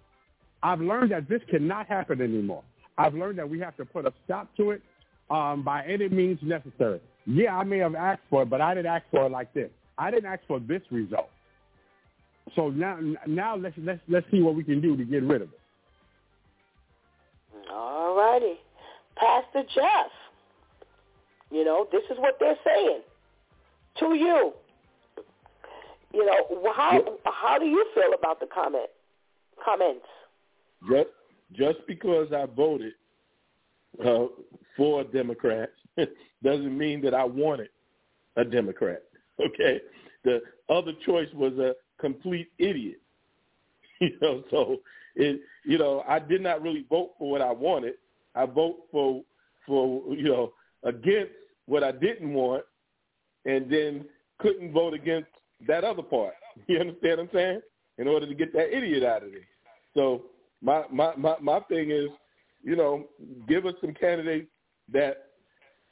[0.62, 2.62] I've learned that this cannot happen anymore.
[2.98, 4.82] I've learned that we have to put a stop to it
[5.30, 7.00] um, by any means necessary.
[7.26, 9.70] Yeah, I may have asked for it, but I didn't ask for it like this.
[9.98, 11.30] I didn't ask for this result.
[12.54, 15.48] So now, now let's let's let's see what we can do to get rid of
[15.48, 15.60] it.
[17.72, 18.54] All righty,
[19.16, 20.10] Pastor Jeff.
[21.50, 23.00] You know, this is what they're saying
[23.98, 24.52] to you.
[26.12, 28.90] You know, how how do you feel about the comment
[29.64, 30.06] comments?
[30.88, 31.08] Just
[31.52, 32.92] just because I voted
[34.04, 34.26] uh,
[34.76, 35.72] for Democrats
[36.42, 37.70] doesn't mean that I wanted
[38.36, 39.02] a Democrat.
[39.38, 39.82] Okay,
[40.24, 40.40] the
[40.70, 43.00] other choice was a complete idiot.
[43.98, 44.76] You know, so
[45.14, 47.94] it you know I did not really vote for what I wanted.
[48.34, 49.22] I vote for
[49.66, 50.52] for you know
[50.84, 51.32] against
[51.64, 52.62] what I didn't want,
[53.46, 54.04] and then
[54.38, 55.30] couldn't vote against
[55.66, 56.34] that other part.
[56.66, 57.60] You understand what I'm saying?
[57.96, 59.48] In order to get that idiot out of there.
[59.94, 60.24] So
[60.62, 62.08] my my my, my thing is,
[62.62, 63.06] you know,
[63.48, 64.50] give us some candidates
[64.92, 65.28] that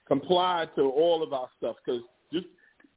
[0.06, 2.02] comply to all of our stuff because
[2.32, 2.46] just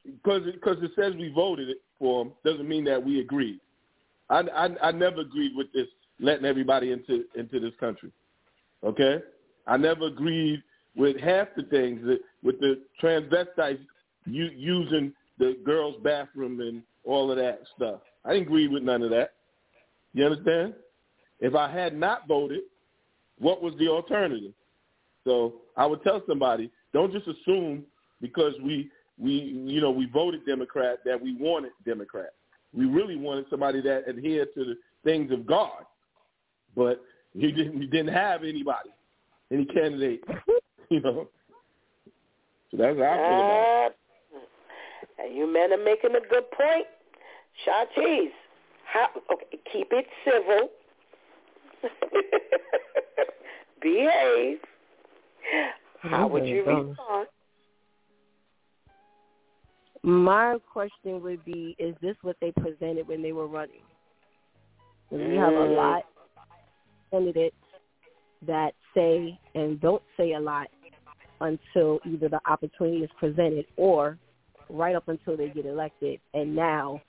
[0.04, 3.60] because because it says we voted for doesn't mean that we agreed.
[4.30, 5.86] I, I I never agreed with this
[6.20, 8.12] letting everybody into into this country.
[8.84, 9.18] Okay,
[9.66, 10.62] I never agreed
[10.96, 13.80] with half the things that with the transvestites
[14.26, 18.00] using the girls' bathroom and all of that stuff.
[18.24, 19.32] I didn't agree with none of that.
[20.12, 20.74] You understand?
[21.40, 22.60] If I had not voted,
[23.38, 24.52] what was the alternative?
[25.24, 27.84] So I would tell somebody, don't just assume
[28.20, 32.34] because we we you know we voted Democrat that we wanted Democrat.
[32.72, 34.74] We really wanted somebody that adhered to the
[35.04, 35.84] things of God,
[36.76, 37.02] but
[37.34, 38.90] we didn't we didn't have anybody,
[39.50, 40.22] any candidate,
[40.90, 41.28] you know.
[42.70, 43.92] So that's how I feel about
[45.20, 46.86] uh, You men are making a good point,
[47.66, 48.30] Shantice.
[48.84, 49.08] How?
[49.32, 50.68] Okay, keep it civil.
[53.82, 54.58] Behave.
[56.00, 57.28] How would you respond?
[60.08, 63.82] My question would be, is this what they presented when they were running?
[65.10, 65.76] we have a Mm.
[65.76, 66.48] lot of
[67.10, 67.56] candidates
[68.42, 70.70] that say and don't say a lot
[71.40, 74.18] until either the opportunity is presented or
[74.68, 76.20] right up until they get elected.
[76.34, 77.00] And now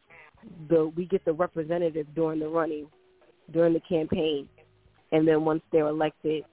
[0.69, 2.89] the we get the representative during the running,
[3.51, 4.47] during the campaign,
[5.11, 6.45] and then once they're elected,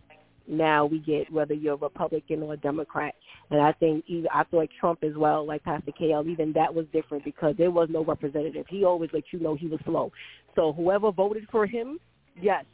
[0.48, 3.14] now we get whether you're a Republican or Democrat.
[3.50, 6.86] And I think even I thought Trump as well, like Pastor KL, even that was
[6.92, 8.66] different because there was no representative.
[8.68, 10.12] He always let you know he was slow.
[10.54, 11.98] So whoever voted for him,
[12.40, 12.64] yes.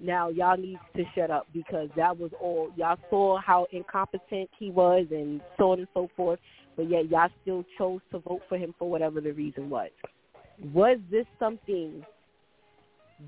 [0.00, 4.70] Now y'all need to shut up because that was all y'all saw how incompetent he
[4.70, 6.40] was and so on and so forth.
[6.76, 9.90] But yet y'all still chose to vote for him for whatever the reason was.
[10.72, 12.04] Was this something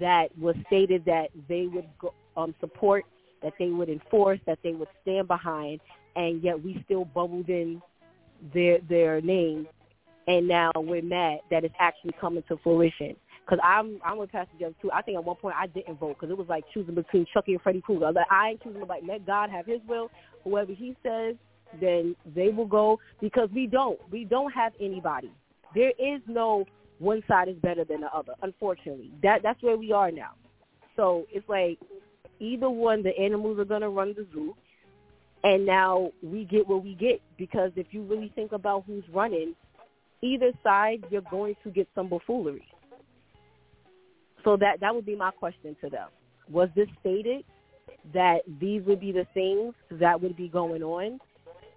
[0.00, 3.04] that was stated that they would go, um, support,
[3.44, 5.80] that they would enforce, that they would stand behind,
[6.16, 7.80] and yet we still bubbled in
[8.52, 9.68] their their name,
[10.26, 13.14] and now we're mad that it's actually coming to fruition.
[13.44, 14.90] Because I'm I'm with Pastor Jeff too.
[14.90, 17.52] I think at one point I didn't vote because it was like choosing between Chucky
[17.52, 18.10] and Freddy Krueger.
[18.10, 20.10] Like, I ain't choosing like let God have His will.
[20.42, 21.36] Whoever He says,
[21.80, 22.98] then they will go.
[23.20, 25.30] Because we don't we don't have anybody.
[25.74, 26.64] There is no
[26.98, 28.32] one side is better than the other.
[28.42, 30.30] Unfortunately, that that's where we are now.
[30.96, 31.78] So it's like
[32.40, 34.54] either one, the animals are gonna run the zoo,
[35.42, 37.20] and now we get what we get.
[37.36, 39.54] Because if you really think about who's running,
[40.22, 42.66] either side, you're going to get some buffoonery.
[44.42, 46.08] So that that would be my question to them.
[46.50, 47.44] Was this stated
[48.12, 51.18] that these would be the things that would be going on,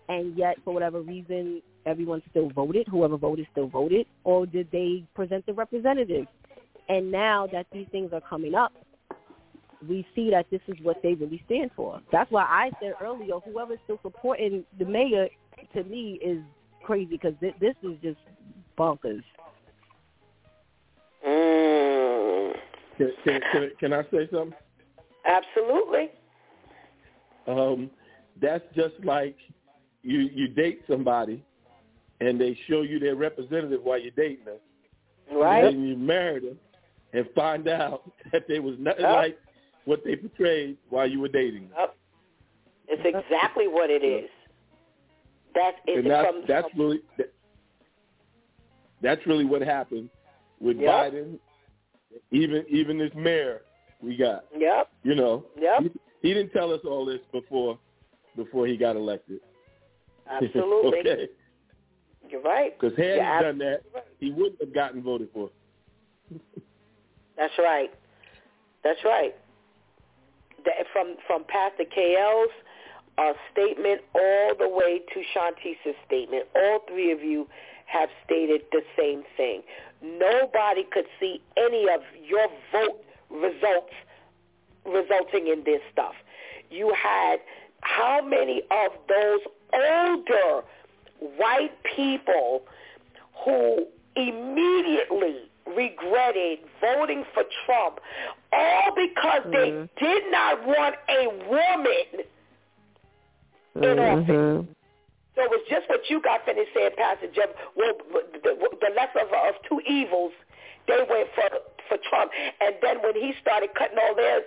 [0.09, 5.05] and yet for whatever reason everyone still voted, whoever voted still voted, or did they
[5.15, 6.27] present the representatives?
[6.89, 8.73] And now that these things are coming up,
[9.87, 12.01] we see that this is what they really stand for.
[12.11, 15.27] That's why I said earlier, whoever's still supporting the mayor,
[15.73, 16.39] to me, is
[16.83, 18.19] crazy because th- this is just
[18.77, 19.23] bonkers.
[21.27, 22.53] Mm,
[22.97, 24.53] Can, can, can, can I say something?
[25.25, 26.09] absolutely.
[27.47, 27.89] Um,
[28.41, 29.35] that's just like
[30.03, 31.43] you you date somebody
[32.21, 34.57] and they show you their representative while you're dating them.
[35.31, 35.65] Right.
[35.65, 36.59] And then you marry them
[37.13, 39.15] and find out that they was nothing yep.
[39.15, 39.39] like
[39.87, 41.69] what they portrayed while you were dating.
[41.77, 41.95] Yep.
[42.89, 44.29] It's exactly what it is.
[45.55, 47.33] That is and that's, that's from, really that,
[49.01, 50.09] that's really what happened
[50.59, 50.91] with yep.
[50.91, 51.39] Biden.
[52.31, 53.61] Even even this mayor
[54.01, 54.45] we got.
[54.55, 54.89] Yep.
[55.03, 55.45] You know.
[55.59, 55.83] Yep.
[55.83, 57.79] He, he didn't tell us all this before
[58.35, 59.39] before he got elected.
[60.29, 60.99] Absolutely.
[60.99, 61.27] okay.
[62.29, 62.77] You're right.
[62.77, 64.03] Because had he done that, right.
[64.19, 65.49] he wouldn't have gotten voted for.
[67.37, 67.89] That's right.
[68.83, 69.33] That's right.
[70.67, 72.51] That from from Pastor KL's
[73.17, 77.47] uh, statement all the way to Shantice's statement, all three of you
[77.85, 79.63] have stated the same thing.
[80.01, 83.93] Nobody could see any of your vote results
[84.85, 86.15] resulting in this stuff.
[86.69, 87.37] You had
[87.81, 89.39] how many of those
[89.73, 90.63] older
[91.37, 92.63] white people
[93.45, 97.99] who immediately regretted voting for Trump
[98.53, 99.51] all because mm-hmm.
[99.51, 102.25] they did not want a woman
[103.75, 104.21] in mm-hmm.
[104.21, 104.67] office.
[105.35, 107.49] So it was just what you got finished saying, Pastor Jeff.
[107.75, 110.33] Well, the, the lesser of, of two evils,
[110.87, 111.45] they went for
[111.87, 112.31] for Trump.
[112.59, 114.41] And then when he started cutting all their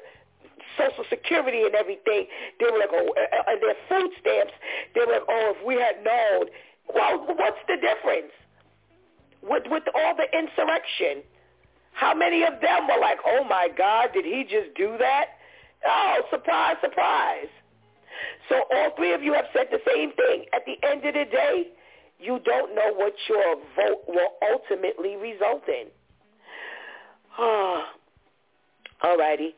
[0.77, 2.27] Social Security and everything,
[2.59, 3.15] they were like, oh,
[3.49, 4.53] and their food stamps,
[4.95, 6.47] they were like, oh, if we had known.
[6.93, 8.35] Well, what's the difference?
[9.43, 11.23] With with all the insurrection,
[11.93, 15.27] how many of them were like, oh my God, did he just do that?
[15.87, 17.49] Oh, surprise, surprise.
[18.49, 20.45] So all three of you have said the same thing.
[20.53, 21.69] At the end of the day,
[22.19, 25.87] you don't know what your vote will ultimately result in.
[27.39, 29.55] all righty.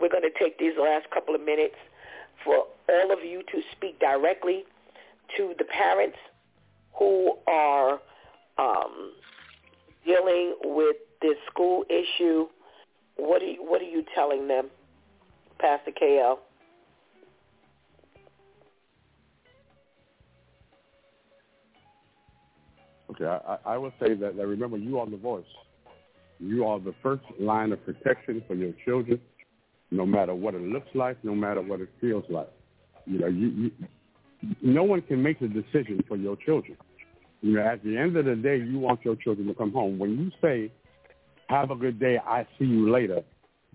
[0.00, 1.76] We're going to take these last couple of minutes
[2.44, 4.64] for all of you to speak directly
[5.36, 6.18] to the parents
[6.98, 8.00] who are
[8.58, 9.12] um,
[10.04, 12.46] dealing with this school issue.
[13.16, 14.68] What are you, what are you telling them,
[15.58, 16.38] Pastor KL?
[23.10, 25.44] Okay, I, I would say that, that remember you are the voice.
[26.38, 29.18] You are the first line of protection for your children,
[29.90, 32.50] no matter what it looks like, no matter what it feels like.
[33.06, 33.70] You know, you, you
[34.60, 36.76] no one can make the decision for your children.
[37.42, 39.98] You know, at the end of the day, you want your children to come home.
[39.98, 40.72] When you say,
[41.48, 43.22] "Have a good day, I see you later,"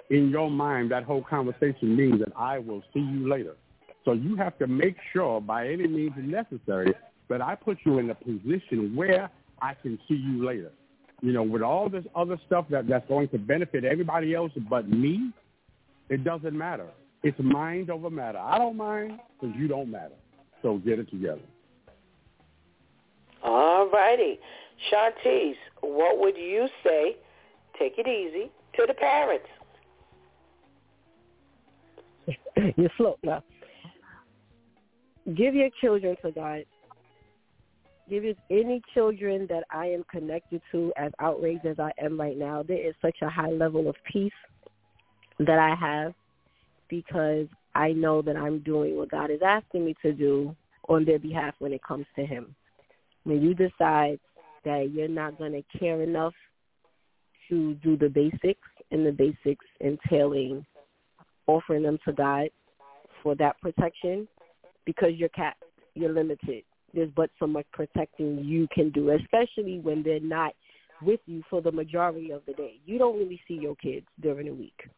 [0.09, 3.55] in your mind, that whole conversation means that I will see you later.
[4.03, 6.93] So you have to make sure, by any means necessary,
[7.29, 9.29] that I put you in a position where
[9.61, 10.71] I can see you later.
[11.21, 14.89] You know, with all this other stuff that, that's going to benefit everybody else but
[14.89, 15.31] me,
[16.09, 16.87] it doesn't matter.
[17.23, 18.39] It's mind over matter.
[18.39, 20.15] I don't mind because you don't matter.
[20.63, 21.41] So get it together.
[23.43, 24.39] All righty.
[24.91, 27.17] Shantice, what would you say,
[27.77, 29.47] take it easy, to the parents?
[32.77, 33.43] You're slow now.
[35.35, 36.65] Give your children to God
[38.11, 42.37] there is any children that I am connected to as outraged as I am right
[42.37, 44.33] now, there is such a high level of peace
[45.39, 46.13] that I have
[46.89, 50.53] because I know that I'm doing what God is asking me to do
[50.89, 52.53] on their behalf when it comes to him.
[53.23, 54.19] When you decide
[54.65, 56.33] that you're not going to care enough
[57.49, 60.65] to do the basics, and the basics entailing
[61.47, 62.49] offering them to God
[63.23, 64.27] for that protection,
[64.85, 65.63] because you're capped,
[65.95, 70.53] you're limited there's but so much protecting you can do, especially when they're not
[71.01, 72.79] with you for the majority of the day.
[72.85, 74.89] You don't really see your kids during the week.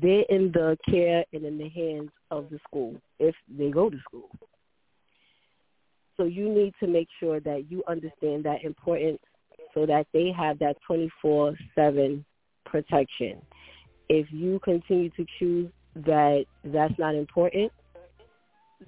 [0.00, 3.98] They're in the care and in the hands of the school if they go to
[4.00, 4.28] school.
[6.20, 9.20] So you need to make sure that you understand that importance
[9.72, 12.22] so that they have that 24-7
[12.66, 13.40] protection.
[14.10, 17.72] If you continue to choose that that's not important,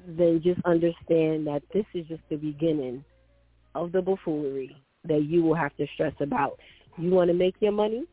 [0.06, 3.02] then just understand that this is just the beginning
[3.74, 6.58] of the buffoonery that you will have to stress about.
[6.98, 8.04] You want to make your money?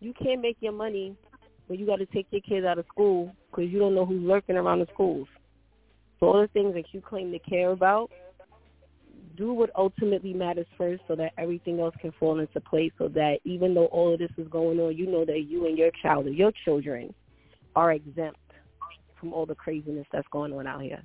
[0.00, 1.16] You can't make your money
[1.68, 4.22] when you got to take your kids out of school because you don't know who's
[4.22, 5.28] lurking around the schools.
[6.20, 8.10] So all the things that you claim to care about,
[9.36, 13.38] do what ultimately matters first so that everything else can fall into place so that
[13.44, 16.26] even though all of this is going on, you know that you and your child
[16.26, 17.14] or your children
[17.74, 18.38] are exempt
[19.20, 21.02] from all the craziness that's going on out here.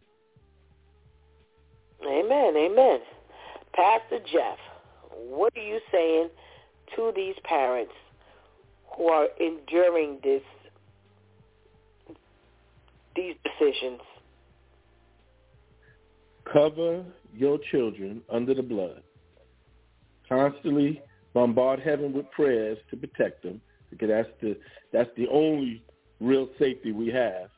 [2.06, 3.00] Amen, amen.
[3.74, 4.58] Pastor Jeff,
[5.12, 6.30] what are you saying
[6.96, 7.94] to these parents
[8.96, 10.42] who are enduring this
[13.16, 14.00] these decisions?
[16.52, 17.04] Cover
[17.34, 19.04] your children under the blood.
[20.28, 21.02] Constantly
[21.34, 24.58] bombard heaven with prayers to protect them because that's the
[24.92, 25.84] that's the only
[26.20, 27.50] real safety we have.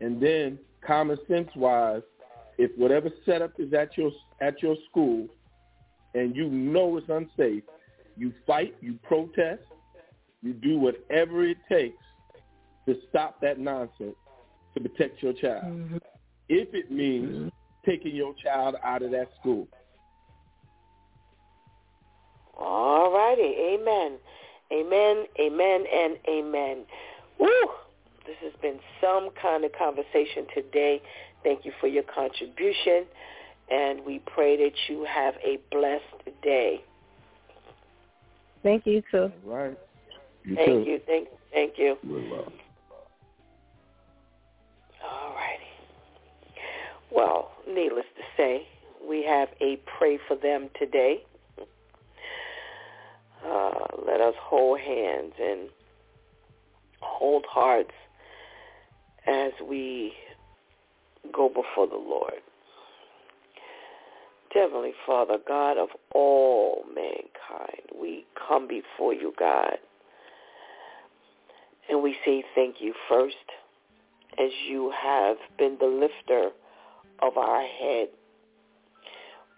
[0.00, 2.02] And then common sense wise,
[2.58, 4.10] if whatever setup is at your
[4.40, 5.26] at your school
[6.14, 7.64] and you know it's unsafe,
[8.16, 9.62] you fight, you protest,
[10.42, 12.02] you do whatever it takes
[12.86, 14.16] to stop that nonsense
[14.74, 15.64] to protect your child.
[15.64, 15.96] Mm-hmm.
[16.48, 17.48] If it means mm-hmm.
[17.86, 19.68] Taking your child out of that school.
[22.58, 23.54] All righty.
[23.74, 24.18] Amen.
[24.72, 26.84] Amen, amen, and amen.
[27.38, 27.48] Woo!
[28.26, 31.00] This has been some kind of conversation today.
[31.44, 33.04] Thank you for your contribution,
[33.70, 36.82] and we pray that you have a blessed day.
[38.64, 39.30] Thank you, too.
[39.46, 39.78] All right.
[40.44, 40.90] You thank too.
[40.90, 41.00] you.
[41.06, 41.96] Thank, thank you.
[47.10, 48.66] Well, needless to say,
[49.08, 51.22] we have a pray for them today.
[53.46, 53.70] Uh,
[54.06, 55.68] let us hold hands and
[57.00, 57.92] hold hearts
[59.26, 60.12] as we
[61.32, 62.40] go before the Lord.
[64.52, 69.76] Heavenly Father, God of all mankind, we come before you, God.
[71.90, 73.36] And we say thank you first
[74.38, 76.52] as you have been the lifter
[77.20, 78.08] of our head.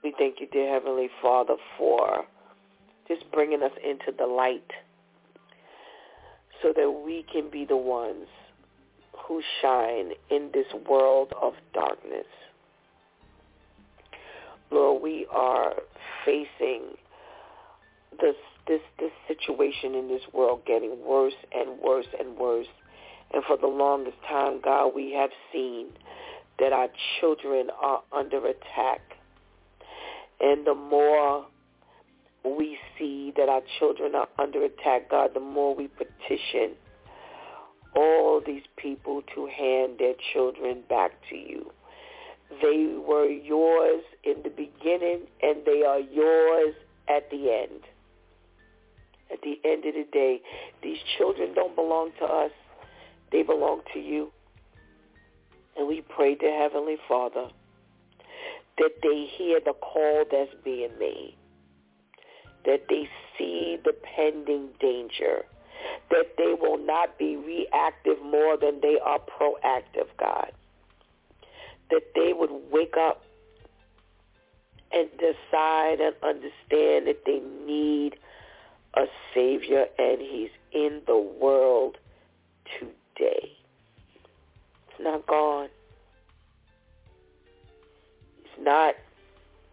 [0.02, 2.24] We thank you, dear Heavenly Father, for
[3.08, 4.70] just bringing us into the light
[6.62, 8.26] so that we can be the ones
[9.26, 12.26] who shine in this world of darkness.
[14.70, 15.74] Lord, we are
[16.24, 16.82] facing
[18.20, 18.36] this
[18.66, 22.66] this this situation in this world getting worse and worse and worse.
[23.32, 25.88] And for the longest time, God, we have seen
[26.58, 26.88] that our
[27.20, 29.00] children are under attack.
[30.40, 31.46] And the more
[32.44, 36.74] we see that our children are under attack, God, the more we petition
[37.96, 41.70] all these people to hand their children back to you.
[42.62, 46.74] They were yours in the beginning and they are yours
[47.08, 47.80] at the end.
[49.30, 50.40] At the end of the day,
[50.82, 52.50] these children don't belong to us.
[53.30, 54.30] They belong to you.
[55.78, 57.48] And we pray to Heavenly Father
[58.78, 61.38] that they hear the call that's being made
[62.68, 65.44] that they see the pending danger,
[66.10, 70.52] that they will not be reactive more than they are proactive, God.
[71.90, 73.22] That they would wake up
[74.92, 78.16] and decide and understand that they need
[78.94, 81.96] a Savior and he's in the world
[82.78, 83.57] today.
[85.00, 85.68] Not gone.
[88.40, 88.94] It's not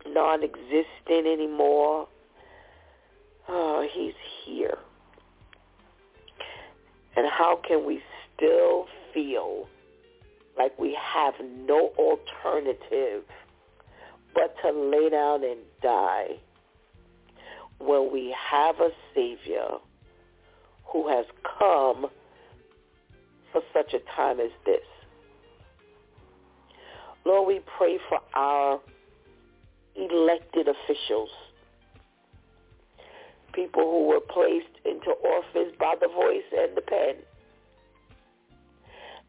[0.08, 2.08] non-existent anymore.
[3.48, 4.14] Oh, he's
[4.46, 4.78] here.
[7.16, 8.02] And how can we
[8.36, 9.68] still feel
[10.58, 13.24] like we have no alternative
[14.34, 16.38] but to lay down and die
[17.80, 19.78] when we have a Savior
[20.86, 21.26] who has
[21.58, 22.08] come
[23.52, 24.82] for such a time as this?
[27.26, 28.80] Lord, we pray for our
[29.96, 31.30] elected officials
[33.56, 37.16] people who were placed into office by the voice and the pen.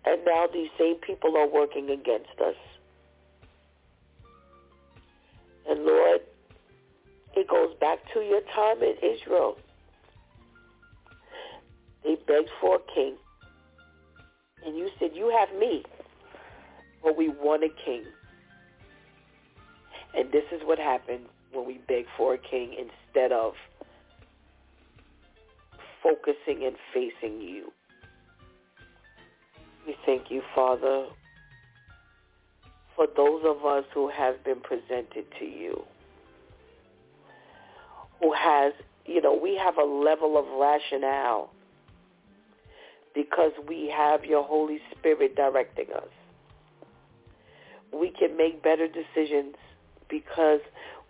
[0.05, 2.57] And now these same people are working against us.
[5.69, 6.21] And Lord,
[7.37, 9.57] it goes back to your time in Israel.
[12.05, 13.17] They begged for a king.
[14.65, 15.85] And you said, you have me,
[17.07, 18.03] but we want a king.
[20.13, 23.53] And this is what happens when we beg for a king instead of
[26.03, 27.71] focusing and facing you.
[29.87, 31.07] We thank you, Father,
[32.97, 35.85] for those of us who have been presented to you,
[38.21, 38.73] who has,
[39.05, 41.51] you know, we have a level of rationale
[43.15, 46.09] because we have your Holy Spirit directing us.
[47.93, 49.55] We can make better decisions
[50.09, 50.61] because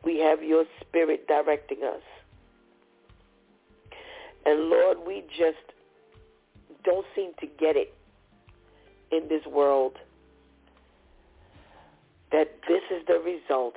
[0.05, 2.03] we have your Spirit directing us.
[4.44, 5.57] And Lord, we just
[6.85, 7.93] don't seem to get it
[9.11, 9.98] in this world
[12.32, 13.74] that this is the result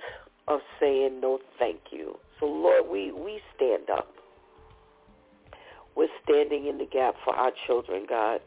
[0.47, 2.17] of saying no thank you.
[2.39, 4.07] So Lord, we, we stand up.
[5.95, 8.41] We're standing in the gap for our children, God.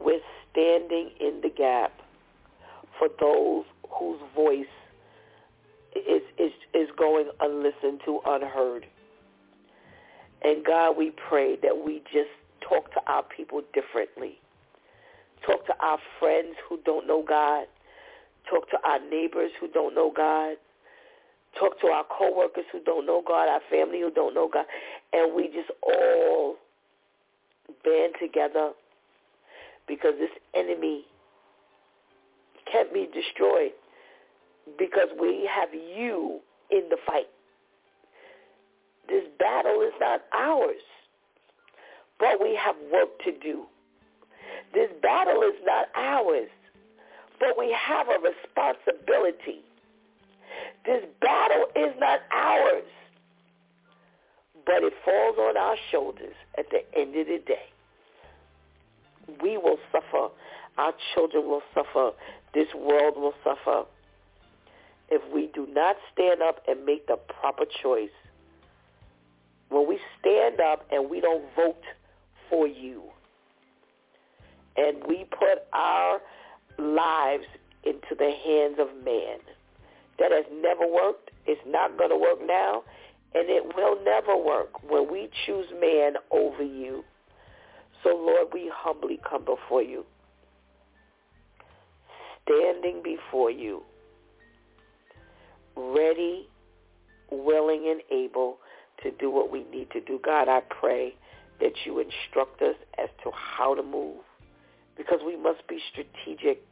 [0.00, 0.20] We're
[0.50, 1.92] standing in the gap
[3.00, 4.66] for those whose voice
[5.96, 8.86] is is is going unlistened to, unheard.
[10.42, 14.38] And God, we pray that we just talk to our people differently.
[15.44, 17.64] Talk to our friends who don't know God.
[18.48, 20.56] Talk to our neighbors who don't know God.
[21.58, 24.66] Talk to our coworkers who don't know God, our family who don't know God.
[25.12, 26.56] And we just all
[27.84, 28.70] band together
[29.88, 31.04] because this enemy
[32.70, 33.72] can't be destroyed
[34.78, 36.40] because we have you
[36.70, 37.28] in the fight.
[39.08, 40.82] This battle is not ours,
[42.18, 43.64] but we have work to do.
[44.72, 46.48] This battle is not ours,
[47.40, 49.64] but we have a responsibility.
[50.86, 52.84] This battle is not ours,
[54.64, 57.66] but it falls on our shoulders at the end of the day.
[59.42, 60.28] We will suffer.
[60.78, 62.12] Our children will suffer.
[62.54, 63.84] This world will suffer
[65.10, 68.10] if we do not stand up and make the proper choice.
[69.68, 71.82] When we stand up and we don't vote
[72.48, 73.02] for you,
[74.76, 76.20] and we put our
[76.78, 77.44] lives
[77.84, 79.38] into the hands of man,
[80.18, 81.30] that has never worked.
[81.46, 82.82] It's not going to work now,
[83.34, 87.04] and it will never work when we choose man over you.
[88.02, 90.04] So, Lord, we humbly come before you,
[92.50, 93.82] standing before you,
[95.76, 96.48] ready,
[97.30, 98.58] willing, and able
[99.02, 100.18] to do what we need to do.
[100.24, 101.14] God, I pray
[101.60, 104.18] that you instruct us as to how to move
[104.96, 106.62] because we must be strategic.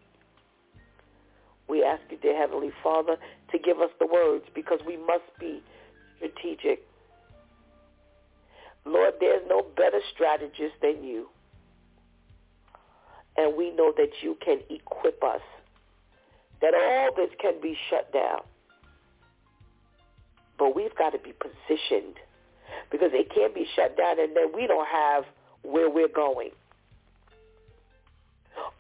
[1.68, 3.16] We ask you, dear Heavenly Father,
[3.52, 5.62] to give us the words because we must be
[6.16, 6.84] strategic.
[8.84, 11.28] Lord, there's no better strategist than you.
[13.36, 15.42] And we know that you can equip us,
[16.60, 18.40] that all this can be shut down.
[20.59, 22.16] But we've got to be positioned
[22.90, 25.24] because it can't be shut down and then we don't have
[25.62, 26.51] where we're going.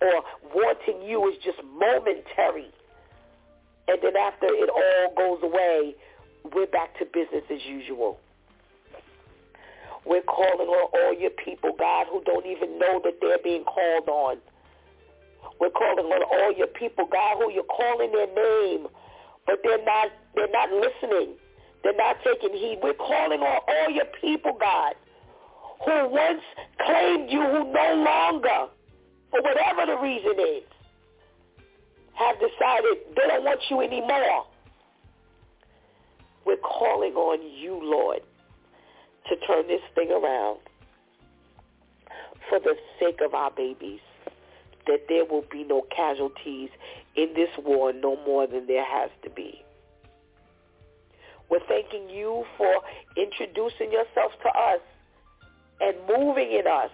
[0.00, 0.22] Or
[0.54, 2.70] wanting you is just momentary.
[3.86, 5.94] And then after it all goes away,
[6.54, 8.18] we're back to business as usual.
[10.04, 14.08] We're calling on all your people, God, who don't even know that they're being called
[14.08, 14.38] on.
[15.60, 18.86] We're calling on all your people, God, who you're calling their name,
[19.46, 21.34] but they're not they're not listening.
[21.82, 22.78] They're not taking heed.
[22.82, 24.94] We're calling on all your people, God,
[25.84, 26.42] who once
[26.84, 28.70] claimed you, who no longer,
[29.30, 30.64] for whatever the reason is,
[32.14, 34.46] have decided they don't want you anymore.
[36.44, 38.20] We're calling on you, Lord,
[39.28, 40.58] to turn this thing around
[42.48, 44.00] for the sake of our babies,
[44.88, 46.70] that there will be no casualties
[47.14, 49.62] in this war no more than there has to be.
[51.50, 52.82] We're thanking you for
[53.16, 54.80] introducing yourself to us
[55.80, 56.90] and moving in us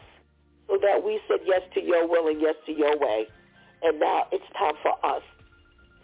[0.68, 3.26] so that we said yes to your will and yes to your way.
[3.82, 5.22] And now it's time for us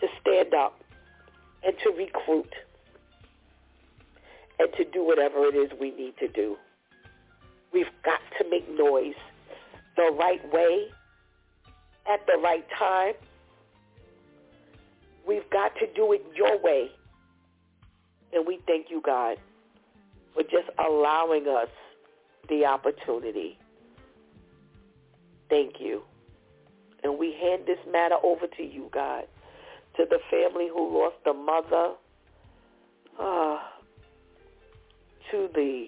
[0.00, 0.80] to stand up
[1.62, 2.52] and to recruit
[4.58, 6.56] and to do whatever it is we need to do.
[7.72, 9.14] We've got to make noise
[9.96, 10.88] the right way
[12.08, 13.14] at the right time.
[15.26, 16.90] We've got to do it your way.
[18.32, 19.38] And we thank you, God,
[20.34, 21.68] for just allowing us
[22.48, 23.58] the opportunity.
[25.48, 26.02] Thank you.
[27.02, 29.24] And we hand this matter over to you, God,
[29.96, 31.94] to the family who lost a mother,
[33.18, 33.58] uh,
[35.30, 35.86] to the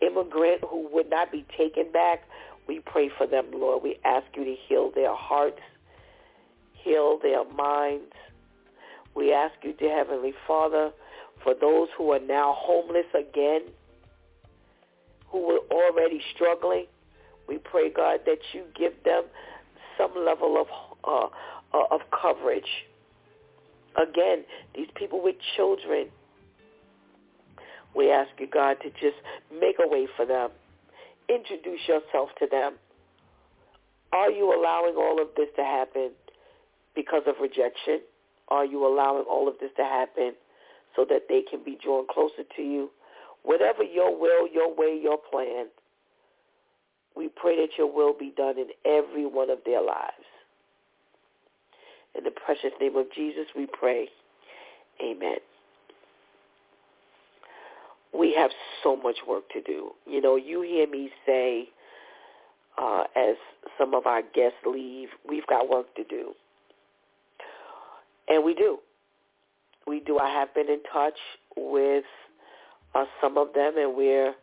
[0.00, 2.22] immigrant who would not be taken back.
[2.66, 3.82] We pray for them, Lord.
[3.82, 5.60] We ask you to heal their hearts,
[6.72, 8.12] heal their minds.
[9.14, 10.90] We ask you, dear Heavenly Father,
[11.42, 13.62] for those who are now homeless again,
[15.28, 16.86] who were already struggling.
[17.46, 19.24] We pray, God, that you give them
[19.98, 20.66] some level of
[21.04, 21.28] uh,
[21.76, 22.86] uh, of coverage.
[23.96, 26.08] Again, these people with children,
[27.94, 29.16] we ask you, God, to just
[29.52, 30.50] make a way for them.
[31.28, 32.74] Introduce yourself to them.
[34.12, 36.10] Are you allowing all of this to happen
[36.94, 38.00] because of rejection?
[38.48, 40.34] Are you allowing all of this to happen
[40.96, 42.90] so that they can be drawn closer to you.
[43.42, 45.66] Whatever your will, your way, your plan,
[47.16, 50.12] we pray that your will be done in every one of their lives.
[52.16, 54.08] In the precious name of Jesus, we pray.
[55.02, 55.38] Amen.
[58.16, 58.50] We have
[58.82, 59.90] so much work to do.
[60.06, 61.68] You know, you hear me say,
[62.80, 63.36] uh, as
[63.78, 66.32] some of our guests leave, we've got work to do.
[68.28, 68.78] And we do.
[69.86, 70.18] We do.
[70.18, 71.18] I have been in touch
[71.56, 72.04] with
[72.94, 74.34] uh, some of them, and we're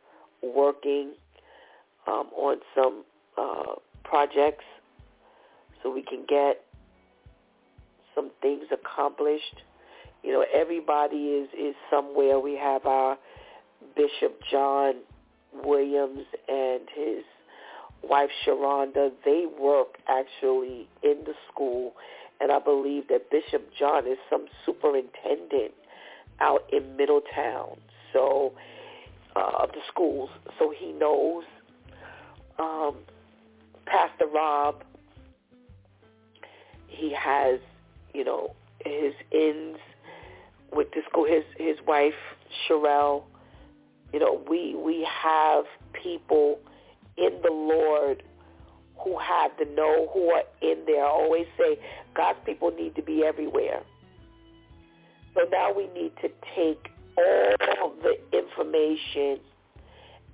[0.43, 1.13] working
[2.07, 3.03] um, on some
[3.37, 4.65] uh, projects
[5.81, 6.61] so we can get
[8.13, 9.61] some things accomplished.
[10.23, 12.39] You know, everybody is is somewhere.
[12.39, 13.17] We have our
[13.95, 14.95] Bishop John
[15.63, 17.23] Williams and his
[18.03, 19.11] wife Sharonda.
[19.23, 21.93] They work actually in the school,
[22.39, 25.73] and I believe that Bishop John is some superintendent
[26.39, 27.77] out in Middletown.
[28.13, 28.53] So
[29.35, 31.43] uh, of the schools, so he knows
[32.59, 32.95] um,
[33.85, 34.83] Pastor Rob.
[36.87, 37.59] He has,
[38.13, 38.53] you know,
[38.85, 39.77] his ins
[40.73, 41.25] with the school.
[41.25, 42.13] His his wife
[42.67, 43.23] Sherelle.
[44.13, 46.59] You know, we we have people
[47.17, 48.23] in the Lord
[49.03, 51.03] who have the know, who are in there.
[51.03, 51.79] I always say
[52.15, 53.81] God's people need to be everywhere.
[55.33, 59.39] So now we need to take all the information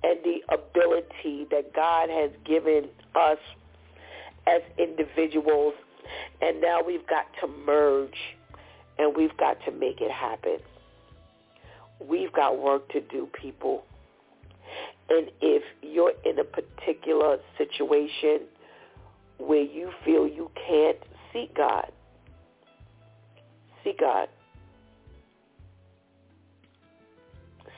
[0.02, 3.38] and the ability that God has given us
[4.46, 5.74] as individuals,
[6.40, 8.16] and now we've got to merge
[8.98, 10.58] and we've got to make it happen.
[12.06, 13.84] We've got work to do, people.
[15.10, 18.40] And if you're in a particular situation
[19.38, 20.98] where you feel you can't,
[21.32, 21.90] seek God.
[23.82, 24.28] Seek God.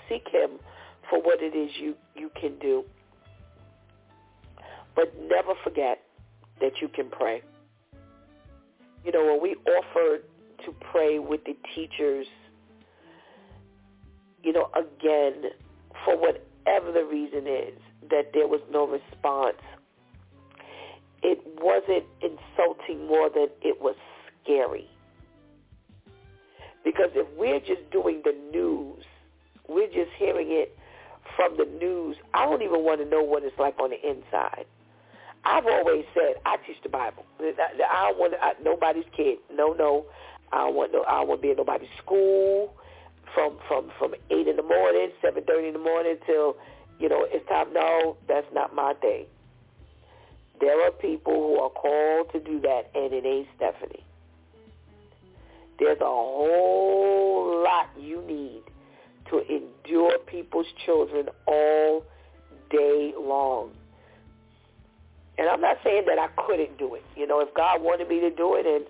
[0.09, 0.59] Seek him
[1.09, 2.85] for what it is you, you can do.
[4.97, 6.01] But never forget
[6.61, 7.43] that you can pray.
[9.05, 10.25] You know, when we offered
[10.67, 12.27] to pray with the teachers,
[14.43, 15.51] you know, again,
[16.05, 17.79] for whatever the reason is,
[18.11, 19.59] that there was no response,
[21.23, 23.97] it wasn't insulting more than it was
[24.43, 24.89] scary.
[26.83, 29.05] Because if we're just doing the news,
[29.69, 30.77] we're just hearing it
[31.37, 32.17] from the news.
[32.33, 34.65] I don't even want to know what it's like on the inside.
[35.45, 37.25] I've always said I teach the Bible.
[37.41, 39.39] I don't want I, nobody's kid.
[39.53, 40.07] No, no.
[40.53, 41.05] I don't want no.
[41.05, 42.75] I don't want to be in nobody's school
[43.35, 46.57] from from from eight in the morning, seven thirty in the morning till
[46.99, 47.73] you know it's time.
[47.73, 49.27] No, that's not my thing.
[50.61, 54.05] There are people who are called to do that, and it ain't Stephanie.
[55.79, 58.63] There's a whole lot you need
[59.31, 62.05] to endure people's children all
[62.71, 63.71] day long.
[65.39, 67.05] And I'm not saying that I couldn't do it.
[67.17, 68.85] You know, if God wanted me to do it, and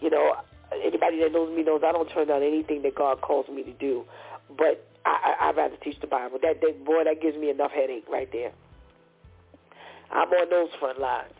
[0.00, 0.36] you know,
[0.84, 3.72] anybody that knows me knows I don't turn down anything that God calls me to
[3.72, 4.04] do.
[4.56, 6.38] But I, I, I'd rather teach the Bible.
[6.42, 8.52] That, that boy, that gives me enough headache right there.
[10.10, 11.32] I'm on those front lines.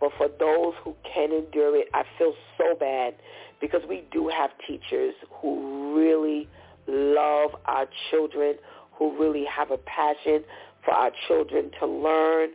[0.00, 3.14] But for those who can endure it, I feel so bad
[3.60, 6.48] because we do have teachers who really
[6.86, 8.56] love our children,
[8.92, 10.44] who really have a passion
[10.84, 12.50] for our children to learn.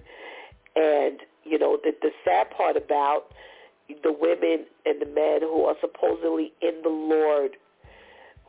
[0.76, 3.26] And, you know, the, the sad part about
[3.90, 7.52] the women and the men who are supposedly in the Lord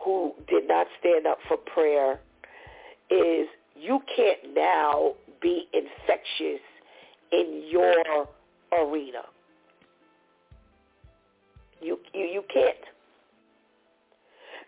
[0.05, 2.21] who did not stand up for prayer
[3.11, 3.47] is
[3.77, 6.61] you can't now be infectious
[7.33, 8.27] in your
[8.73, 9.23] arena.
[11.81, 12.77] You, you, you can't.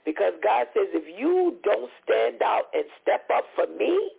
[0.05, 4.11] Because God says, if you don't stand out and step up for me,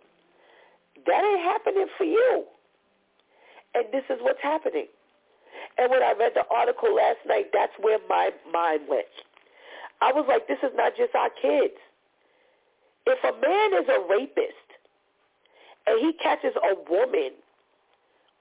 [1.06, 2.44] that ain't happening for you.
[3.74, 4.86] And this is what's happening.
[5.78, 9.06] And when I read the article last night, that's where my mind went.
[10.00, 11.74] I was like, this is not just our kids.
[13.06, 14.68] If a man is a rapist
[15.86, 17.32] and he catches a woman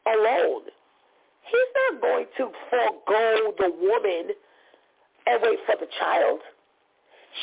[0.05, 0.63] alone,
[1.45, 4.35] he's not going to forego the woman
[5.25, 6.39] and wait for the child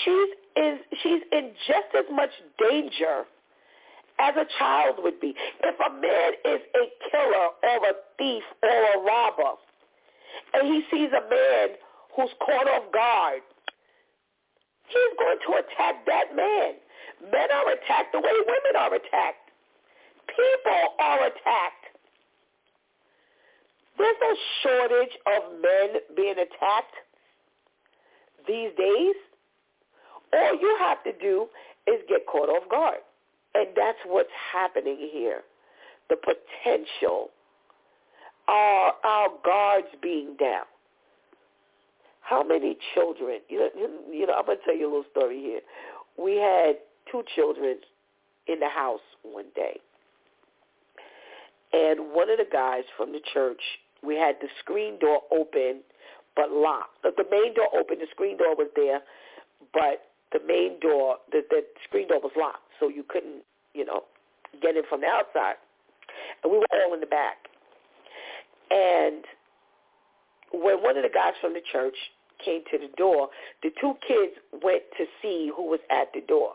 [0.02, 3.24] she's is she's in just as much danger
[4.18, 5.34] as a child would be.
[5.62, 9.58] If a man is a killer or a thief or a robber,
[10.54, 11.76] and he sees a man
[12.16, 13.42] who's caught off guard,
[14.86, 16.74] he's going to attack that man.
[17.32, 19.50] Men are attacked the way women are attacked.
[20.28, 21.84] People are attacked.
[23.96, 26.96] There's no shortage of men being attacked
[28.46, 29.14] these days.
[30.32, 31.46] All you have to do
[31.86, 32.98] is get caught off guard.
[33.54, 35.42] And that's what's happening here.
[36.10, 37.30] The potential,
[38.48, 40.64] our, our guards being down.
[42.20, 43.68] How many children, you know,
[44.10, 45.60] you know, I'm going to tell you a little story here.
[46.18, 46.76] We had
[47.10, 47.78] two children
[48.46, 49.80] in the house one day.
[51.72, 53.60] And one of the guys from the church,
[54.02, 55.80] we had the screen door open,
[56.36, 57.02] but locked.
[57.02, 59.00] The main door open, the screen door was there,
[59.72, 63.42] but the main door, the, the screen door was locked, so you couldn't,
[63.74, 64.04] you know,
[64.62, 65.56] get in from the outside.
[66.42, 67.48] And we were all in the back.
[68.70, 69.24] And
[70.52, 71.96] when one of the guys from the church
[72.44, 73.28] came to the door,
[73.62, 76.52] the two kids went to see who was at the door.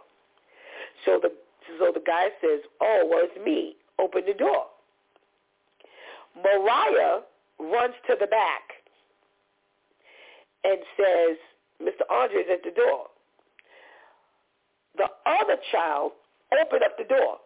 [1.06, 1.32] So the
[1.78, 3.76] so the guy says, "Oh, well, it's me.
[4.00, 4.68] Open the door."
[6.36, 7.22] Mariah
[7.60, 8.84] runs to the back
[10.64, 11.38] and says,
[11.82, 12.10] "Mr.
[12.10, 13.10] Andre is at the door."
[14.98, 16.14] The other child
[16.52, 17.40] opened up the door.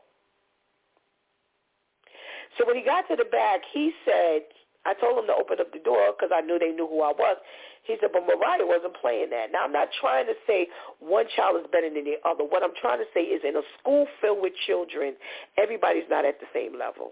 [2.57, 4.41] So when he got to the back, he said,
[4.85, 7.15] I told him to open up the door because I knew they knew who I
[7.15, 7.38] was.
[7.84, 9.51] He said, but Mariah wasn't playing that.
[9.51, 10.68] Now, I'm not trying to say
[10.99, 12.43] one child is better than the other.
[12.43, 15.15] What I'm trying to say is in a school filled with children,
[15.57, 17.11] everybody's not at the same level.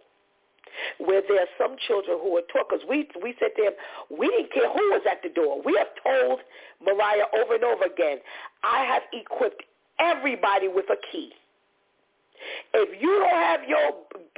[0.99, 3.76] Where there are some children who are taught, because we, we said to him,
[4.07, 5.60] we didn't care who was at the door.
[5.64, 6.39] We have told
[6.80, 8.19] Mariah over and over again,
[8.64, 9.64] I have equipped
[9.99, 11.31] everybody with a key.
[12.73, 13.91] If you don't have your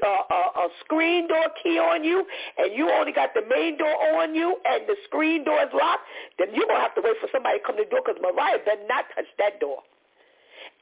[0.03, 2.25] uh, uh, screen door key on you
[2.57, 6.03] and you only got the main door on you and the screen door is locked,
[6.39, 8.21] then you're going to have to wait for somebody to come to the door because
[8.21, 9.80] Mariah does not touch that door.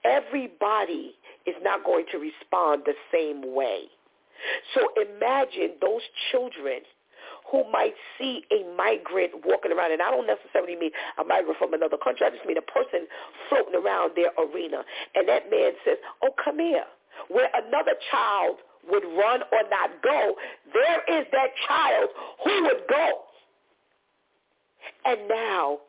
[0.03, 1.13] Everybody
[1.45, 3.85] is not going to respond the same way.
[4.73, 6.81] So imagine those children
[7.51, 11.73] who might see a migrant walking around, and I don't necessarily mean a migrant from
[11.73, 12.25] another country.
[12.25, 13.05] I just mean a person
[13.49, 14.81] floating around their arena.
[15.13, 16.85] And that man says, oh, come here
[17.29, 18.57] where another child
[18.89, 20.35] would run or not go,
[20.73, 22.09] there is that child
[22.43, 23.09] who would go.
[25.05, 25.79] And now,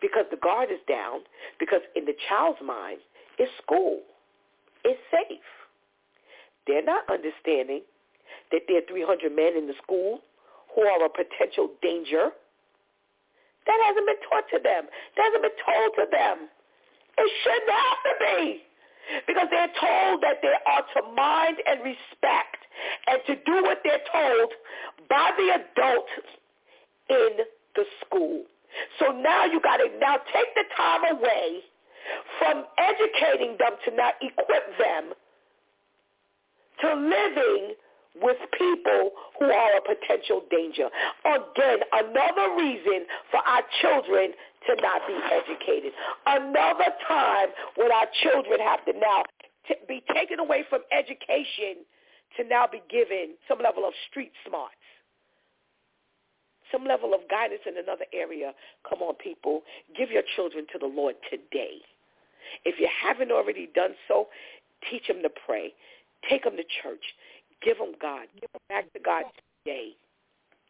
[0.00, 1.20] because the guard is down,
[1.58, 2.98] because in the child's mind,
[3.38, 4.00] it's school.
[4.84, 5.38] It's safe.
[6.66, 7.82] They're not understanding
[8.52, 10.20] that there are 300 men in the school
[10.74, 12.30] who are a potential danger.
[13.66, 14.88] That hasn't been taught to them.
[15.16, 16.48] That hasn't been told to them.
[17.18, 18.62] It shouldn't have to be
[19.26, 22.60] because they're told that they are to mind and respect
[23.06, 24.50] and to do what they're told
[25.08, 26.12] by the adults
[27.08, 28.44] in the school.
[28.98, 31.60] So now you got to now take the time away
[32.38, 35.12] from educating them to now equip them
[36.80, 37.74] to living
[38.22, 40.88] with people who are a potential danger.
[41.24, 44.32] Again, another reason for our children
[44.66, 45.92] to not be educated.
[46.26, 49.24] Another time when our children have to now
[49.66, 51.84] t- be taken away from education
[52.36, 54.74] to now be given some level of street smarts.
[56.70, 58.52] Some level of guidance in another area.
[58.88, 59.62] Come on, people.
[59.96, 61.82] Give your children to the Lord today.
[62.64, 64.28] If you haven't already done so,
[64.88, 65.72] teach them to pray.
[66.28, 67.02] Take them to church.
[67.62, 68.26] Give them God.
[68.34, 69.24] Give them back to God
[69.64, 69.96] today.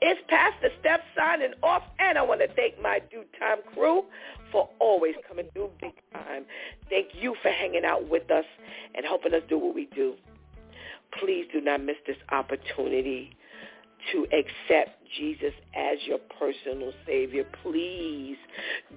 [0.00, 4.04] It's Pastor Steph signing off, and I want to thank my DEW Time crew
[4.52, 6.44] for always coming through big time.
[6.88, 8.44] Thank you for hanging out with us
[8.94, 10.14] and helping us do what we do.
[11.18, 13.36] Please do not miss this opportunity
[14.12, 17.44] to accept Jesus as your personal Savior.
[17.62, 18.36] Please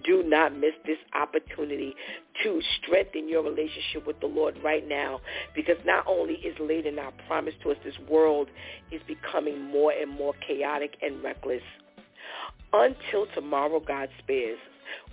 [0.03, 1.93] do not miss this opportunity
[2.43, 5.21] to strengthen your relationship with the Lord right now
[5.55, 8.49] because not only is laid in our promise to us, this world
[8.91, 11.61] is becoming more and more chaotic and reckless.
[12.73, 14.59] Until tomorrow, God spares,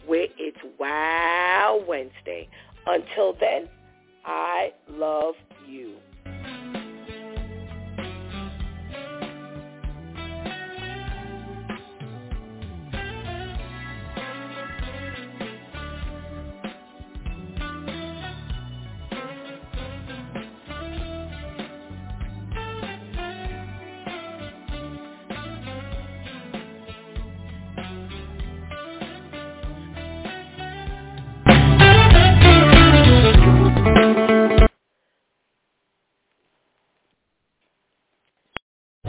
[0.07, 2.49] where it's Wow Wednesday.
[2.87, 3.69] Until then,
[4.25, 5.35] I love
[5.67, 5.97] you.